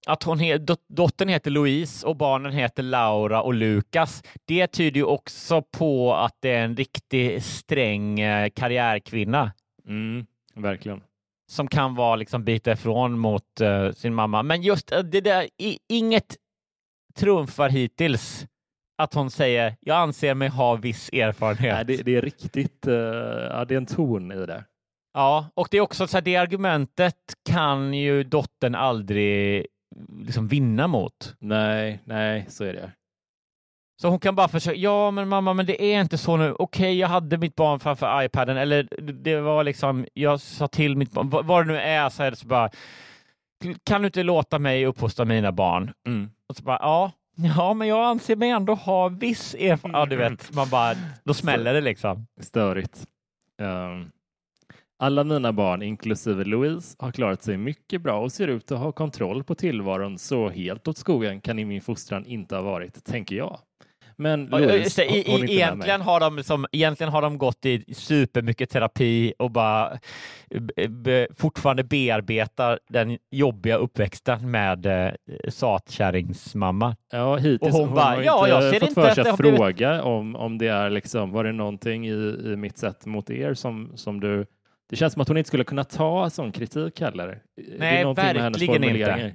att 0.06 0.22
hon 0.22 0.38
he- 0.40 0.58
dot- 0.58 0.84
dottern 0.88 1.28
heter 1.28 1.50
Louise 1.50 2.06
och 2.06 2.16
barnen 2.16 2.52
heter 2.52 2.82
Laura 2.82 3.42
och 3.42 3.54
Lukas. 3.54 4.22
Det 4.44 4.66
tyder 4.66 4.96
ju 5.00 5.04
också 5.04 5.62
på 5.62 6.14
att 6.14 6.36
det 6.40 6.50
är 6.50 6.64
en 6.64 6.76
riktigt 6.76 7.44
sträng 7.44 8.20
eh, 8.20 8.50
karriärkvinna 8.50 9.52
Mm, 9.88 10.26
verkligen. 10.54 11.02
som 11.50 11.68
kan 11.68 11.94
vara 11.94 12.16
liksom 12.16 12.44
bita 12.44 12.72
ifrån 12.72 13.18
mot 13.18 13.60
eh, 13.60 13.90
sin 13.92 14.14
mamma. 14.14 14.42
Men 14.42 14.62
just 14.62 14.92
eh, 14.92 14.98
det 14.98 15.20
där, 15.20 15.48
i, 15.58 15.78
inget 15.88 16.36
trumfar 17.16 17.68
hittills 17.68 18.46
att 18.98 19.14
hon 19.14 19.30
säger 19.30 19.76
jag 19.80 19.96
anser 19.96 20.34
mig 20.34 20.48
ha 20.48 20.74
viss 20.76 21.10
erfarenhet. 21.12 21.74
Nej, 21.74 21.84
det, 21.84 22.02
det 22.02 22.16
är 22.16 22.22
riktigt, 22.22 22.86
eh, 22.86 22.94
ja, 22.94 23.64
det 23.64 23.74
är 23.74 23.76
en 23.76 23.86
ton 23.86 24.32
i 24.32 24.46
det. 24.46 24.64
Ja, 25.14 25.50
och 25.54 25.68
det 25.70 25.76
är 25.76 25.80
också 25.80 26.06
så 26.06 26.16
här, 26.16 26.22
det 26.22 26.36
argumentet 26.36 27.16
kan 27.48 27.94
ju 27.94 28.24
dottern 28.24 28.74
aldrig 28.74 29.66
liksom 30.18 30.48
vinna 30.48 30.88
mot. 30.88 31.36
Nej, 31.38 32.00
nej, 32.04 32.46
så 32.48 32.64
är 32.64 32.72
det. 32.72 32.92
Så 34.02 34.08
hon 34.08 34.18
kan 34.18 34.34
bara 34.34 34.48
försöka, 34.48 34.76
ja 34.76 35.10
men 35.10 35.28
mamma, 35.28 35.54
men 35.54 35.66
det 35.66 35.82
är 35.82 36.00
inte 36.00 36.18
så 36.18 36.36
nu. 36.36 36.54
Okej, 36.58 36.98
jag 36.98 37.08
hade 37.08 37.38
mitt 37.38 37.54
barn 37.54 37.80
framför 37.80 38.22
iPaden, 38.22 38.56
eller 38.56 38.88
det 39.12 39.40
var 39.40 39.64
liksom, 39.64 40.06
jag 40.14 40.40
sa 40.40 40.68
till 40.68 40.96
mitt 40.96 41.12
barn, 41.12 41.30
vad 41.30 41.66
det 41.66 41.72
nu 41.72 41.78
är, 41.78 42.08
så 42.08 42.22
är 42.22 42.30
det 42.30 42.36
så 42.36 42.46
bara, 42.46 42.70
kan 43.84 44.02
du 44.02 44.06
inte 44.06 44.22
låta 44.22 44.58
mig 44.58 44.86
uppfostra 44.86 45.24
mina 45.24 45.52
barn? 45.52 45.92
Mm. 46.06 46.30
Och 46.48 46.56
så 46.56 46.62
bara, 46.62 46.78
ja, 46.80 47.12
ja, 47.56 47.74
men 47.74 47.88
jag 47.88 48.04
anser 48.04 48.36
mig 48.36 48.50
ändå 48.50 48.74
ha 48.74 49.08
viss 49.08 49.54
erfarenhet. 49.54 50.00
Ja, 50.00 50.06
du 50.06 50.16
vet, 50.16 50.54
man 50.54 50.68
bara, 50.68 50.94
då 51.24 51.34
smäller 51.34 51.74
det 51.74 51.80
liksom. 51.80 52.26
Störigt. 52.40 53.06
Ehm, 53.62 54.10
alla 54.98 55.24
mina 55.24 55.52
barn, 55.52 55.82
inklusive 55.82 56.44
Louise, 56.44 56.96
har 56.98 57.12
klarat 57.12 57.42
sig 57.42 57.56
mycket 57.56 58.02
bra 58.02 58.20
och 58.20 58.32
ser 58.32 58.48
ut 58.48 58.72
att 58.72 58.78
ha 58.78 58.92
kontroll 58.92 59.44
på 59.44 59.54
tillvaron, 59.54 60.18
så 60.18 60.48
helt 60.48 60.88
åt 60.88 60.98
skogen 60.98 61.40
kan 61.40 61.58
i 61.58 61.64
min 61.64 61.80
fostran 61.80 62.26
inte 62.26 62.54
ha 62.54 62.62
varit, 62.62 63.04
tänker 63.04 63.36
jag. 63.36 63.58
Men 64.16 64.46
Louise 64.46 65.02
det, 65.02 65.08
i, 65.08 65.22
inte 65.22 65.52
i, 65.52 65.56
egentligen, 65.56 66.00
har 66.00 66.20
de 66.20 66.42
som, 66.44 66.66
egentligen 66.72 67.12
har 67.12 67.22
de 67.22 67.38
gått 67.38 67.66
i 67.66 67.94
supermycket 67.94 68.70
terapi 68.70 69.34
och 69.38 69.50
bara 69.50 69.98
fortfarande 71.36 71.84
bearbetar 71.84 72.78
den 72.88 73.18
jobbiga 73.30 73.76
uppväxten 73.76 74.50
med 74.50 74.86
eh, 74.86 75.12
satkärringsmamma. 75.48 76.96
Ja, 77.12 77.36
hittills 77.36 77.60
Och 77.74 77.78
hon 77.78 77.88
hon 77.88 77.94
bara, 77.94 78.04
har 78.04 78.22
ja, 78.22 78.38
inte 78.38 78.50
jag 78.50 78.62
ser 78.62 78.80
fått 78.80 78.88
inte 78.88 79.02
för 79.02 79.14
sig 79.14 79.22
att 79.22 79.28
har 79.28 79.36
blivit- 79.36 79.58
fråga 79.58 80.02
om, 80.02 80.36
om 80.36 80.58
det 80.58 80.68
är 80.68 80.90
liksom, 80.90 81.30
var 81.30 81.44
det 81.44 81.52
någonting 81.52 82.06
i, 82.06 82.40
i 82.44 82.56
mitt 82.56 82.78
sätt 82.78 83.06
mot 83.06 83.30
er 83.30 83.54
som, 83.54 83.92
som 83.94 84.20
du 84.20 84.46
det 84.94 84.98
känns 84.98 85.12
som 85.12 85.22
att 85.22 85.28
hon 85.28 85.36
inte 85.36 85.48
skulle 85.48 85.64
kunna 85.64 85.84
ta 85.84 86.30
sån 86.30 86.52
kritik 86.52 87.00
heller. 87.00 87.42
det 87.56 87.78
Nej, 87.78 88.04
verkligen 88.04 88.84
inte. 88.84 89.34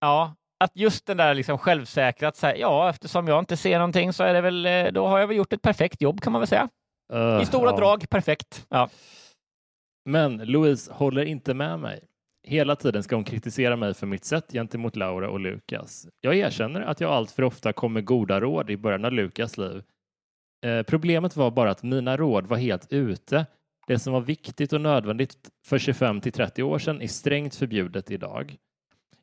Ja, 0.00 0.34
att 0.64 0.70
just 0.74 1.06
den 1.06 1.16
där 1.16 1.34
liksom 1.34 1.58
självsäkra, 1.58 2.28
att 2.28 2.36
säga, 2.36 2.56
ja, 2.56 2.90
eftersom 2.90 3.28
jag 3.28 3.38
inte 3.38 3.56
ser 3.56 3.78
någonting 3.78 4.12
så 4.12 4.24
är 4.24 4.34
det 4.34 4.40
väl, 4.40 4.66
eh, 4.66 4.86
då 4.92 5.06
har 5.06 5.18
jag 5.18 5.26
väl 5.26 5.36
gjort 5.36 5.52
ett 5.52 5.62
perfekt 5.62 6.02
jobb 6.02 6.20
kan 6.20 6.32
man 6.32 6.40
väl 6.40 6.48
säga. 6.48 6.68
Uh, 7.12 7.42
I 7.42 7.46
stora 7.46 7.70
ja. 7.70 7.76
drag, 7.76 8.08
perfekt. 8.08 8.66
Ja. 8.68 8.88
Men 10.04 10.36
Louise 10.36 10.92
håller 10.92 11.24
inte 11.24 11.54
med 11.54 11.78
mig. 11.78 12.00
Hela 12.46 12.76
tiden 12.76 13.02
ska 13.02 13.16
hon 13.16 13.24
kritisera 13.24 13.76
mig 13.76 13.94
för 13.94 14.06
mitt 14.06 14.24
sätt 14.24 14.52
gentemot 14.52 14.96
Laura 14.96 15.30
och 15.30 15.40
Lukas. 15.40 16.08
Jag 16.20 16.36
erkänner 16.36 16.80
att 16.80 17.00
jag 17.00 17.12
allt 17.12 17.30
för 17.30 17.42
ofta 17.42 17.72
kom 17.72 17.92
med 17.92 18.04
goda 18.04 18.40
råd 18.40 18.70
i 18.70 18.76
början 18.76 19.04
av 19.04 19.12
Lukas 19.12 19.58
liv. 19.58 19.82
Eh, 20.66 20.82
problemet 20.82 21.36
var 21.36 21.50
bara 21.50 21.70
att 21.70 21.82
mina 21.82 22.16
råd 22.16 22.46
var 22.46 22.56
helt 22.56 22.92
ute. 22.92 23.46
Det 23.88 23.98
som 23.98 24.12
var 24.12 24.20
viktigt 24.20 24.72
och 24.72 24.80
nödvändigt 24.80 25.50
för 25.66 25.78
25 25.78 26.20
till 26.20 26.32
30 26.32 26.62
år 26.62 26.78
sedan 26.78 27.02
är 27.02 27.06
strängt 27.06 27.54
förbjudet 27.54 28.10
idag. 28.10 28.56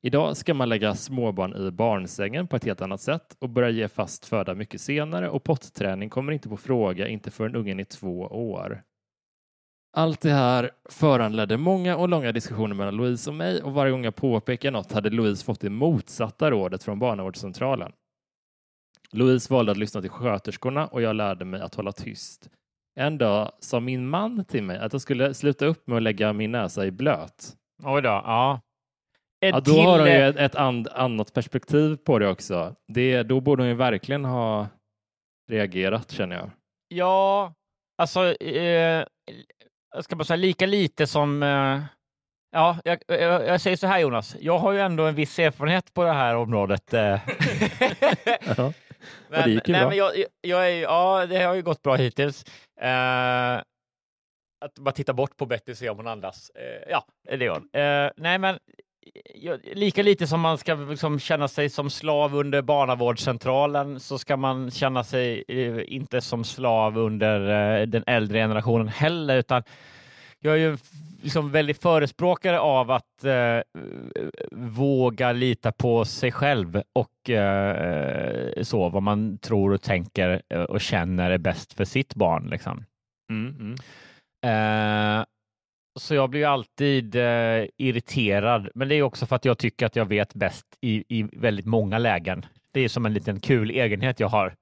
Idag 0.01 0.37
ska 0.37 0.53
man 0.53 0.69
lägga 0.69 0.95
småbarn 0.95 1.67
i 1.67 1.71
barnsängen 1.71 2.47
på 2.47 2.55
ett 2.55 2.63
helt 2.63 2.81
annat 2.81 3.01
sätt 3.01 3.35
och 3.39 3.49
börja 3.49 3.69
ge 3.69 3.87
fast 3.87 4.25
föda 4.25 4.53
mycket 4.53 4.81
senare 4.81 5.29
och 5.29 5.43
potträning 5.43 6.09
kommer 6.09 6.31
inte 6.31 6.49
på 6.49 6.57
fråga 6.57 7.07
inte 7.07 7.31
förrän 7.31 7.55
ungen 7.55 7.79
är 7.79 7.83
två 7.83 8.19
år. 8.21 8.83
Allt 9.97 10.21
det 10.21 10.31
här 10.31 10.71
föranledde 10.89 11.57
många 11.57 11.97
och 11.97 12.09
långa 12.09 12.31
diskussioner 12.31 12.75
mellan 12.75 12.97
Louise 12.97 13.29
och 13.29 13.35
mig 13.35 13.61
och 13.61 13.73
varje 13.73 13.91
gång 13.91 14.03
jag 14.03 14.15
påpekade 14.15 14.71
något 14.71 14.91
hade 14.91 15.09
Louise 15.09 15.45
fått 15.45 15.59
det 15.59 15.69
motsatta 15.69 16.51
rådet 16.51 16.83
från 16.83 16.99
barnavårdscentralen. 16.99 17.91
Louise 19.11 19.53
valde 19.53 19.71
att 19.71 19.77
lyssna 19.77 20.01
till 20.01 20.09
sköterskorna 20.09 20.87
och 20.87 21.01
jag 21.01 21.15
lärde 21.15 21.45
mig 21.45 21.61
att 21.61 21.75
hålla 21.75 21.91
tyst. 21.91 22.49
En 22.95 23.17
dag 23.17 23.51
sa 23.59 23.79
min 23.79 24.07
man 24.07 24.45
till 24.45 24.63
mig 24.63 24.77
att 24.77 24.93
jag 24.93 25.01
skulle 25.01 25.33
sluta 25.33 25.65
upp 25.65 25.87
med 25.87 25.97
att 25.97 26.03
lägga 26.03 26.33
min 26.33 26.51
näsa 26.51 26.85
i 26.85 26.91
blöt. 26.91 27.55
Oj 27.83 28.01
då, 28.01 28.09
ja. 28.09 28.61
Ja, 29.39 29.59
då 29.59 29.61
till, 29.61 29.85
har 29.85 29.99
hon 29.99 30.07
ju 30.07 30.29
ett, 30.29 30.35
ett 30.35 30.55
and, 30.55 30.87
annat 30.87 31.33
perspektiv 31.33 31.95
på 31.95 32.19
det 32.19 32.27
också. 32.29 32.75
Det, 32.87 33.23
då 33.23 33.41
borde 33.41 33.63
hon 33.63 33.69
ju 33.69 33.75
verkligen 33.75 34.25
ha 34.25 34.67
reagerat 35.51 36.11
känner 36.11 36.35
jag. 36.35 36.49
Ja, 36.87 37.53
alltså, 37.97 38.33
eh, 38.33 39.05
jag 39.95 40.03
ska 40.03 40.15
bara 40.15 40.23
säga 40.23 40.37
lika 40.37 40.65
lite 40.65 41.07
som... 41.07 41.43
Eh, 41.43 41.81
ja, 42.51 42.77
jag, 42.83 42.99
jag, 43.07 43.47
jag 43.47 43.61
säger 43.61 43.77
så 43.77 43.87
här 43.87 43.99
Jonas, 43.99 44.35
jag 44.39 44.57
har 44.57 44.71
ju 44.71 44.79
ändå 44.79 45.05
en 45.05 45.15
viss 45.15 45.39
erfarenhet 45.39 45.93
på 45.93 46.03
det 46.03 46.13
här 46.13 46.35
området. 46.35 46.93
Eh. 46.93 47.19
Men, 49.29 49.43
det 49.43 49.49
gick 49.49 49.67
ju 49.67 49.71
nej, 49.71 49.81
bra. 49.81 49.89
Men 49.89 49.97
jag, 49.97 50.11
jag 50.41 50.71
är, 50.71 50.81
ja, 50.81 51.25
det 51.25 51.43
har 51.43 51.53
ju 51.53 51.61
gått 51.61 51.81
bra 51.81 51.95
hittills. 51.95 52.45
Eh, 52.81 53.61
att 54.65 54.79
bara 54.79 54.91
titta 54.91 55.13
bort 55.13 55.37
på 55.37 55.45
Betty 55.45 55.71
och 55.71 55.77
se 55.77 55.89
om 55.89 55.97
hon 55.97 56.07
andas. 56.07 56.51
Eh, 56.55 56.89
ja, 56.89 57.05
det 57.37 57.45
gör 57.45 57.53
hon. 57.53 57.69
Eh, 57.73 58.11
nej, 58.17 58.37
men 58.37 58.59
lika 59.73 60.03
lite 60.03 60.27
som 60.27 60.41
man 60.41 60.57
ska 60.57 60.75
liksom 60.75 61.19
känna 61.19 61.47
sig 61.47 61.69
som 61.69 61.89
slav 61.89 62.35
under 62.35 62.61
barnavårdscentralen 62.61 63.99
så 63.99 64.17
ska 64.17 64.37
man 64.37 64.71
känna 64.71 65.03
sig 65.03 65.43
eh, 65.47 65.93
inte 65.95 66.21
som 66.21 66.43
slav 66.43 66.97
under 66.97 67.39
eh, 67.79 67.87
den 67.87 68.03
äldre 68.07 68.39
generationen 68.39 68.87
heller, 68.87 69.37
utan 69.37 69.63
jag 70.45 70.55
är 70.55 70.59
ju 70.59 70.77
liksom 71.21 71.51
väldigt 71.51 71.81
förespråkare 71.81 72.59
av 72.59 72.91
att 72.91 73.23
eh, 73.23 73.59
våga 74.51 75.31
lita 75.31 75.71
på 75.71 76.05
sig 76.05 76.31
själv 76.31 76.81
och 76.93 77.29
eh, 77.29 78.63
så 78.63 78.89
vad 78.89 79.03
man 79.03 79.37
tror 79.37 79.73
och 79.73 79.81
tänker 79.81 80.41
eh, 80.49 80.61
och 80.61 80.81
känner 80.81 81.31
är 81.31 81.37
bäst 81.37 81.73
för 81.73 81.85
sitt 81.85 82.15
barn. 82.15 82.47
Liksom. 82.49 82.85
Mm, 83.31 83.55
mm. 83.59 83.75
Eh, 84.45 85.25
så 85.99 86.15
jag 86.15 86.29
blir 86.29 86.47
alltid 86.47 87.15
eh, 87.15 87.65
irriterad, 87.77 88.69
men 88.75 88.87
det 88.87 88.95
är 88.95 89.01
också 89.01 89.25
för 89.25 89.35
att 89.35 89.45
jag 89.45 89.57
tycker 89.57 89.85
att 89.85 89.95
jag 89.95 90.05
vet 90.05 90.33
bäst 90.33 90.65
i, 90.81 91.19
i 91.19 91.23
väldigt 91.23 91.65
många 91.65 91.97
lägen. 91.97 92.45
Det 92.71 92.81
är 92.81 92.89
som 92.89 93.05
en 93.05 93.13
liten 93.13 93.39
kul 93.39 93.71
egenhet 93.71 94.19
jag 94.19 94.27
har. 94.27 94.53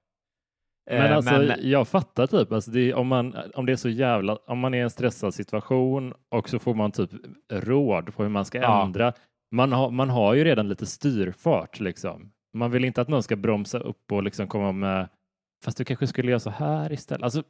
Men 0.90 1.10
Eh, 1.10 1.16
alltså, 1.16 1.56
jag 1.60 1.88
fattar 1.88 2.26
typ, 2.26 2.52
alltså 2.52 2.70
det, 2.70 2.94
om, 2.94 3.06
man, 3.08 3.36
om 3.54 3.66
det 3.66 3.72
är 3.72 3.76
så 3.76 3.88
jävla, 3.88 4.36
om 4.36 4.58
man 4.58 4.74
är 4.74 4.78
i 4.78 4.80
en 4.80 4.90
stressad 4.90 5.34
situation 5.34 6.14
och 6.28 6.48
så 6.48 6.58
får 6.58 6.74
man 6.74 6.92
typ 6.92 7.10
råd 7.52 8.14
på 8.16 8.22
hur 8.22 8.30
man 8.30 8.44
ska 8.44 8.58
Ja. 8.62 8.84
ändra. 8.84 9.12
Man 9.52 9.72
har, 9.72 9.90
man 9.90 10.10
har 10.10 10.34
ju 10.34 10.44
redan 10.44 10.68
lite 10.68 10.86
styrfart 10.86 11.80
liksom. 11.80 12.30
Man 12.56 12.70
vill 12.70 12.84
inte 12.84 13.00
att 13.00 13.08
någon 13.08 13.22
ska 13.22 13.36
bromsa 13.36 13.78
upp 13.78 14.12
och 14.12 14.22
liksom 14.22 14.48
komma 14.48 14.72
med, 14.72 15.08
fast 15.64 15.78
du 15.78 15.84
kanske 15.84 16.06
skulle 16.06 16.30
göra 16.30 16.40
så 16.40 16.50
här 16.50 16.92
istället. 16.92 17.22
Alltså, 17.22 17.42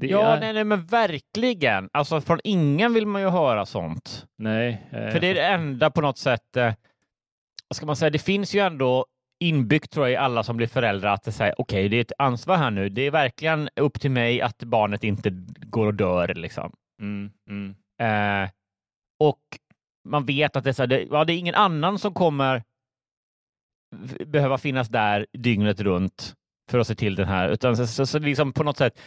ja, 0.00 0.36
är, 0.36 0.40
nej, 0.40 0.52
nej, 0.52 0.64
men 0.64 0.86
verkligen. 0.86 1.88
Alltså 1.92 2.20
från 2.20 2.38
ingen 2.44 2.94
vill 2.94 3.06
man 3.06 3.22
ju 3.22 3.28
höra 3.28 3.66
sånt. 3.66 4.26
nej, 4.38 4.88
eh, 4.92 5.10
För 5.10 5.20
det 5.20 5.26
är 5.26 5.34
det 5.34 5.46
enda 5.46 5.90
på 5.90 6.00
något 6.00 6.18
sätt, 6.18 6.56
eh, 6.56 6.72
vad 7.68 7.76
ska 7.76 7.86
man 7.86 7.96
säga, 7.96 8.10
det 8.10 8.18
finns 8.18 8.54
ju 8.54 8.60
ändå 8.60 9.06
inbyggt 9.40 9.90
tror 9.90 10.06
jag 10.06 10.12
i 10.12 10.16
alla 10.16 10.42
som 10.42 10.56
blir 10.56 10.66
föräldrar 10.66 11.14
att 11.14 11.22
det 11.22 11.32
säger 11.32 11.60
okej, 11.60 11.88
det 11.88 11.96
är 11.96 12.00
ett 12.00 12.12
ansvar 12.18 12.56
här 12.56 12.70
nu. 12.70 12.88
Det 12.88 13.02
är 13.02 13.10
verkligen 13.10 13.68
upp 13.76 14.00
till 14.00 14.10
mig 14.10 14.40
att 14.40 14.58
barnet 14.58 15.04
inte 15.04 15.30
går 15.60 15.86
och 15.86 15.94
dör 15.94 16.34
liksom. 16.34 16.72
mm, 17.00 17.30
mm. 17.50 17.74
Eh, 18.00 18.50
och 19.18 19.42
man 20.08 20.24
vet 20.24 20.56
att 20.56 20.64
det 20.64 20.70
är, 20.70 20.74
så 20.74 20.82
här, 20.82 20.86
det, 20.86 21.02
ja, 21.02 21.24
det 21.24 21.32
är 21.32 21.38
ingen 21.38 21.54
annan 21.54 21.98
som 21.98 22.14
kommer 22.14 22.62
behöva 24.26 24.58
finnas 24.58 24.88
där 24.88 25.26
dygnet 25.32 25.80
runt 25.80 26.34
för 26.70 26.78
att 26.78 26.86
se 26.86 26.94
till 26.94 27.14
den 27.14 27.28
här, 27.28 27.48
utan 27.48 27.76
så, 27.76 27.86
så, 27.86 28.06
så 28.06 28.18
liksom 28.18 28.52
på 28.52 28.64
något 28.64 28.76
sätt, 28.76 29.00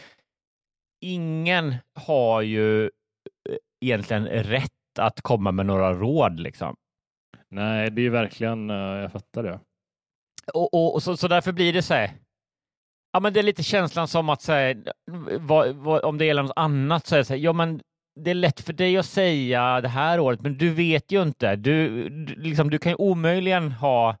ingen 1.00 1.74
har 1.94 2.42
ju 2.42 2.84
eh, 2.84 3.56
egentligen 3.80 4.26
rätt 4.26 4.98
att 4.98 5.20
komma 5.20 5.52
med 5.52 5.66
några 5.66 5.92
råd 5.92 6.40
liksom. 6.40 6.76
Nej, 7.48 7.90
det 7.90 8.02
är 8.02 8.10
verkligen, 8.10 8.70
eh, 8.70 8.76
jag 8.76 9.12
fattar 9.12 9.42
det. 9.42 9.60
Och, 10.54 10.74
och, 10.74 10.94
och 10.94 11.02
så, 11.02 11.16
så 11.16 11.28
därför 11.28 11.52
blir 11.52 11.72
det 11.72 11.82
så 11.82 11.94
här, 11.94 12.10
ja 13.12 13.20
men 13.20 13.32
det 13.32 13.40
är 13.40 13.44
lite 13.44 13.62
känslan 13.62 14.08
som 14.08 14.28
att 14.28 14.42
säga, 14.42 14.92
vad, 15.40 15.74
vad, 15.74 16.04
om 16.04 16.18
det 16.18 16.24
gäller 16.24 16.42
något 16.42 16.52
annat 16.56 17.06
så 17.06 17.14
är 17.14 17.18
det 17.18 17.24
så 17.24 17.32
här, 17.32 17.40
ja 17.40 17.52
men 17.52 17.80
det 18.20 18.30
är 18.30 18.34
lätt 18.34 18.60
för 18.60 18.72
dig 18.72 18.96
att 18.96 19.06
säga 19.06 19.80
det 19.80 19.88
här 19.88 20.20
året, 20.20 20.40
men 20.40 20.58
du 20.58 20.70
vet 20.70 21.12
ju 21.12 21.22
inte. 21.22 21.56
Du, 21.56 22.08
du, 22.08 22.34
liksom, 22.34 22.70
du 22.70 22.78
kan 22.78 22.92
ju 22.92 22.96
omöjligen 22.96 23.72
ha, 23.72 24.16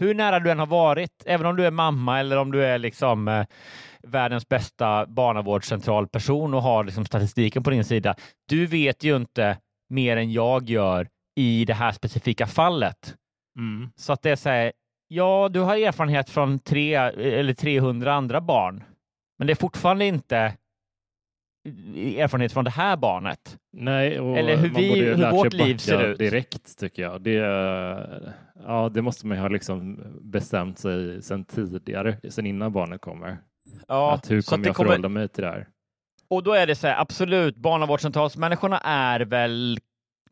hur 0.00 0.14
nära 0.14 0.40
du 0.40 0.50
än 0.50 0.58
har 0.58 0.66
varit, 0.66 1.22
även 1.26 1.46
om 1.46 1.56
du 1.56 1.66
är 1.66 1.70
mamma 1.70 2.20
eller 2.20 2.36
om 2.36 2.52
du 2.52 2.64
är 2.64 2.78
liksom 2.78 3.28
eh, 3.28 3.46
världens 4.02 4.48
bästa 4.48 5.06
barnavårdscentralperson 5.06 6.54
och 6.54 6.62
har 6.62 6.84
liksom, 6.84 7.04
statistiken 7.04 7.62
på 7.62 7.70
din 7.70 7.84
sida. 7.84 8.14
Du 8.48 8.66
vet 8.66 9.04
ju 9.04 9.16
inte 9.16 9.58
mer 9.88 10.16
än 10.16 10.32
jag 10.32 10.70
gör 10.70 11.08
i 11.36 11.64
det 11.64 11.74
här 11.74 11.92
specifika 11.92 12.46
fallet. 12.46 13.14
Mm. 13.58 13.90
Så 13.96 14.12
att 14.12 14.22
det 14.22 14.30
är 14.30 14.36
så 14.36 14.48
här, 14.48 14.72
ja, 15.12 15.48
du 15.52 15.60
har 15.60 15.76
erfarenhet 15.76 16.30
från 16.30 16.58
tre 16.58 16.94
eller 16.94 17.54
300 17.54 18.12
andra 18.12 18.40
barn, 18.40 18.84
men 19.38 19.46
det 19.46 19.52
är 19.52 19.54
fortfarande 19.54 20.04
inte 20.04 20.36
erfarenhet 21.96 22.52
från 22.52 22.64
det 22.64 22.70
här 22.70 22.96
barnet. 22.96 23.58
Nej, 23.76 24.14
Eller 24.16 24.56
hur 24.56 24.68
vi- 24.68 25.00
hur 25.14 25.30
vårt 25.30 25.52
liv 25.52 25.76
ser 25.76 26.02
ut. 26.04 26.18
Direkt 26.18 26.78
tycker 26.78 27.02
jag. 27.02 27.22
Det, 27.22 27.32
ja, 28.66 28.88
det 28.88 29.02
måste 29.02 29.26
man 29.26 29.36
ju 29.36 29.40
ha 29.42 29.48
liksom 29.48 30.00
bestämt 30.20 30.78
sig 30.78 31.22
sedan 31.22 31.44
tidigare, 31.44 32.30
sedan 32.30 32.46
innan 32.46 32.72
barnet 32.72 33.00
kommer. 33.00 33.38
Ja, 33.88 34.14
att 34.14 34.30
hur 34.30 34.40
så 34.40 34.48
att 34.48 34.50
kommer 34.50 34.62
det 34.64 34.68
jag 34.68 34.76
kommer- 34.76 34.88
förhålla 34.90 35.08
mig 35.08 35.28
till 35.28 35.42
det 35.44 35.50
här? 35.50 35.68
Och 36.30 36.42
då 36.42 36.52
är 36.52 36.66
det 36.66 36.74
så 36.74 36.86
här, 36.86 37.00
absolut, 37.00 37.56
barnavårdscentralsmänniskorna 37.56 38.78
är 38.84 39.20
väl 39.20 39.78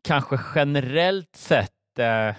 kanske 0.07 0.39
generellt 0.55 1.35
sett 1.35 1.99
eh, 1.99 2.35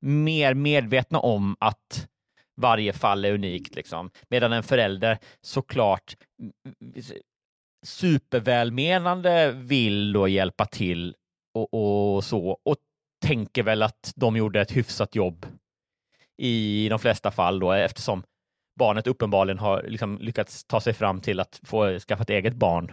mer 0.00 0.54
medvetna 0.54 1.18
om 1.18 1.56
att 1.60 2.08
varje 2.56 2.92
fall 2.92 3.24
är 3.24 3.32
unikt, 3.32 3.74
liksom. 3.74 4.10
medan 4.28 4.52
en 4.52 4.62
förälder 4.62 5.18
såklart 5.40 6.16
supervälmenande 7.86 9.52
vill 9.52 10.12
då 10.12 10.28
hjälpa 10.28 10.66
till 10.66 11.14
och, 11.54 12.14
och 12.14 12.24
så 12.24 12.58
och 12.64 12.76
tänker 13.24 13.62
väl 13.62 13.82
att 13.82 14.12
de 14.16 14.36
gjorde 14.36 14.60
ett 14.60 14.76
hyfsat 14.76 15.14
jobb 15.14 15.46
i 16.36 16.88
de 16.88 16.98
flesta 16.98 17.30
fall 17.30 17.58
då 17.58 17.72
eftersom 17.72 18.22
barnet 18.78 19.06
uppenbarligen 19.06 19.58
har 19.58 19.82
liksom 19.82 20.18
lyckats 20.18 20.64
ta 20.64 20.80
sig 20.80 20.94
fram 20.94 21.20
till 21.20 21.40
att 21.40 21.60
få 21.64 21.98
skaffa 21.98 22.22
ett 22.22 22.30
eget 22.30 22.54
barn 22.54 22.92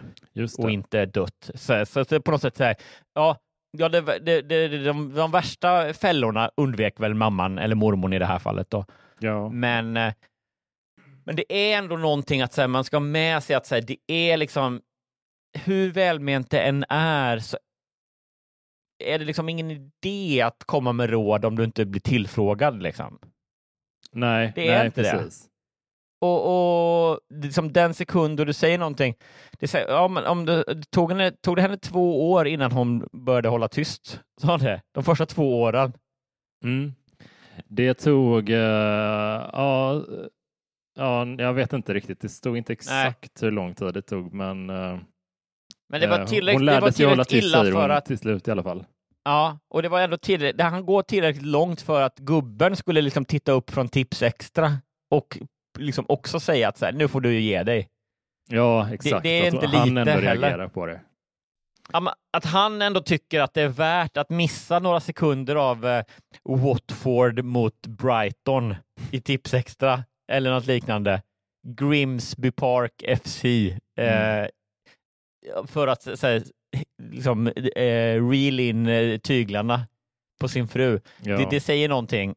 och 0.58 0.70
inte 0.70 1.06
dött. 1.06 1.50
Så, 1.54 1.86
så, 1.86 2.04
så 2.04 2.20
på 2.20 2.30
något 2.30 2.42
sätt 2.42 2.56
så 2.56 2.64
här, 2.64 2.76
ja, 3.14 3.36
ja 3.78 3.88
det, 3.88 4.00
det, 4.00 4.42
det, 4.42 4.84
de, 4.84 5.14
de 5.14 5.30
värsta 5.30 5.94
fällorna 5.94 6.50
undvek 6.56 7.00
väl 7.00 7.14
mamman 7.14 7.58
eller 7.58 7.74
mormon 7.74 8.12
i 8.12 8.18
det 8.18 8.26
här 8.26 8.38
fallet 8.38 8.70
då. 8.70 8.84
Ja. 9.18 9.48
Men, 9.48 9.96
eh, 9.96 10.14
men 11.24 11.36
det 11.36 11.52
är 11.52 11.78
ändå 11.78 11.96
någonting 11.96 12.42
att 12.42 12.56
här, 12.56 12.68
man 12.68 12.84
ska 12.84 12.96
ha 12.96 13.00
med 13.00 13.42
sig 13.42 13.56
att 13.56 13.70
här, 13.70 13.80
det 13.80 13.96
är 14.06 14.36
liksom 14.36 14.80
hur 15.64 15.92
välment 15.92 16.50
det 16.50 16.60
än 16.60 16.84
är 16.88 17.38
så 17.38 17.58
är 18.98 19.18
det 19.18 19.24
liksom 19.24 19.48
ingen 19.48 19.70
idé 19.70 20.42
att 20.42 20.64
komma 20.64 20.92
med 20.92 21.10
råd 21.10 21.44
om 21.44 21.56
du 21.56 21.64
inte 21.64 21.84
blir 21.84 22.00
tillfrågad. 22.00 22.82
Liksom. 22.82 23.18
Nej, 24.12 24.52
Det 24.54 24.68
är 24.68 24.78
nej, 24.78 24.86
inte 24.86 25.02
det. 25.02 25.30
Och, 26.24 27.10
och 27.10 27.20
liksom 27.30 27.72
den 27.72 27.94
sekund 27.94 28.36
då 28.36 28.44
du 28.44 28.52
säger 28.52 28.78
någonting, 28.78 29.14
det 29.58 29.68
säger, 29.68 29.88
ja, 29.88 30.08
men 30.08 30.24
om 30.24 30.46
det, 30.46 30.64
det 30.66 30.90
tog, 30.90 31.10
henne, 31.10 31.30
tog 31.30 31.56
det 31.56 31.62
henne 31.62 31.76
två 31.76 32.30
år 32.32 32.46
innan 32.46 32.72
hon 32.72 33.08
började 33.12 33.48
hålla 33.48 33.68
tyst? 33.68 34.20
Sa 34.40 34.58
det? 34.58 34.82
De 34.94 35.04
första 35.04 35.26
två 35.26 35.62
åren? 35.62 35.92
Mm. 36.64 36.94
Det 37.68 37.94
tog, 37.94 38.50
eh, 38.50 38.58
ja, 39.52 40.04
ja, 40.96 41.26
jag 41.38 41.52
vet 41.54 41.72
inte 41.72 41.94
riktigt. 41.94 42.20
Det 42.20 42.28
stod 42.28 42.56
inte 42.56 42.72
exakt 42.72 43.42
hur 43.42 43.50
lång 43.50 43.74
tid 43.74 43.94
det 43.94 44.02
tog, 44.02 44.32
men 44.32 44.70
eh, 44.70 44.98
Men 45.88 46.00
det 46.00 46.06
var 46.06 46.20
eh, 46.20 46.26
tillräckligt, 46.26 46.60
hon 46.60 46.66
det 46.66 46.72
lärde 46.72 46.80
var 46.80 46.90
sig 46.90 47.06
hålla 47.06 47.24
tyst, 47.24 47.46
illa 47.46 47.64
för 47.64 47.88
att 47.88 48.04
till 48.04 48.18
slut 48.18 48.48
i 48.48 48.50
alla 48.50 48.62
fall. 48.62 48.84
Ja, 49.24 49.58
och 49.68 49.82
det 49.82 49.88
var 49.88 50.00
ändå 50.00 50.16
tillräckligt, 50.16 50.58
det 50.58 50.64
hann 50.64 50.86
gå 50.86 51.02
tillräckligt 51.02 51.46
långt 51.46 51.80
för 51.80 52.02
att 52.02 52.18
gubben 52.18 52.76
skulle 52.76 53.00
liksom 53.00 53.24
titta 53.24 53.52
upp 53.52 53.70
från 53.70 53.88
Tips 53.88 54.22
Extra 54.22 54.72
och 55.10 55.38
liksom 55.78 56.04
också 56.08 56.40
säga 56.40 56.68
att 56.68 56.78
så 56.78 56.84
här, 56.84 56.92
nu 56.92 57.08
får 57.08 57.20
du 57.20 57.32
ju 57.32 57.40
ge 57.40 57.62
dig. 57.62 57.88
Ja, 58.50 58.88
exakt. 58.92 59.22
det 59.22 59.28
är 59.28 59.48
Att 59.48 59.54
inte 59.54 59.66
han 59.66 59.88
lite 59.88 60.00
ändå 60.00 60.12
heller. 60.12 60.40
reagerar 60.48 60.68
på 60.68 60.86
det. 60.86 61.00
Att 62.32 62.44
han 62.44 62.82
ändå 62.82 63.00
tycker 63.00 63.40
att 63.40 63.54
det 63.54 63.62
är 63.62 63.68
värt 63.68 64.16
att 64.16 64.30
missa 64.30 64.78
några 64.78 65.00
sekunder 65.00 65.56
av 65.56 65.86
eh, 65.86 66.04
Watford 66.44 67.44
mot 67.44 67.86
Brighton 67.86 68.74
i 69.10 69.20
Tips 69.20 69.54
Extra 69.54 70.04
eller 70.32 70.50
något 70.50 70.66
liknande. 70.66 71.22
Grimsby 71.68 72.50
Park 72.50 73.02
FC. 73.24 73.44
Eh, 73.98 74.46
För 75.66 75.86
att 75.88 76.02
så 76.02 76.26
här, 76.26 76.42
liksom, 77.02 77.46
eh, 77.76 78.28
reel 78.30 78.60
in 78.60 78.86
eh, 78.88 79.18
tyglarna 79.18 79.86
på 80.40 80.48
sin 80.48 80.68
fru. 80.68 81.00
Ja. 81.22 81.36
Det, 81.36 81.46
det 81.50 81.60
säger 81.60 81.88
någonting. 81.88 82.34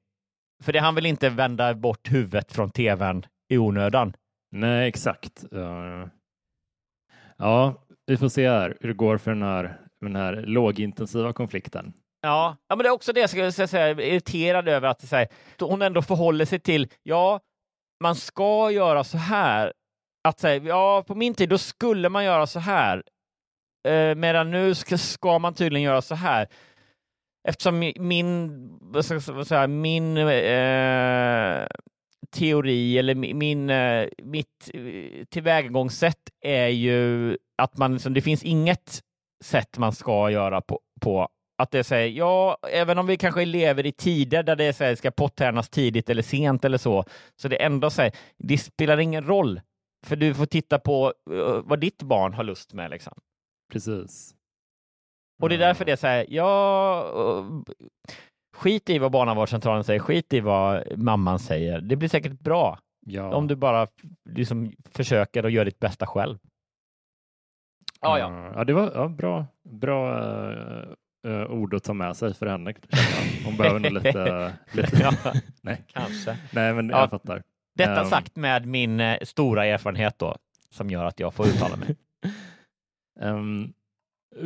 För 0.64 0.74
det 0.74 0.80
han 0.80 0.96
vill 0.96 1.06
inte 1.06 1.30
vända 1.30 1.74
bort 1.74 2.12
huvudet 2.12 2.52
från 2.52 2.72
tvn 2.72 3.26
i 3.50 3.58
onödan. 3.58 4.14
Nej, 4.52 4.88
exakt. 4.88 5.46
Ja, 7.38 7.84
vi 8.06 8.18
får 8.18 8.30
se 8.30 8.50
här 8.50 8.78
hur 8.82 8.88
det 8.90 8.96
går 8.96 9.18
för 9.18 9.32
den 9.32 9.44
här, 9.44 9.78
den 10.02 10.16
här 10.16 10.34
lågintensiva 10.34 11.34
konflikten. 11.34 11.94
Ja, 12.22 12.58
ja 12.68 12.76
men 12.76 12.84
det 12.84 12.90
är 12.90 12.94
också 12.94 13.14
det 13.14 13.20
jag 13.20 13.30
skulle 13.30 13.52
säga, 13.52 13.90
irriterad 13.90 14.68
över 14.68 14.88
att 14.88 15.12
här, 15.12 15.28
hon 15.60 15.82
ändå 15.82 16.02
förhåller 16.02 16.46
sig 16.46 16.60
till, 16.60 16.88
ja, 17.04 17.40
man 18.04 18.16
ska 18.16 18.72
göra 18.72 19.04
så 19.04 19.18
här. 19.18 19.74
Att 20.28 20.40
säga, 20.40 20.64
ja, 20.64 21.04
på 21.08 21.16
min 21.16 21.34
tid 21.34 21.50
då 21.50 21.58
skulle 21.58 22.10
man 22.10 22.26
göra 22.26 22.48
så 22.48 22.60
här. 22.60 23.04
Eh, 23.88 24.16
medan 24.16 24.52
nu 24.52 24.76
ska, 24.76 24.98
ska 24.98 25.40
man 25.40 25.54
tydligen 25.54 25.86
göra 25.86 26.02
så 26.02 26.16
här. 26.16 26.48
Eftersom 27.50 27.94
min, 28.00 28.70
vad 28.82 29.06
ska 29.06 29.14
jag 29.14 29.48
säga, 29.48 29.68
min 29.68 30.18
eh, 30.18 31.68
teori 32.32 32.98
eller 32.98 33.16
min, 33.16 33.70
eh, 33.70 34.08
mitt 34.24 34.72
eh, 34.74 35.26
tillvägagångssätt 35.30 36.30
är 36.42 36.68
ju 36.68 37.38
att 37.58 37.78
man, 37.78 37.94
liksom, 37.94 38.14
det 38.14 38.22
finns 38.22 38.44
inget 38.44 39.02
sätt 39.44 39.78
man 39.78 39.94
ska 39.94 40.30
göra 40.30 40.62
på, 40.62 40.80
på 41.02 41.30
att 41.58 41.72
det 41.72 41.84
säger, 41.84 42.18
ja, 42.18 42.58
även 42.72 42.98
om 42.98 43.08
vi 43.08 43.18
kanske 43.18 43.46
lever 43.46 43.86
i 43.86 43.92
tider 43.92 44.44
där 44.44 44.56
det 44.56 44.74
säger, 44.74 44.96
ska 44.96 45.12
pottärnas 45.12 45.70
tidigt 45.70 46.10
eller 46.10 46.24
sent 46.24 46.66
eller 46.66 46.78
så, 46.78 47.06
så 47.36 47.48
det 47.48 47.64
ändå 47.64 47.90
säger 47.90 48.12
det 48.38 48.58
spelar 48.58 48.98
ingen 48.98 49.28
roll, 49.28 49.62
för 50.06 50.16
du 50.16 50.34
får 50.34 50.46
titta 50.46 50.80
på 50.80 51.14
eh, 51.32 51.62
vad 51.64 51.80
ditt 51.80 52.04
barn 52.04 52.34
har 52.34 52.44
lust 52.44 52.74
med. 52.74 52.92
Liksom. 52.92 53.14
Precis. 53.72 54.37
Och 55.42 55.50
det 55.50 55.56
är 55.56 55.60
därför 55.60 55.86
det 55.86 55.92
är 55.92 55.96
så 55.96 56.08
här, 56.08 56.26
ja, 56.30 57.46
skit 58.56 58.90
i 58.90 58.98
vad 59.00 59.12
barnavårdscentralen 59.12 59.84
säger, 59.84 60.00
skit 60.00 60.34
i 60.34 60.40
vad 60.40 60.98
mamman 61.00 61.40
säger. 61.40 61.82
Det 61.82 61.96
blir 61.96 62.10
säkert 62.10 62.40
bra 62.40 62.80
Ja. 63.06 63.36
om 63.36 63.48
du 63.48 63.56
bara 63.56 63.88
liksom 64.30 64.74
försöker 64.92 65.44
och 65.46 65.52
gör 65.52 65.66
ditt 65.66 65.80
bästa 65.80 66.06
själv. 66.06 66.38
Ja, 68.02 68.20
ja. 68.20 68.52
Ja, 68.56 68.64
det 68.64 68.74
var 68.74 68.92
ja, 68.96 69.08
bra, 69.08 69.46
bra 69.64 70.20
uh, 70.22 70.84
uh, 71.28 71.46
ord 71.52 71.74
att 71.74 71.84
ta 71.84 71.94
med 71.94 72.18
sig 72.18 72.34
för 72.34 72.46
henne. 72.46 72.74
Hon 73.46 73.58
behöver 73.58 73.80
nog 73.80 73.92
lite... 73.92 74.54
lite... 74.74 74.98
ja, 75.02 75.12
Nej. 75.62 75.84
kanske. 75.88 76.38
Nej, 76.52 76.74
men 76.74 76.90
Ja. 76.90 77.00
jag 77.00 77.10
fattar. 77.10 77.44
Detta 77.76 78.02
Ehm. 78.02 78.10
sagt 78.10 78.36
med 78.36 78.66
min 78.66 79.00
eh, 79.00 79.18
stora 79.22 79.66
erfarenhet 79.66 80.20
då, 80.20 80.36
som 80.70 80.90
gör 80.90 81.06
att 81.06 81.20
jag 81.20 81.34
får 81.34 81.48
uttala 81.48 81.76
mig. 81.76 81.96
Ehm, 83.22 83.74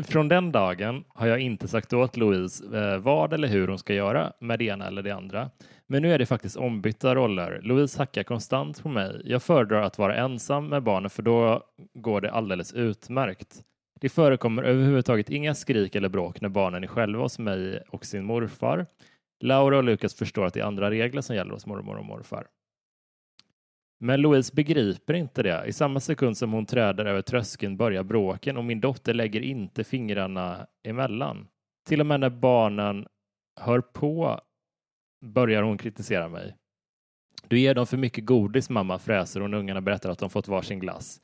från 0.03 0.27
den 0.27 0.51
dagen 0.51 1.03
har 1.07 1.27
jag 1.27 1.39
inte 1.39 1.67
sagt 1.67 1.93
åt 1.93 2.17
Louise 2.17 2.77
eh, 2.77 2.97
vad 2.97 3.33
eller 3.33 3.47
hur 3.47 3.67
hon 3.67 3.79
ska 3.79 3.93
göra 3.93 4.33
med 4.39 4.59
det 4.59 4.65
ena 4.65 4.87
eller 4.87 5.03
det 5.03 5.11
andra. 5.11 5.49
Men 5.87 6.01
nu 6.01 6.13
är 6.13 6.19
det 6.19 6.25
faktiskt 6.25 6.57
ombytta 6.57 7.15
roller. 7.15 7.59
Louise 7.63 7.97
hackar 7.97 8.23
konstant 8.23 8.83
på 8.83 8.89
mig. 8.89 9.21
Jag 9.25 9.43
föredrar 9.43 9.81
att 9.81 9.97
vara 9.97 10.15
ensam 10.15 10.67
med 10.67 10.83
barnen 10.83 11.09
för 11.09 11.23
då 11.23 11.63
går 11.93 12.21
det 12.21 12.31
alldeles 12.31 12.73
utmärkt. 12.73 13.61
Det 14.01 14.09
förekommer 14.09 14.63
överhuvudtaget 14.63 15.29
inga 15.29 15.55
skrik 15.55 15.95
eller 15.95 16.09
bråk 16.09 16.41
när 16.41 16.49
barnen 16.49 16.83
är 16.83 16.87
själva 16.87 17.21
hos 17.21 17.39
mig 17.39 17.81
och 17.89 18.05
sin 18.05 18.25
morfar. 18.25 18.85
Laura 19.43 19.77
och 19.77 19.83
Lukas 19.83 20.15
förstår 20.15 20.45
att 20.45 20.53
det 20.53 20.59
är 20.59 20.63
andra 20.63 20.89
regler 20.89 21.21
som 21.21 21.35
gäller 21.35 21.53
hos 21.53 21.65
mormor 21.65 21.97
och 21.97 22.05
morfar. 22.05 22.47
Men 24.03 24.21
Louise 24.21 24.53
begriper 24.55 25.13
inte 25.13 25.43
det. 25.43 25.63
I 25.67 25.73
samma 25.73 25.99
sekund 25.99 26.37
som 26.37 26.51
hon 26.53 26.65
träder 26.65 27.05
över 27.05 27.21
tröskeln 27.21 27.77
börjar 27.77 28.03
bråken 28.03 28.57
och 28.57 28.65
min 28.65 28.81
dotter 28.81 29.13
lägger 29.13 29.41
inte 29.41 29.83
fingrarna 29.83 30.67
emellan. 30.83 31.47
Till 31.87 31.99
och 31.99 32.05
med 32.05 32.19
när 32.19 32.29
barnen 32.29 33.07
hör 33.59 33.81
på 33.81 34.41
börjar 35.25 35.63
hon 35.63 35.77
kritisera 35.77 36.29
mig. 36.29 36.55
Du 37.47 37.59
ger 37.59 37.75
dem 37.75 37.87
för 37.87 37.97
mycket 37.97 38.25
godis 38.25 38.69
mamma, 38.69 38.99
fräser 38.99 39.41
hon 39.41 39.51
när 39.51 39.57
ungarna 39.57 39.81
berättar 39.81 40.09
att 40.09 40.19
de 40.19 40.29
fått 40.29 40.47
varsin 40.47 40.79
glass. 40.79 41.21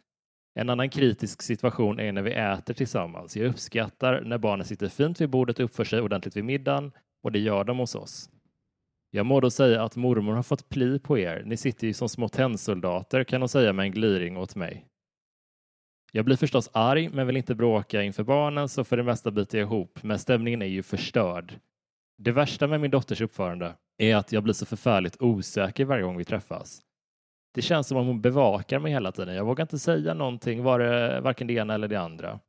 En 0.55 0.69
annan 0.69 0.89
kritisk 0.89 1.41
situation 1.41 1.99
är 1.99 2.11
när 2.11 2.21
vi 2.21 2.31
äter 2.31 2.73
tillsammans. 2.73 3.37
Jag 3.37 3.47
uppskattar 3.47 4.21
när 4.21 4.37
barnen 4.37 4.65
sitter 4.65 4.87
fint 4.87 5.21
vid 5.21 5.29
bordet 5.29 5.59
och 5.59 5.65
uppför 5.65 5.83
sig 5.83 6.01
ordentligt 6.01 6.35
vid 6.35 6.45
middagen 6.45 6.91
och 7.23 7.31
det 7.31 7.39
gör 7.39 7.63
de 7.63 7.77
hos 7.77 7.95
oss. 7.95 8.29
Jag 9.11 9.25
må 9.25 9.39
då 9.39 9.49
säga 9.49 9.83
att 9.83 9.95
mormor 9.95 10.33
har 10.33 10.43
fått 10.43 10.69
pli 10.69 10.99
på 10.99 11.17
er. 11.17 11.43
Ni 11.45 11.57
sitter 11.57 11.87
ju 11.87 11.93
som 11.93 12.09
små 12.09 12.27
tennsoldater 12.27 13.23
kan 13.23 13.41
hon 13.41 13.49
säga 13.49 13.73
med 13.73 13.83
en 13.83 13.91
gliring 13.91 14.37
åt 14.37 14.55
mig. 14.55 14.85
Jag 16.11 16.25
blir 16.25 16.35
förstås 16.35 16.69
arg 16.73 17.09
men 17.09 17.27
vill 17.27 17.37
inte 17.37 17.55
bråka 17.55 18.03
inför 18.03 18.23
barnen 18.23 18.69
så 18.69 18.83
för 18.83 18.97
det 18.97 19.03
mesta 19.03 19.31
biter 19.31 19.57
jag 19.57 19.65
ihop 19.65 20.03
men 20.03 20.19
stämningen 20.19 20.61
är 20.61 20.65
ju 20.65 20.83
förstörd. 20.83 21.59
Det 22.17 22.31
värsta 22.31 22.67
med 22.67 22.81
min 22.81 22.91
dotters 22.91 23.21
uppförande 23.21 23.75
är 23.97 24.15
att 24.15 24.31
jag 24.31 24.43
blir 24.43 24.53
så 24.53 24.65
förfärligt 24.65 25.21
osäker 25.21 25.85
varje 25.85 26.03
gång 26.03 26.17
vi 26.17 26.25
träffas. 26.25 26.81
Det 27.53 27.61
känns 27.61 27.87
som 27.87 27.97
om 27.97 28.07
hon 28.07 28.21
bevakar 28.21 28.79
mig 28.79 28.91
hela 28.91 29.11
tiden. 29.11 29.35
Jag 29.35 29.45
vågar 29.45 29.63
inte 29.63 29.79
säga 29.79 30.13
någonting, 30.13 30.63
var 30.63 30.79
det 30.79 31.21
varken 31.21 31.47
det 31.47 31.53
ena 31.53 31.73
eller 31.73 31.87
det 31.87 31.99
andra. 31.99 32.39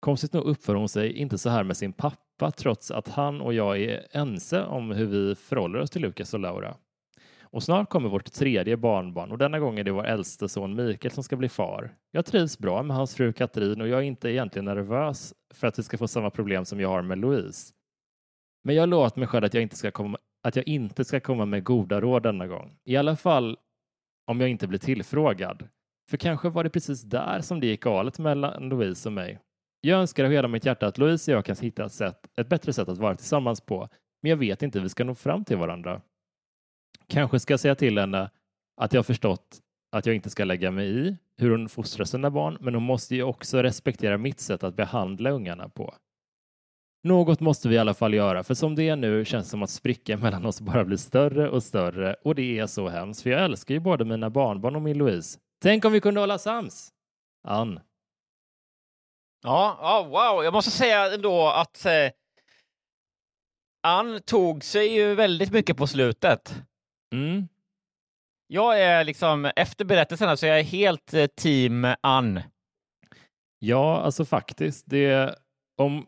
Konstigt 0.00 0.32
nog 0.32 0.44
uppför 0.44 0.74
hon 0.74 0.88
sig 0.88 1.12
inte 1.12 1.38
så 1.38 1.50
här 1.50 1.64
med 1.64 1.76
sin 1.76 1.92
pappa 1.92 2.29
trots 2.50 2.90
att 2.90 3.08
han 3.08 3.40
och 3.40 3.54
jag 3.54 3.80
är 3.80 4.06
ense 4.10 4.64
om 4.64 4.90
hur 4.90 5.06
vi 5.06 5.34
förhåller 5.34 5.78
oss 5.78 5.90
till 5.90 6.02
Lukas 6.02 6.34
och 6.34 6.40
Laura. 6.40 6.76
Och 7.52 7.62
snart 7.62 7.90
kommer 7.90 8.08
vårt 8.08 8.32
tredje 8.32 8.76
barnbarn 8.76 9.32
och 9.32 9.38
denna 9.38 9.58
gång 9.58 9.78
är 9.78 9.84
det 9.84 9.90
vår 9.90 10.06
äldste 10.06 10.48
son 10.48 10.74
Mikael 10.74 11.12
som 11.12 11.24
ska 11.24 11.36
bli 11.36 11.48
far. 11.48 11.94
Jag 12.10 12.26
trivs 12.26 12.58
bra 12.58 12.82
med 12.82 12.96
hans 12.96 13.14
fru 13.14 13.32
Katrin 13.32 13.80
och 13.80 13.88
jag 13.88 13.98
är 13.98 14.04
inte 14.04 14.30
egentligen 14.30 14.64
nervös 14.64 15.34
för 15.54 15.66
att 15.66 15.78
vi 15.78 15.82
ska 15.82 15.98
få 15.98 16.08
samma 16.08 16.30
problem 16.30 16.64
som 16.64 16.80
jag 16.80 16.88
har 16.88 17.02
med 17.02 17.18
Louise. 17.18 17.72
Men 18.64 18.74
jag 18.74 18.82
har 18.82 18.86
lovat 18.86 19.16
mig 19.16 19.28
själv 19.28 19.44
att 19.44 19.54
jag 19.54 19.62
inte 19.62 19.76
ska 19.76 19.90
komma, 19.90 20.18
att 20.42 20.56
jag 20.56 20.68
inte 20.68 21.04
ska 21.04 21.20
komma 21.20 21.44
med 21.44 21.64
goda 21.64 22.00
råd 22.00 22.22
denna 22.22 22.46
gång. 22.46 22.76
I 22.84 22.96
alla 22.96 23.16
fall 23.16 23.58
om 24.26 24.40
jag 24.40 24.50
inte 24.50 24.66
blir 24.66 24.78
tillfrågad. 24.78 25.68
För 26.10 26.16
kanske 26.16 26.48
var 26.48 26.64
det 26.64 26.70
precis 26.70 27.02
där 27.02 27.40
som 27.40 27.60
det 27.60 27.66
gick 27.66 27.82
galet 27.82 28.18
mellan 28.18 28.68
Louise 28.68 29.08
och 29.08 29.12
mig. 29.12 29.38
Jag 29.80 30.00
önskar 30.00 30.24
av 30.24 30.30
hela 30.30 30.48
mitt 30.48 30.64
hjärta 30.64 30.86
att 30.86 30.98
Louise 30.98 31.32
och 31.32 31.36
jag 31.36 31.44
kan 31.44 31.56
hitta 31.56 31.84
ett, 31.84 31.92
sätt, 31.92 32.26
ett 32.36 32.48
bättre 32.48 32.72
sätt 32.72 32.88
att 32.88 32.98
vara 32.98 33.16
tillsammans 33.16 33.60
på, 33.60 33.88
men 34.22 34.30
jag 34.30 34.36
vet 34.36 34.62
inte 34.62 34.78
hur 34.78 34.82
vi 34.82 34.88
ska 34.88 35.04
nå 35.04 35.14
fram 35.14 35.44
till 35.44 35.56
varandra. 35.56 36.00
Kanske 37.06 37.40
ska 37.40 37.52
jag 37.52 37.60
säga 37.60 37.74
till 37.74 37.98
henne 37.98 38.30
att 38.76 38.92
jag 38.92 38.98
har 38.98 39.04
förstått 39.04 39.60
att 39.92 40.06
jag 40.06 40.14
inte 40.14 40.30
ska 40.30 40.44
lägga 40.44 40.70
mig 40.70 41.08
i 41.08 41.16
hur 41.36 41.50
hon 41.50 41.68
fostrar 41.68 42.04
sina 42.04 42.30
barn, 42.30 42.58
men 42.60 42.74
hon 42.74 42.82
måste 42.82 43.14
ju 43.14 43.22
också 43.22 43.62
respektera 43.62 44.18
mitt 44.18 44.40
sätt 44.40 44.64
att 44.64 44.76
behandla 44.76 45.30
ungarna 45.30 45.68
på. 45.68 45.94
Något 47.02 47.40
måste 47.40 47.68
vi 47.68 47.74
i 47.74 47.78
alla 47.78 47.94
fall 47.94 48.14
göra, 48.14 48.44
för 48.44 48.54
som 48.54 48.74
det 48.74 48.88
är 48.88 48.96
nu 48.96 49.24
känns 49.24 49.46
det 49.46 49.50
som 49.50 49.62
att 49.62 49.70
sprickan 49.70 50.20
mellan 50.22 50.46
oss 50.46 50.60
bara 50.60 50.84
blir 50.84 50.96
större 50.96 51.50
och 51.50 51.62
större 51.62 52.14
och 52.14 52.34
det 52.34 52.58
är 52.58 52.66
så 52.66 52.88
hemskt, 52.88 53.22
för 53.22 53.30
jag 53.30 53.44
älskar 53.44 53.74
ju 53.74 53.80
både 53.80 54.04
mina 54.04 54.30
barnbarn 54.30 54.76
och 54.76 54.82
min 54.82 54.98
Louise. 54.98 55.38
Tänk 55.62 55.84
om 55.84 55.92
vi 55.92 56.00
kunde 56.00 56.20
hålla 56.20 56.38
sams! 56.38 56.92
Ann. 57.44 57.80
Ja, 59.42 59.78
ja, 59.80 60.02
wow. 60.02 60.44
Jag 60.44 60.52
måste 60.52 60.70
säga 60.70 61.14
ändå 61.14 61.48
att 61.48 61.86
eh, 61.86 62.10
Ann 63.82 64.20
tog 64.22 64.64
sig 64.64 64.94
ju 64.94 65.14
väldigt 65.14 65.52
mycket 65.52 65.76
på 65.76 65.86
slutet. 65.86 66.62
Mm. 67.14 67.48
Jag 68.46 68.80
är 68.80 69.04
liksom, 69.04 69.50
efter 69.56 69.84
berättelsen 69.84 70.36
så 70.36 70.46
är 70.46 70.56
jag 70.56 70.64
helt 70.64 71.14
eh, 71.14 71.26
team 71.26 71.86
Ann. 72.00 72.40
Ja, 73.58 74.00
alltså 74.00 74.24
faktiskt. 74.24 74.84
Det, 74.86 75.34
om, 75.76 76.06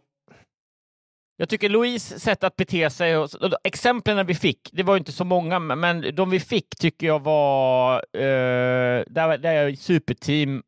Jag 1.36 1.48
tycker 1.48 1.68
Louise 1.68 2.20
sätt 2.20 2.44
att 2.44 2.56
bete 2.56 2.90
sig, 2.90 3.16
och, 3.16 3.28
exemplen 3.64 4.26
vi 4.26 4.34
fick, 4.34 4.68
det 4.72 4.82
var 4.82 4.94
ju 4.94 4.98
inte 4.98 5.12
så 5.12 5.24
många, 5.24 5.58
men 5.58 6.14
de 6.14 6.30
vi 6.30 6.40
fick 6.40 6.68
tycker 6.78 7.06
jag 7.06 7.20
var, 7.22 7.94
eh, 8.16 9.04
där, 9.06 9.38
där 9.38 9.54
är 9.54 9.74
superteam 9.74 10.62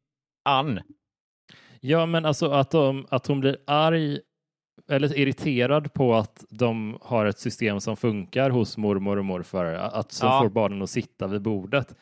Ann. 0.49 0.81
Ja, 1.87 2.07
men 2.07 2.25
alltså 2.25 2.51
att, 2.51 2.71
de, 2.71 3.07
att 3.11 3.27
hon 3.27 3.41
blir 3.41 3.57
arg 3.67 4.21
eller 4.89 5.19
irriterad 5.19 5.93
på 5.93 6.15
att 6.15 6.45
de 6.51 6.99
har 7.03 7.27
ett 7.27 7.39
system 7.39 7.81
som 7.81 7.97
funkar 7.97 8.51
hos 8.51 8.77
mormor 8.77 9.17
och 9.19 9.25
morfar, 9.25 9.65
att 9.65 10.13
som 10.13 10.29
Ja. 10.29 10.41
får 10.43 10.49
barnen 10.49 10.83
att 10.83 10.91
sitta 10.91 11.27
vid 11.27 11.43
bordet. 11.43 11.95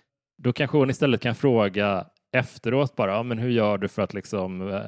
Då 0.43 0.53
kanske 0.53 0.78
hon 0.78 0.91
istället 0.91 1.20
kan 1.20 1.35
fråga 1.35 2.07
efteråt 2.37 2.97
bara, 2.97 3.11
ja, 3.12 3.22
men 3.22 3.39
hur 3.39 3.51
gör 3.51 3.78
du 3.78 3.89
för 3.89 4.03
att 4.03 4.14
liksom 4.14 4.68
eh, 4.70 4.80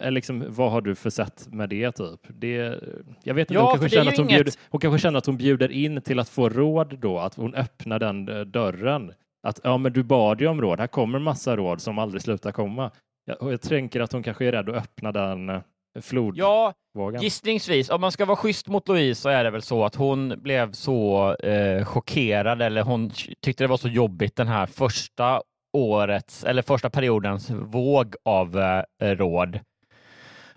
eh, 0.00 0.10
liksom, 0.10 0.44
vad 0.48 0.70
har 0.72 0.80
du 0.80 0.94
för 0.94 1.10
sätt 1.10 1.48
med 1.50 1.68
det? 1.68 1.92
Typ? 1.92 2.20
det 2.28 2.80
jag 3.24 3.34
vet 3.34 3.50
inte, 3.50 3.54
Ja, 3.54 3.60
hon, 3.60 3.70
kanske 3.78 3.88
känner 3.96 4.10
att 4.12 4.18
hon, 4.18 4.26
inget- 4.30 4.36
bjuder, 4.44 4.54
hon 4.70 4.80
kanske 4.80 4.98
känner 4.98 5.18
att 5.18 5.26
hon 5.26 5.36
bjuder 5.36 5.70
in 5.72 6.02
till 6.02 6.18
att 6.18 6.28
få 6.28 6.48
råd 6.48 6.98
då, 6.98 7.18
att 7.18 7.34
hon 7.34 7.54
öppnar 7.54 7.98
den 7.98 8.28
eh, 8.28 8.40
dörren. 8.40 9.12
Att 9.46 9.60
ja, 9.64 9.78
men 9.78 9.92
du 9.92 10.02
bad 10.02 10.40
ju 10.40 10.46
om 10.46 10.60
råd, 10.60 10.80
här 10.80 10.86
kommer 10.86 11.18
massa 11.18 11.56
råd 11.56 11.80
som 11.80 11.98
aldrig 11.98 12.22
slutar 12.22 12.52
komma. 12.52 12.90
Jag, 13.24 13.42
och 13.42 13.52
jag 13.52 13.60
tänker 13.60 14.00
att 14.00 14.12
hon 14.12 14.22
kanske 14.22 14.46
är 14.46 14.52
rädd 14.52 14.68
att 14.68 14.76
öppna 14.76 15.12
den 15.12 15.48
eh, 15.48 15.60
flodvågen. 16.00 16.74
Ja, 16.94 17.22
gissningsvis, 17.22 17.90
om 17.90 18.00
man 18.00 18.12
ska 18.12 18.24
vara 18.24 18.36
schysst 18.36 18.68
mot 18.68 18.88
Louise 18.88 19.20
så 19.22 19.28
är 19.28 19.44
det 19.44 19.50
väl 19.50 19.62
så 19.62 19.84
att 19.84 19.94
hon 19.94 20.34
blev 20.42 20.72
så 20.72 21.34
eh, 21.34 21.84
chockerad 21.84 22.62
eller 22.62 22.82
hon 22.82 23.10
tyckte 23.40 23.64
det 23.64 23.68
var 23.68 23.76
så 23.76 23.88
jobbigt 23.88 24.36
den 24.36 24.48
här 24.48 24.66
första 24.66 25.42
årets 25.72 26.44
eller 26.44 26.62
första 26.62 26.90
periodens 26.90 27.50
våg 27.50 28.14
av 28.24 28.58
eh, 28.58 28.82
råd. 28.98 29.60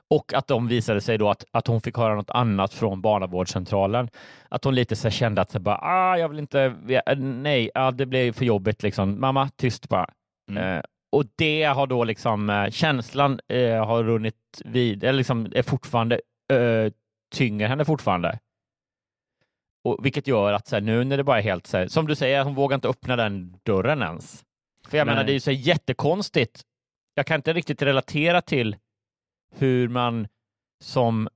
Och 0.10 0.34
att 0.34 0.48
de 0.48 0.68
visade 0.68 1.02
sig 1.02 1.18
då 1.18 1.30
att, 1.30 1.46
att 1.52 1.68
hon 1.68 1.82
fick 1.82 1.98
höra 1.98 2.16
något 2.16 2.30
annat 2.30 2.74
från 2.74 3.02
barnavårdscentralen. 3.02 4.10
Att 4.50 4.64
hon 4.64 4.76
lite 4.76 4.96
så 4.96 5.10
kände 5.10 5.42
att 5.42 5.52
så 5.52 5.60
bara, 5.60 5.80
ah, 5.82 6.18
jag 6.18 6.30
vill 6.30 6.40
inte, 6.40 6.76
nej, 7.18 7.72
ah, 7.76 7.92
det 7.92 8.06
blev 8.06 8.32
för 8.34 8.46
jobbigt 8.46 8.84
liksom. 8.84 9.22
Mamma, 9.22 9.50
tyst 9.56 9.90
bara. 9.90 10.10
Mm. 10.50 10.78
Eh, 10.78 10.84
och 11.12 11.26
det 11.36 11.64
har 11.64 11.88
då 11.88 12.04
liksom 12.04 12.50
eh, 12.50 12.70
känslan 12.70 13.40
eh, 13.48 13.86
har 13.86 14.04
runnit 14.04 14.62
vid, 14.66 15.04
eller 15.04 15.18
liksom 15.18 15.52
är 15.56 15.64
fortfarande 15.64 16.22
eh, 16.54 16.92
tynger 17.36 17.68
henne 17.68 17.86
fortfarande. 17.86 18.40
Och, 19.84 20.06
vilket 20.06 20.28
gör 20.28 20.54
att 20.54 20.68
så 20.68 20.76
här, 20.76 20.82
nu 20.82 21.04
när 21.04 21.18
det 21.18 21.24
bara 21.24 21.38
är 21.38 21.44
helt 21.44 21.68
så 21.68 21.78
här, 21.78 21.88
som 21.88 22.08
du 22.08 22.16
säger, 22.16 22.44
hon 22.44 22.56
vågar 22.56 22.76
inte 22.76 22.88
öppna 22.88 23.16
den 23.16 23.60
dörren 23.64 24.02
ens. 24.02 24.44
För 24.88 24.98
jag 24.98 25.06
Nej. 25.06 25.16
menar, 25.16 25.26
det 25.26 25.32
är 25.32 25.34
ju 25.34 25.40
så 25.40 25.52
här 25.52 25.58
jättekonstigt. 25.58 26.62
Jag 27.14 27.26
kan 27.26 27.36
inte 27.36 27.54
riktigt 27.54 27.82
relatera 27.82 28.42
till 28.42 28.76
hur 29.56 29.88
man 29.88 30.28
som 30.84 31.30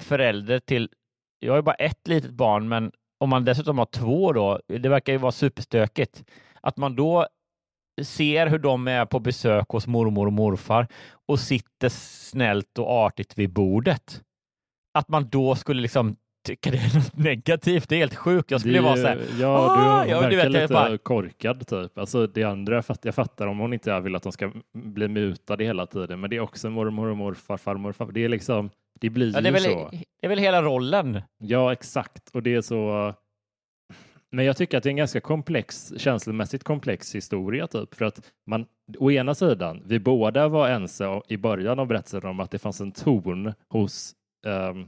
förälder 0.00 0.58
till, 0.58 0.90
jag 1.38 1.52
har 1.52 1.58
ju 1.58 1.62
bara 1.62 1.74
ett 1.74 2.08
litet 2.08 2.30
barn, 2.30 2.68
men 2.68 2.92
om 3.18 3.30
man 3.30 3.44
dessutom 3.44 3.78
har 3.78 3.86
två 3.86 4.32
då, 4.32 4.60
det 4.66 4.88
verkar 4.88 5.12
ju 5.12 5.18
vara 5.18 5.32
superstökigt, 5.32 6.24
att 6.60 6.76
man 6.76 6.96
då 6.96 7.28
ser 8.04 8.46
hur 8.46 8.58
de 8.58 8.88
är 8.88 9.04
på 9.06 9.18
besök 9.20 9.68
hos 9.68 9.86
mormor 9.86 10.26
och 10.26 10.32
morfar 10.32 10.86
och 11.28 11.38
sitter 11.40 11.88
snällt 11.88 12.78
och 12.78 12.90
artigt 12.90 13.38
vid 13.38 13.52
bordet. 13.52 14.22
Att 14.98 15.08
man 15.08 15.28
då 15.28 15.54
skulle 15.54 15.82
liksom 15.82 16.16
tycka 16.46 16.70
det 16.70 16.76
är 16.78 16.94
något 16.96 17.16
negativt, 17.16 17.88
det 17.88 17.94
är 17.94 17.98
helt 17.98 18.14
sjukt. 18.14 18.50
Jag 18.50 18.60
skulle 18.60 18.78
Det- 18.78 18.82
vara 18.82 18.96
så 18.96 19.06
här, 19.06 19.18
Ja, 19.40 20.02
du 20.06 20.10
Ja, 20.10 20.28
du 20.30 20.36
vet, 20.36 20.50
lite 20.50 20.72
bara- 20.72 20.98
korkad 20.98 21.66
typ. 21.66 21.98
Alltså 21.98 22.26
det 22.26 22.44
andra, 22.44 22.74
jag 22.74 22.86
fattar, 22.86 23.08
jag 23.08 23.14
fattar 23.14 23.46
om 23.46 23.58
hon 23.58 23.72
inte 23.72 24.00
vill 24.00 24.16
att 24.16 24.22
de 24.22 24.32
ska 24.32 24.52
bli 24.74 25.08
mutade 25.08 25.64
hela 25.64 25.86
tiden, 25.86 26.20
men 26.20 26.30
det 26.30 26.36
är 26.36 26.40
också 26.40 26.70
mormor 26.70 27.06
och 27.08 27.16
morfar, 27.16 27.56
farmor 27.56 27.92
farfar. 27.92 28.12
Det 28.12 28.24
är 28.24 28.28
liksom, 28.28 28.70
det 29.00 29.10
blir 29.10 29.34
ja, 29.34 29.40
det, 29.40 29.48
är 29.48 29.52
väl, 29.52 29.62
så. 29.62 29.88
det 29.92 30.04
är 30.26 30.28
väl 30.28 30.38
hela 30.38 30.62
rollen. 30.62 31.22
Ja, 31.38 31.72
exakt. 31.72 32.30
Och 32.32 32.42
det 32.42 32.54
är 32.54 32.60
så... 32.60 33.14
Men 34.32 34.44
jag 34.44 34.56
tycker 34.56 34.76
att 34.78 34.82
det 34.82 34.88
är 34.88 34.90
en 34.90 34.96
ganska 34.96 35.20
komplex, 35.20 35.92
känslomässigt 35.96 36.64
komplex 36.64 37.14
historia, 37.14 37.66
typ. 37.66 37.94
För 37.94 38.04
att 38.04 38.32
man, 38.46 38.66
å 38.98 39.10
ena 39.10 39.34
sidan, 39.34 39.82
vi 39.86 39.98
båda 39.98 40.48
var 40.48 40.68
ense 40.68 41.20
i 41.28 41.36
början 41.36 41.78
av 41.78 41.86
berättelsen 41.86 42.24
om 42.30 42.40
att 42.40 42.50
det 42.50 42.58
fanns 42.58 42.80
en 42.80 42.92
ton 42.92 43.52
hos 43.68 44.12
ehm, 44.46 44.86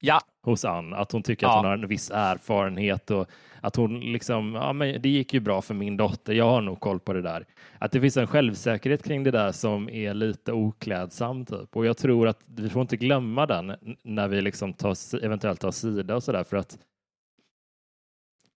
Ja. 0.00 0.20
hos 0.46 0.64
Ann. 0.64 0.94
Att 0.94 1.12
hon 1.12 1.22
tycker 1.22 1.46
att 1.46 1.52
Ja. 1.52 1.56
hon 1.56 1.64
har 1.64 1.72
en 1.72 1.88
viss 1.88 2.10
erfarenhet 2.10 3.10
och 3.10 3.26
att 3.60 3.76
hon 3.76 4.00
liksom, 4.00 4.54
ja 4.54 4.72
men 4.72 5.02
det 5.02 5.08
gick 5.08 5.34
ju 5.34 5.40
bra 5.40 5.62
för 5.62 5.74
min 5.74 5.96
dotter, 5.96 6.32
jag 6.32 6.44
har 6.50 6.60
nog 6.60 6.80
koll 6.80 7.00
på 7.00 7.12
det 7.12 7.22
där. 7.22 7.46
Att 7.78 7.92
det 7.92 8.00
finns 8.00 8.16
en 8.16 8.26
självsäkerhet 8.26 9.02
kring 9.04 9.22
det 9.24 9.30
där 9.30 9.52
som 9.52 9.88
är 9.88 10.14
lite 10.14 10.52
oklädsam 10.52 11.44
typ. 11.44 11.76
Och 11.76 11.86
jag 11.86 11.96
tror 11.96 12.28
att 12.28 12.40
vi 12.46 12.68
får 12.68 12.82
inte 12.82 12.96
glömma 12.96 13.46
den 13.46 13.72
när 14.02 14.28
vi 14.28 14.40
liksom 14.40 14.72
tar, 14.72 15.24
eventuellt 15.24 15.60
tar 15.60 15.70
sida 15.70 16.16
och 16.16 16.22
sådär 16.22 16.44
för 16.44 16.56
att 16.56 16.78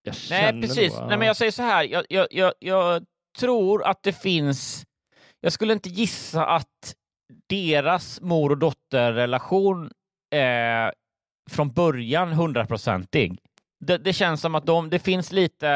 jag 0.02 0.14
Nej, 0.30 0.60
precis. 0.62 0.98
Nog, 0.98 1.08
Nej, 1.08 1.18
men 1.18 1.26
jag 1.26 1.36
säger 1.36 1.52
så 1.52 1.62
här. 1.62 1.84
Jag, 1.84 2.04
jag, 2.08 2.26
jag, 2.30 2.52
jag 2.58 3.04
tror 3.38 3.84
att 3.84 4.02
det 4.02 4.12
finns... 4.12 4.86
Jag 5.40 5.52
skulle 5.52 5.72
inte 5.72 5.88
gissa 5.88 6.46
att 6.46 6.94
deras 7.48 8.20
mor 8.20 8.50
och 8.50 8.58
dotterrelation 8.58 9.90
är 10.30 10.94
från 11.50 11.72
början 11.72 12.32
hundraprocentig. 12.32 13.38
Det, 13.84 13.98
det 13.98 14.12
känns 14.12 14.40
som 14.40 14.54
att 14.54 14.66
de, 14.66 14.90
det 14.90 14.98
finns 14.98 15.32
lite... 15.32 15.68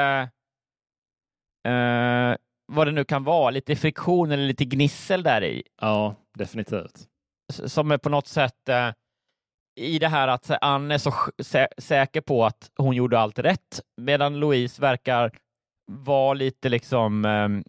Eh, 1.69 2.37
vad 2.67 2.87
det 2.87 2.93
nu 2.93 3.05
kan 3.05 3.25
vara, 3.25 3.51
lite 3.51 3.77
friktion 3.77 4.33
eller 4.33 4.45
lite 4.45 4.65
gnissel 4.65 5.23
där 5.23 5.45
i. 5.45 5.63
Ja, 5.81 6.15
definitivt. 6.35 7.09
Som 7.53 7.91
är 7.91 7.99
på 7.99 8.09
något 8.09 8.27
sätt 8.27 8.69
eh, 8.69 8.91
i 9.77 9.99
det 9.99 10.09
här 10.09 10.29
att 10.29 10.51
Ann 10.61 10.91
är 10.91 10.99
så 10.99 11.13
sä 11.43 11.69
säker 11.79 12.21
på 12.21 12.45
att 12.45 12.71
hon 12.77 12.97
gjorde 12.97 13.19
allt 13.19 13.39
rätt, 13.39 13.81
medan 13.97 14.41
Louise 14.41 14.83
verkar 14.83 15.31
vara 15.93 16.35
lite 16.35 16.69
liksom 16.69 17.25
ehm, 17.25 17.65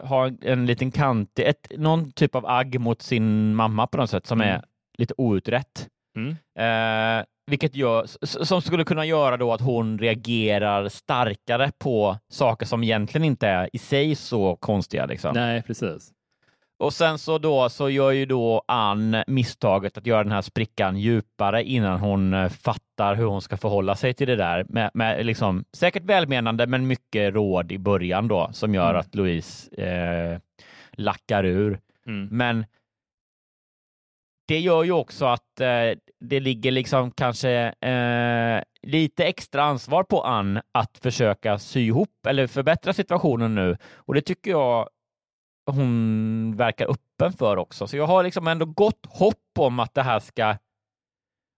ha 0.00 0.30
en 0.42 0.66
liten 0.66 0.90
kant, 0.90 1.38
ett, 1.38 1.72
någon 1.76 2.12
typ 2.12 2.34
av 2.34 2.46
agg 2.46 2.80
mot 2.80 3.02
sin 3.02 3.54
mamma 3.54 3.86
på 3.86 3.96
något 3.98 4.10
sätt 4.10 4.26
som 4.26 4.40
Mm. 4.40 4.54
är 4.54 4.62
lite 4.98 5.14
outrett. 5.16 5.88
Mm. 6.16 6.30
Eh, 6.58 7.24
vilket 7.50 7.74
gör, 7.74 8.06
som 8.44 8.62
skulle 8.62 8.84
kunna 8.84 9.04
göra 9.04 9.36
då 9.36 9.52
att 9.52 9.60
hon 9.60 9.98
reagerar 9.98 10.88
starkare 10.88 11.70
på 11.78 12.18
saker 12.30 12.66
som 12.66 12.82
egentligen 12.84 13.24
inte 13.24 13.48
är 13.48 13.68
i 13.72 13.78
sig 13.78 14.14
så 14.14 14.56
konstiga. 14.56 15.06
Liksom. 15.06 15.34
Nej, 15.34 15.62
precis. 15.62 16.10
Och 16.82 16.92
sen 16.92 17.18
så 17.18 17.38
då 17.38 17.68
så 17.68 17.90
gör 17.90 18.10
ju 18.10 18.26
då 18.26 18.62
Ann 18.68 19.16
misstaget 19.26 19.98
att 19.98 20.06
göra 20.06 20.22
den 20.22 20.32
här 20.32 20.42
sprickan 20.42 20.96
djupare 20.98 21.64
innan 21.64 22.00
hon 22.00 22.34
eh, 22.34 22.48
fattar 22.48 23.14
hur 23.14 23.24
hon 23.24 23.42
ska 23.42 23.56
förhålla 23.56 23.94
sig 23.96 24.14
till 24.14 24.26
det 24.26 24.36
där. 24.36 24.64
Med, 24.68 24.90
med 24.94 25.26
liksom, 25.26 25.64
säkert 25.72 26.04
välmenande, 26.04 26.66
men 26.66 26.86
mycket 26.86 27.34
råd 27.34 27.72
i 27.72 27.78
början 27.78 28.28
då 28.28 28.48
som 28.52 28.74
gör 28.74 28.90
Mm. 28.90 29.00
att 29.00 29.14
Louise 29.14 29.74
eh, 29.76 30.38
lackar 30.92 31.44
ur. 31.44 31.80
Mm. 32.06 32.28
Men 32.30 32.64
det 34.48 34.58
gör 34.58 34.84
ju 34.84 34.92
också 34.92 35.24
att 35.26 35.60
eh, 35.60 35.98
det 36.20 36.40
ligger 36.40 36.70
liksom 36.70 37.10
kanske 37.10 37.74
eh, 37.80 38.62
lite 38.82 39.24
extra 39.24 39.62
ansvar 39.62 40.04
på 40.04 40.22
Ann 40.22 40.60
att 40.72 40.98
försöka 40.98 41.58
sy 41.58 41.80
ihop 41.80 42.26
eller 42.26 42.46
förbättra 42.46 42.92
situationen 42.92 43.54
nu. 43.54 43.76
Och 43.96 44.14
det 44.14 44.20
tycker 44.20 44.50
jag 44.50 44.88
hon 45.66 46.56
verkar 46.56 46.90
öppen 46.90 47.32
för 47.32 47.56
också. 47.56 47.86
Så 47.86 47.96
jag 47.96 48.06
har 48.06 48.22
liksom 48.22 48.46
ändå 48.46 48.66
gott 48.66 49.06
hopp 49.08 49.58
om 49.58 49.80
att 49.80 49.94
det 49.94 50.02
här 50.02 50.20
ska... 50.20 50.56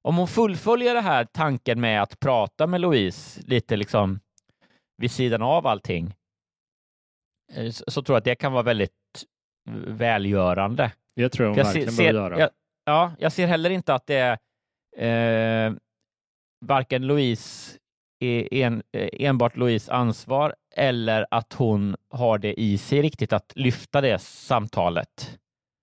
Om 0.09 0.17
hon 0.17 0.29
fullföljer 0.29 0.95
det 0.95 1.01
här 1.01 1.25
tanken 1.25 1.81
med 1.81 2.03
att 2.03 2.21
prata 2.21 2.67
med 2.67 2.81
Louise 2.81 3.41
lite 3.47 3.77
liksom 3.77 4.21
vid 4.97 5.11
sidan 5.11 5.43
av 5.43 5.67
allting, 5.67 6.15
eh, 7.53 7.71
så, 7.71 7.85
så 7.91 8.03
tror 8.03 8.15
jag 8.15 8.19
att 8.19 8.25
det 8.25 8.35
kan 8.35 8.53
vara 8.53 8.63
väldigt 8.63 8.93
välgörande. 9.87 10.93
Jag 11.15 11.33
tror 11.33 11.47
hon 11.47 11.57
Jag 11.57 11.65
verkligen 11.65 11.93
ser, 11.93 12.13
behöver 12.13 12.31
göra. 12.31 12.41
jag, 12.41 12.51
ja, 12.85 13.13
jag 13.19 13.33
ser 13.33 13.47
heller 13.47 13.71
inte 13.71 13.95
att 13.95 14.07
det 14.07 14.39
är 14.97 15.67
eh, 15.67 15.75
varken 16.67 17.07
Louise 17.07 17.79
en, 18.51 18.83
eh, 18.93 19.09
enbart 19.13 19.57
Louise 19.57 19.93
ansvar 19.93 20.55
eller 20.77 21.27
att 21.31 21.53
hon 21.53 21.97
har 22.11 22.39
det 22.39 22.61
i 22.61 22.79
sig 22.79 23.03
riktigt 23.03 23.33
att 23.33 23.53
lyfta 23.57 24.01
det 24.01 24.19
samtalet. 24.19 25.39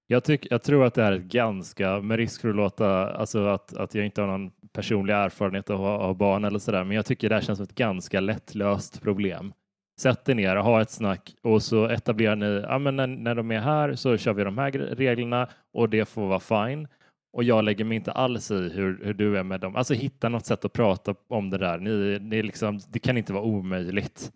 Jag, 0.07 0.23
tyck, 0.23 0.47
jag 0.49 0.63
tror 0.63 0.85
att 0.85 0.93
det 0.93 1.03
här 1.03 1.11
är 1.11 1.15
ett 1.19 1.23
ganska, 1.23 2.01
med 2.01 2.17
risk 2.17 2.41
för 2.41 2.49
att 2.49 2.55
låta, 2.55 3.13
alltså 3.13 3.45
att, 3.45 3.77
att 3.77 3.95
jag 3.95 4.05
inte 4.05 4.21
har 4.21 4.27
någon 4.27 4.51
personlig 4.73 5.13
erfarenhet 5.13 5.69
av, 5.69 5.85
av 5.85 6.17
barn 6.17 6.45
eller 6.45 6.59
sådär, 6.59 6.83
men 6.83 6.95
jag 6.95 7.05
tycker 7.05 7.29
det 7.29 7.35
här 7.35 7.41
känns 7.41 7.57
som 7.57 7.63
ett 7.63 7.75
ganska 7.75 8.19
lättlöst 8.19 9.01
problem. 9.01 9.53
Sätt 10.01 10.29
er 10.29 10.35
ner 10.35 10.55
och 10.55 10.63
ha 10.63 10.81
ett 10.81 10.91
snack 10.91 11.35
och 11.43 11.63
så 11.63 11.85
etablerar 11.85 12.35
ni, 12.35 12.65
ja 12.69 12.79
men 12.79 12.95
när, 12.95 13.07
när 13.07 13.35
de 13.35 13.51
är 13.51 13.59
här 13.59 13.95
så 13.95 14.17
kör 14.17 14.33
vi 14.33 14.43
de 14.43 14.57
här 14.57 14.71
reglerna 14.71 15.47
och 15.73 15.89
det 15.89 16.05
får 16.05 16.27
vara 16.27 16.67
fine. 16.67 16.87
Och 17.33 17.43
jag 17.43 17.63
lägger 17.63 17.85
mig 17.85 17.95
inte 17.95 18.11
alls 18.11 18.51
i 18.51 18.69
hur, 18.69 18.99
hur 19.03 19.13
du 19.13 19.37
är 19.37 19.43
med 19.43 19.59
dem. 19.59 19.75
Alltså 19.75 19.93
hitta 19.93 20.29
något 20.29 20.45
sätt 20.45 20.65
att 20.65 20.73
prata 20.73 21.15
om 21.27 21.49
det 21.49 21.57
där. 21.57 21.77
Ni, 21.77 22.19
ni 22.19 22.43
liksom, 22.43 22.79
det 22.89 22.99
kan 22.99 23.17
inte 23.17 23.33
vara 23.33 23.43
omöjligt. 23.43 24.31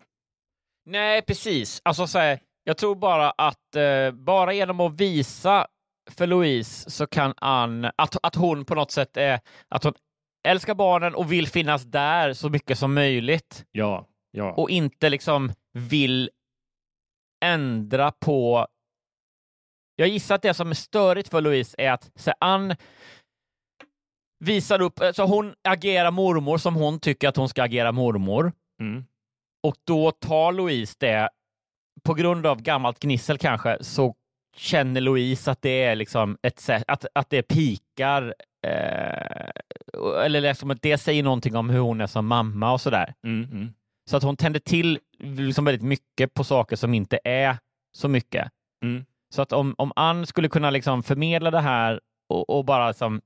Nej, 0.86 1.22
precis. 1.22 1.80
Alltså, 1.84 2.06
så 2.06 2.18
här, 2.18 2.40
jag 2.64 2.76
tror 2.76 2.94
bara 2.94 3.30
att 3.30 3.76
eh, 3.76 4.10
bara 4.10 4.52
genom 4.52 4.80
att 4.80 5.00
visa 5.00 5.66
för 6.10 6.26
Louise 6.26 6.90
så 6.90 7.06
kan 7.06 7.34
Ann, 7.36 7.84
att, 7.84 8.16
att 8.22 8.34
hon 8.34 8.64
på 8.64 8.74
något 8.74 8.90
sätt 8.90 9.16
är, 9.16 9.40
att 9.68 9.84
hon 9.84 9.94
älskar 10.48 10.74
barnen 10.74 11.14
och 11.14 11.32
vill 11.32 11.48
finnas 11.48 11.84
där 11.84 12.32
så 12.32 12.48
mycket 12.48 12.78
som 12.78 12.94
möjligt 12.94 13.64
Ja, 13.72 14.06
ja. 14.30 14.52
och 14.52 14.70
inte 14.70 15.10
liksom 15.10 15.52
vill 15.72 16.30
ändra 17.44 18.12
på... 18.12 18.66
Jag 19.96 20.08
gissar 20.08 20.34
att 20.34 20.42
det 20.42 20.54
som 20.54 20.70
är 20.70 20.74
störigt 20.74 21.28
för 21.28 21.40
Louise 21.40 21.74
är 21.78 21.92
att 21.92 22.10
så 22.14 22.32
Ann 22.40 22.74
visar 24.44 24.80
upp, 24.80 25.00
så 25.14 25.26
hon 25.26 25.54
agerar 25.68 26.10
mormor 26.10 26.58
som 26.58 26.74
hon 26.74 27.00
tycker 27.00 27.28
att 27.28 27.36
hon 27.36 27.48
ska 27.48 27.62
agera 27.62 27.92
mormor. 27.92 28.52
Mm. 28.80 29.04
Och 29.62 29.74
då 29.84 30.10
tar 30.10 30.52
Louise 30.52 30.96
det, 30.98 31.28
på 32.04 32.14
grund 32.14 32.46
av 32.46 32.62
gammalt 32.62 32.98
gnissel 32.98 33.38
kanske, 33.38 33.78
så 33.80 34.14
känner 34.56 35.00
Louise 35.00 35.50
att 35.50 35.62
det 35.62 35.82
är 35.82 35.96
liksom 35.96 36.38
ett 36.42 36.60
sätt, 36.60 36.84
att, 36.86 37.06
att 37.14 37.30
det 37.30 37.42
pikar, 37.42 38.34
eh, 38.66 39.50
eller 40.24 40.40
liksom 40.40 40.70
att 40.70 40.82
det 40.82 40.98
säger 40.98 41.22
någonting 41.22 41.56
om 41.56 41.70
hur 41.70 41.80
hon 41.80 42.00
är 42.00 42.06
som 42.06 42.26
mamma 42.26 42.72
och 42.72 42.80
sådär. 42.80 43.14
Mm, 43.24 43.50
mm. 43.52 43.72
Så 44.10 44.16
att 44.16 44.22
hon 44.22 44.36
tänder 44.36 44.60
till 44.60 44.98
liksom 45.18 45.64
väldigt 45.64 45.82
mycket 45.82 46.34
på 46.34 46.44
saker 46.44 46.76
som 46.76 46.94
inte 46.94 47.18
är 47.24 47.58
så 47.96 48.08
mycket. 48.08 48.48
Mm. 48.82 49.04
Så 49.34 49.42
att 49.42 49.52
om, 49.52 49.74
om 49.78 49.92
Ann 49.96 50.26
skulle 50.26 50.48
kunna 50.48 50.70
liksom 50.70 51.02
förmedla 51.02 51.50
det 51.50 51.60
här 51.60 52.00
och, 52.28 52.50
och 52.50 52.64
bara 52.64 52.92
som 52.92 53.20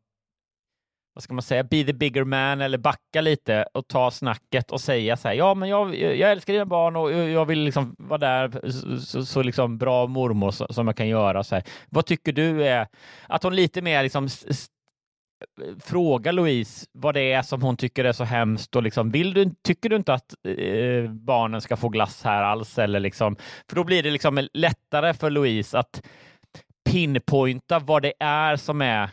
vad 1.20 1.24
ska 1.24 1.34
man 1.34 1.42
säga, 1.42 1.64
be 1.64 1.84
the 1.84 1.92
bigger 1.92 2.24
man 2.24 2.60
eller 2.60 2.78
backa 2.78 3.20
lite 3.20 3.66
och 3.74 3.88
ta 3.88 4.10
snacket 4.10 4.70
och 4.70 4.80
säga 4.80 5.16
så 5.16 5.28
här, 5.28 5.34
ja 5.34 5.54
men 5.54 5.68
jag, 5.68 5.94
jag 5.94 6.30
älskar 6.30 6.52
dina 6.52 6.66
barn 6.66 6.96
och 6.96 7.12
jag 7.12 7.46
vill 7.46 7.60
liksom 7.60 7.94
vara 7.98 8.18
där 8.18 8.70
så, 8.70 9.00
så, 9.00 9.24
så 9.24 9.42
liksom 9.42 9.78
bra 9.78 10.06
mormor 10.06 10.50
så, 10.50 10.66
som 10.70 10.86
jag 10.86 10.96
kan 10.96 11.08
göra. 11.08 11.44
Så 11.44 11.54
här. 11.54 11.64
Vad 11.88 12.06
tycker 12.06 12.32
du 12.32 12.66
är, 12.66 12.86
att 13.28 13.42
hon 13.42 13.56
lite 13.56 13.82
mer 13.82 14.02
liksom 14.02 14.28
fråga 15.80 16.32
Louise 16.32 16.86
vad 16.92 17.14
det 17.14 17.32
är 17.32 17.42
som 17.42 17.62
hon 17.62 17.76
tycker 17.76 18.04
är 18.04 18.12
så 18.12 18.24
hemskt 18.24 18.76
och 18.76 18.82
liksom, 18.82 19.10
vill 19.10 19.34
du, 19.34 19.50
tycker 19.64 19.88
du 19.88 19.96
inte 19.96 20.14
att 20.14 20.34
eh, 20.48 21.10
barnen 21.10 21.60
ska 21.60 21.76
få 21.76 21.88
glass 21.88 22.22
här 22.24 22.42
alls? 22.42 22.78
Eller 22.78 23.00
liksom, 23.00 23.36
för 23.68 23.76
då 23.76 23.84
blir 23.84 24.02
det 24.02 24.10
liksom 24.10 24.48
lättare 24.52 25.14
för 25.14 25.30
Louise 25.30 25.78
att 25.78 26.02
pinpointa 26.90 27.78
vad 27.78 28.02
det 28.02 28.12
är 28.20 28.56
som 28.56 28.82
är 28.82 29.10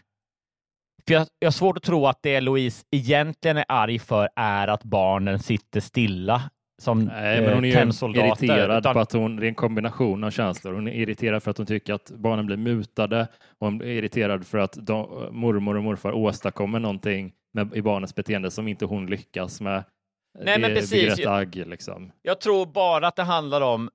för 1.07 1.13
jag, 1.13 1.27
jag 1.39 1.47
har 1.47 1.51
svårt 1.51 1.77
att 1.77 1.83
tro 1.83 2.07
att 2.07 2.23
det 2.23 2.41
Louise 2.41 2.85
egentligen 2.91 3.57
är 3.57 3.65
arg 3.67 3.99
för 3.99 4.29
är 4.35 4.67
att 4.67 4.83
barnen 4.83 5.39
sitter 5.39 5.79
stilla 5.79 6.41
som 6.81 7.05
Nej, 7.05 7.41
men 7.41 7.49
eh, 7.49 7.55
hon 7.55 7.65
är 7.65 7.69
ju 7.69 8.27
irriterad 8.27 8.79
utan- 8.79 8.93
på 8.93 8.99
att 8.99 9.11
hon, 9.13 9.35
det 9.35 9.45
är 9.45 9.47
en 9.47 9.55
kombination 9.55 10.23
av 10.23 10.31
känslor. 10.31 10.73
Hon 10.73 10.87
är 10.87 10.91
irriterad 10.91 11.43
för 11.43 11.51
att 11.51 11.57
hon 11.57 11.65
tycker 11.65 11.93
att 11.93 12.11
barnen 12.11 12.45
blir 12.45 12.57
mutade 12.57 13.27
och 13.59 13.67
hon 13.67 13.81
är 13.81 13.85
irriterad 13.85 14.47
för 14.47 14.57
att 14.57 14.77
de, 14.81 15.27
mormor 15.31 15.77
och 15.77 15.83
morfar 15.83 16.11
åstadkommer 16.11 16.79
någonting 16.79 17.33
med, 17.53 17.75
i 17.75 17.81
barnens 17.81 18.15
beteende 18.15 18.51
som 18.51 18.67
inte 18.67 18.85
hon 18.85 19.07
lyckas 19.07 19.61
med. 19.61 19.83
Nej, 20.39 20.55
det 20.55 20.61
men 20.61 20.75
precis. 20.75 21.25
agg 21.25 21.55
liksom. 21.55 22.11
Jag 22.21 22.41
tror 22.41 22.65
bara 22.65 23.07
att 23.07 23.15
det 23.15 23.23
handlar 23.23 23.61
om 23.61 23.89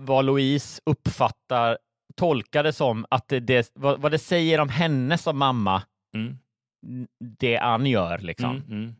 vad 0.00 0.24
Louise 0.24 0.82
uppfattar, 0.86 1.78
tolkar 2.16 2.62
det 2.62 2.72
som, 2.72 3.06
att 3.10 3.28
det, 3.28 3.40
det, 3.40 3.70
vad, 3.74 4.00
vad 4.00 4.12
det 4.12 4.18
säger 4.18 4.60
om 4.60 4.68
henne 4.68 5.18
som 5.18 5.38
mamma, 5.38 5.82
Mm. 6.14 6.38
Det 7.38 7.58
Ann 7.58 7.86
gör. 7.86 8.18
Liksom. 8.18 8.50
Mm, 8.50 8.70
mm. 8.70 8.94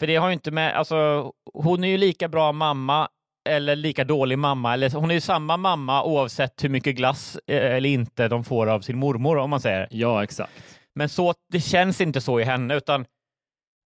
För 0.00 0.06
det 0.06 0.16
har 0.16 0.28
ju 0.28 0.32
inte 0.32 0.50
med, 0.50 0.74
alltså, 0.76 1.32
hon 1.54 1.84
är 1.84 1.88
ju 1.88 1.96
lika 1.96 2.28
bra 2.28 2.52
mamma 2.52 3.08
eller 3.48 3.76
lika 3.76 4.04
dålig 4.04 4.38
mamma, 4.38 4.74
eller 4.74 4.90
hon 4.90 5.10
är 5.10 5.14
ju 5.14 5.20
samma 5.20 5.56
mamma 5.56 6.04
oavsett 6.04 6.64
hur 6.64 6.68
mycket 6.68 6.96
glass 6.96 7.38
eh, 7.46 7.74
eller 7.76 7.88
inte 7.88 8.28
de 8.28 8.44
får 8.44 8.66
av 8.66 8.80
sin 8.80 8.98
mormor 8.98 9.38
om 9.38 9.50
man 9.50 9.60
säger. 9.60 9.88
Ja, 9.90 10.22
exakt. 10.22 10.52
Men 10.94 11.08
så, 11.08 11.34
det 11.52 11.60
känns 11.60 12.00
inte 12.00 12.20
så 12.20 12.40
i 12.40 12.44
henne, 12.44 12.74
utan 12.74 13.06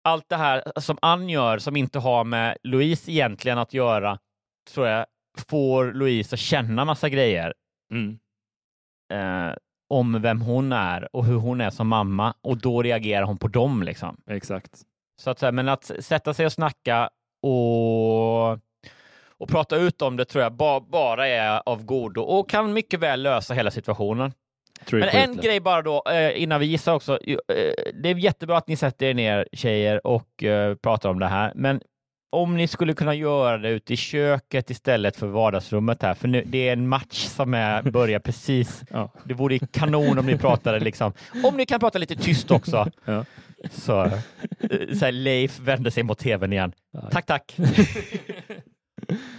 allt 0.05 0.29
det 0.29 0.37
här 0.37 0.81
som 0.81 0.99
Ann 1.03 1.29
gör 1.29 1.59
som 1.59 1.77
inte 1.77 1.99
har 1.99 2.25
med 2.25 2.57
Louise 2.63 3.13
egentligen 3.13 3.59
att 3.59 3.75
göra, 3.75 4.19
tror 4.71 4.87
jag, 4.87 5.07
får 5.49 5.93
Louise 5.93 6.35
att 6.35 6.41
känna 6.41 6.85
massa 6.85 7.09
grejer. 7.09 7.55
Mm. 7.93 8.19
Eh, 9.13 9.55
om 9.93 10.23
vem 10.23 10.41
hon 10.41 10.73
är 10.73 11.17
och 11.17 11.25
hur 11.25 11.37
hon 11.37 11.61
är 11.61 11.71
som 11.71 11.89
mamma 11.89 12.35
och 12.43 12.57
då 12.57 12.83
reagerar 12.83 13.23
hon 13.23 13.39
på 13.39 13.49
dem. 13.49 13.83
Liksom. 13.83 14.17
Exakt. 14.31 14.71
Så 15.21 15.31
att, 15.31 15.55
men 15.55 15.69
att 15.69 15.91
sätta 15.99 16.35
sig 16.35 16.47
och 16.47 16.53
snacka 16.53 17.11
och, 17.43 18.51
och 19.39 19.49
prata 19.49 19.77
ut 19.77 20.03
om 20.03 20.17
det 20.17 20.25
tror 20.25 20.43
jag 20.43 20.53
ba, 20.53 20.81
bara 20.81 21.29
är 21.29 21.63
av 21.67 21.85
godo 21.85 22.23
och 22.23 22.51
kan 22.51 22.73
mycket 22.73 23.01
väl 23.01 23.23
lösa 23.23 23.55
hela 23.55 23.71
situationen. 23.71 24.33
Men 25.01 25.09
en 25.09 25.37
grej 25.37 25.61
bara 25.61 25.83
då, 25.83 26.03
eh, 26.11 26.43
innan 26.43 26.61
vi 26.61 26.67
gissar 26.67 26.95
också. 26.95 27.19
Eh, 27.27 27.37
Det 28.03 28.09
är 28.09 28.15
jättebra 28.15 28.57
att 28.57 28.69
ni 28.69 28.77
sätter 28.77 29.07
er 29.07 29.15
ner 29.15 29.49
tjejer 29.53 30.07
och 30.07 30.43
eh, 30.45 30.75
pratar 30.75 31.11
om 31.11 31.19
det 31.19 31.27
här, 31.27 31.53
men 31.55 31.81
om 32.33 32.57
ni 32.57 32.69
skulle 32.69 32.95
kunna 32.95 33.15
göra 33.15 33.59
det 33.59 33.69
ute 33.69 33.93
i 33.93 33.97
köket 33.97 34.71
istället 34.71 35.17
för 35.17 35.27
vardagsrummet 35.27 36.03
här, 36.03 36.15
för 36.15 36.29
nu, 36.29 36.43
det 36.47 36.69
är 36.69 36.73
en 36.73 36.89
match 36.89 37.27
som 37.27 37.55
är, 37.55 37.83
börjar 37.83 38.19
precis. 38.19 38.83
Ja. 38.91 39.11
Det 39.25 39.35
vore 39.35 39.59
kanon 39.59 40.19
om 40.19 40.27
ni 40.27 40.39
pratade 40.39 40.81
liksom. 40.81 41.13
Om 41.45 41.57
ni 41.57 41.67
kan 41.67 41.81
prata 41.81 41.99
lite 41.99 42.17
tyst 42.17 42.51
också. 42.51 42.91
Ja. 43.05 43.25
Så, 43.71 44.03
eh, 44.05 44.11
så 44.99 45.05
här, 45.05 45.13
Leif 45.13 45.59
vänder 45.61 45.91
sig 45.91 46.03
mot 46.03 46.19
tvn 46.19 46.53
igen. 46.53 46.73
Tack, 47.11 47.27
tack. 47.27 47.55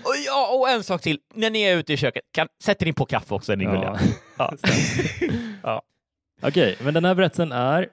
och, 0.03 0.15
ja, 0.25 0.57
och 0.57 0.69
en 0.69 0.83
sak 0.83 1.01
till. 1.01 1.19
När 1.33 1.49
ni 1.49 1.61
är 1.61 1.77
ute 1.77 1.93
i 1.93 1.97
köket, 1.97 2.23
kan, 2.31 2.47
sätter 2.63 2.85
ni 2.85 2.93
på 2.93 3.05
kaffe 3.05 3.33
också? 3.33 3.55
Ni 3.55 3.63
Ja. 3.63 3.99
Ja. 4.37 4.53
ja. 5.63 5.81
Okej, 6.41 6.77
men 6.81 6.93
den 6.93 7.05
här 7.05 7.15
berättelsen 7.15 7.51
är 7.51 7.87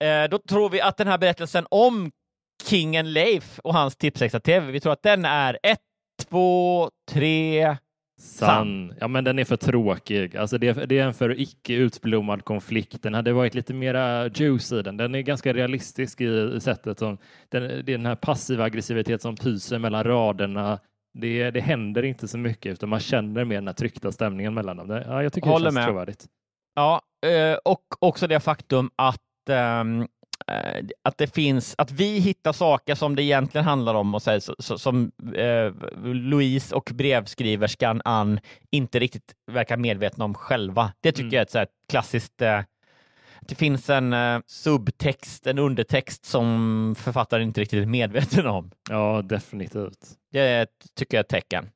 Eh, 0.00 0.28
då 0.30 0.38
tror 0.38 0.70
vi 0.70 0.80
att 0.80 0.96
den 0.96 1.08
här 1.08 1.18
berättelsen 1.18 1.66
om 1.70 2.10
kingen 2.64 3.12
Leif 3.12 3.58
och 3.58 3.74
hans 3.74 3.96
Tipsextra-TV, 3.96 4.72
vi 4.72 4.80
tror 4.80 4.92
att 4.92 5.02
den 5.02 5.24
är 5.24 5.58
ett, 5.62 5.80
två, 6.30 6.90
tre... 7.10 7.76
sann. 8.20 8.94
Ja, 9.00 9.08
men 9.08 9.24
den 9.24 9.38
är 9.38 9.44
för 9.44 9.56
tråkig. 9.56 10.36
Alltså 10.36 10.58
det, 10.58 10.68
är, 10.68 10.86
det 10.86 10.98
är 10.98 11.06
en 11.06 11.14
för 11.14 11.40
icke 11.40 11.74
utblommad 11.74 12.44
konflikt. 12.44 13.02
Den 13.02 13.14
hade 13.14 13.32
varit 13.32 13.54
lite 13.54 13.74
mera 13.74 14.28
juice 14.28 14.72
i 14.72 14.82
den. 14.82 14.96
Den 14.96 15.14
är 15.14 15.20
ganska 15.20 15.52
realistisk 15.52 16.20
i 16.20 16.60
sättet 16.60 16.98
som 16.98 17.18
den, 17.48 17.62
det 17.62 17.92
är 17.92 17.98
den 17.98 18.06
här 18.06 18.14
passiva 18.16 18.64
aggressivitet 18.64 19.22
som 19.22 19.36
pyser 19.36 19.78
mellan 19.78 20.04
raderna. 20.04 20.78
Det, 21.18 21.50
det 21.50 21.60
händer 21.60 22.02
inte 22.02 22.28
så 22.28 22.38
mycket 22.38 22.72
utan 22.72 22.88
man 22.88 23.00
känner 23.00 23.44
mer 23.44 23.56
den 23.56 23.66
här 23.66 23.74
tryckta 23.74 24.12
stämningen 24.12 24.54
mellan 24.54 24.76
dem. 24.76 24.90
Ja, 25.06 25.22
jag 25.22 25.32
tycker 25.32 25.48
Håller 25.48 25.64
det 25.64 25.66
känns 25.68 25.74
med. 25.74 25.84
trovärdigt. 25.86 26.26
Ja, 26.74 27.00
eh, 27.26 27.56
och 27.64 27.84
också 27.98 28.26
det 28.26 28.40
faktum 28.40 28.90
att 28.96 29.48
eh, 29.50 29.84
att 31.02 31.18
det 31.18 31.34
finns, 31.34 31.74
att 31.78 31.90
vi 31.90 32.18
hittar 32.18 32.52
saker 32.52 32.94
som 32.94 33.16
det 33.16 33.22
egentligen 33.22 33.64
handlar 33.64 33.94
om 33.94 34.14
och 34.14 34.22
så, 34.22 34.40
så, 34.40 34.78
som 34.78 35.12
eh, 35.34 35.72
Louise 36.04 36.74
och 36.74 36.90
brevskriverskan 36.94 38.02
Ann 38.04 38.40
inte 38.70 38.98
riktigt 38.98 39.34
verkar 39.52 39.76
medvetna 39.76 40.24
om 40.24 40.34
själva. 40.34 40.92
Det 41.00 41.12
tycker 41.12 41.22
Mm. 41.22 41.32
jag 41.34 41.40
är 41.40 41.42
ett 41.42 41.50
så 41.50 41.66
klassiskt 41.88 42.42
eh, 42.42 42.60
det 43.40 43.54
finns 43.54 43.90
en 43.90 44.12
eh, 44.12 44.40
subtext, 44.46 45.46
en 45.46 45.58
undertext 45.58 46.24
som 46.24 46.94
författaren 46.98 47.42
inte 47.42 47.60
riktigt 47.60 47.82
är 47.82 47.86
medveten 47.86 48.46
om. 48.46 48.70
Ja, 48.90 49.22
definitivt. 49.22 49.98
Det 50.32 50.66
tycker 50.94 51.16
jag 51.16 51.20
är 51.20 51.24
ett 51.24 51.28
tecken. 51.28 51.70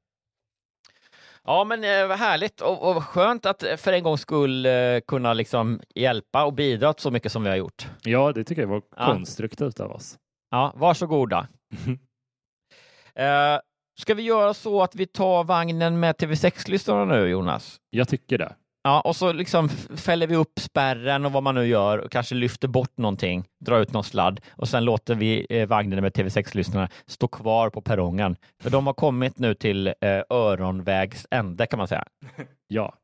Ja, 1.51 1.65
men 1.65 1.85
eh, 1.85 2.07
vad 2.07 2.19
härligt 2.19 2.61
och, 2.61 2.91
och 2.97 3.05
skönt 3.05 3.47
att 3.47 3.63
eh, 3.63 3.77
för 3.77 3.93
en 3.93 4.03
gångs 4.03 4.21
skull 4.21 4.67
eh, 4.67 4.73
kunna 5.07 5.33
liksom 5.33 5.81
hjälpa 5.95 6.45
och 6.45 6.53
bidra 6.53 6.95
så 6.99 7.11
mycket 7.11 7.33
som 7.33 7.43
vi 7.43 7.49
har 7.49 7.57
gjort. 7.57 7.89
Ja, 8.03 8.33
det 8.33 8.45
tycker 8.45 8.63
jag 8.63 8.69
var 8.69 8.83
Ja. 8.97 9.07
konstruktivt 9.07 9.81
av 9.81 9.91
oss. 9.93 10.19
Ja, 10.51 10.73
varsågoda. 10.77 11.49
eh, 13.15 13.59
ska 14.01 14.15
vi 14.15 14.23
göra 14.23 14.55
så 14.55 14.83
att 14.83 14.95
vi 14.95 15.07
tar 15.07 15.45
vagnen 15.45 16.01
med 16.01 16.17
TV6-lyssnarna 16.17 17.05
nu, 17.05 17.29
Jonas? 17.29 17.77
Jag 17.91 18.09
tycker 18.09 18.39
det. 18.39 18.55
Ja, 18.83 19.01
och 19.01 19.17
så 19.17 19.33
liksom 19.33 19.69
fäller 19.97 20.27
vi 20.27 20.37
upp 20.37 20.59
spärren 20.59 21.27
och 21.27 21.33
vad 21.33 21.43
man 21.43 21.55
nu 21.55 21.67
gör 21.67 21.99
och 21.99 22.11
kanske 22.11 22.35
lyfter 22.35 22.69
bort 22.69 22.99
någonting, 22.99 23.45
drar 23.65 23.81
ut 23.81 23.93
någon 23.93 24.05
sladd 24.05 24.41
och 24.51 24.69
sen 24.69 24.85
låter 24.85 25.15
vi 25.15 25.47
eh, 25.51 25.69
vagnen 25.69 26.03
med 26.03 26.13
TV6-lyssnarna 26.13 26.89
stå 27.07 27.29
kvar 27.29 27.71
på 27.71 27.81
perrongen. 27.81 28.37
För 28.63 28.71
de 28.71 28.87
har 28.87 28.95
kommit 28.95 29.39
nu 29.39 29.55
till 29.55 29.87
eh, 29.87 30.23
öronvägs 30.31 31.27
ände 31.31 31.67
kan 31.67 31.79
man 31.79 31.89
säga. 31.89 32.05
Ja. 32.73 32.95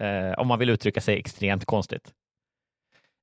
Eh, 0.00 0.38
om 0.38 0.48
man 0.48 0.58
vill 0.58 0.70
uttrycka 0.70 1.00
sig 1.00 1.18
extremt 1.18 1.64
konstigt. 1.64 2.12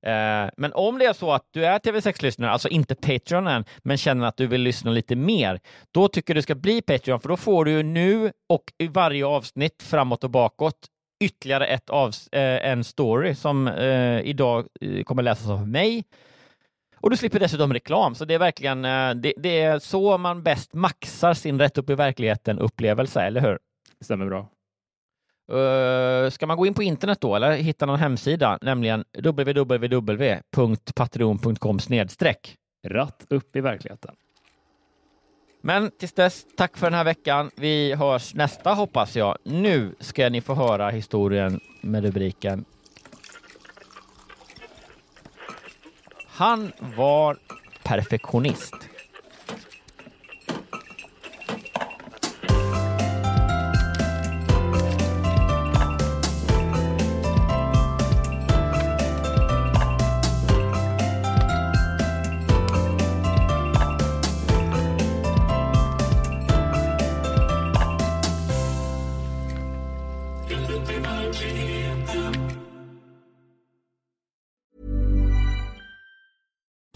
Eh, 0.06 0.50
men 0.56 0.72
om 0.72 0.98
det 0.98 1.04
är 1.04 1.12
så 1.12 1.32
att 1.32 1.48
du 1.50 1.66
är 1.66 1.78
TV6-lyssnare, 1.78 2.50
alltså 2.50 2.68
inte 2.68 2.94
Patreon 2.94 3.46
än, 3.46 3.64
men 3.78 3.96
känner 3.96 4.26
att 4.26 4.36
du 4.36 4.46
vill 4.46 4.60
lyssna 4.60 4.90
lite 4.90 5.16
mer, 5.16 5.60
då 5.94 6.08
tycker 6.08 6.34
du 6.34 6.42
ska 6.42 6.54
bli 6.54 6.82
Patreon, 6.82 7.20
för 7.20 7.28
då 7.28 7.36
får 7.36 7.64
du 7.64 7.82
nu 7.82 8.32
och 8.48 8.62
i 8.78 8.86
varje 8.88 9.26
avsnitt 9.26 9.82
framåt 9.82 10.24
och 10.24 10.30
bakåt 10.30 10.88
ytterligare 11.20 11.66
ett 11.66 11.90
avs- 11.90 12.28
eh, 12.32 12.70
en 12.70 12.84
story 12.84 13.34
som 13.34 13.68
eh, 13.68 14.20
idag 14.20 14.66
eh, 14.80 15.02
kommer 15.02 15.22
läsas 15.22 15.50
av 15.50 15.68
mig. 15.68 16.04
Och 17.00 17.10
du 17.10 17.16
slipper 17.16 17.40
dessutom 17.40 17.72
reklam, 17.72 18.14
så 18.14 18.24
det 18.24 18.34
är 18.34 18.38
verkligen 18.38 18.84
eh, 18.84 19.14
det, 19.14 19.34
det 19.36 19.60
är 19.60 19.78
så 19.78 20.18
man 20.18 20.42
bäst 20.42 20.74
maxar 20.74 21.34
sin 21.34 21.58
rätt 21.58 21.78
upp 21.78 21.90
i 21.90 21.94
verkligheten 21.94 22.58
upplevelse, 22.58 23.20
eller 23.20 23.40
hur? 23.40 23.58
Stämmer 24.00 24.26
bra. 24.26 24.48
Uh, 25.52 26.30
ska 26.30 26.46
man 26.46 26.56
gå 26.56 26.66
in 26.66 26.74
på 26.74 26.82
internet 26.82 27.20
då 27.20 27.36
eller 27.36 27.52
hitta 27.52 27.86
någon 27.86 27.98
hemsida, 27.98 28.58
nämligen 28.62 29.04
www.patreon.com 29.18 31.80
snedstreck. 31.80 32.56
Ratt 32.86 33.26
upp 33.28 33.56
i 33.56 33.60
verkligheten. 33.60 34.14
Men 35.60 35.90
tills 35.90 36.12
dess, 36.12 36.46
tack 36.56 36.76
för 36.76 36.86
den 36.86 36.94
här 36.94 37.04
veckan. 37.04 37.50
Vi 37.54 37.94
hörs 37.94 38.34
nästa 38.34 38.74
hoppas 38.74 39.16
jag. 39.16 39.38
Nu 39.42 39.94
ska 40.00 40.28
ni 40.28 40.40
få 40.40 40.54
höra 40.54 40.90
historien 40.90 41.60
med 41.80 42.04
rubriken 42.04 42.64
Han 46.38 46.72
var 46.96 47.36
perfektionist. 47.82 48.74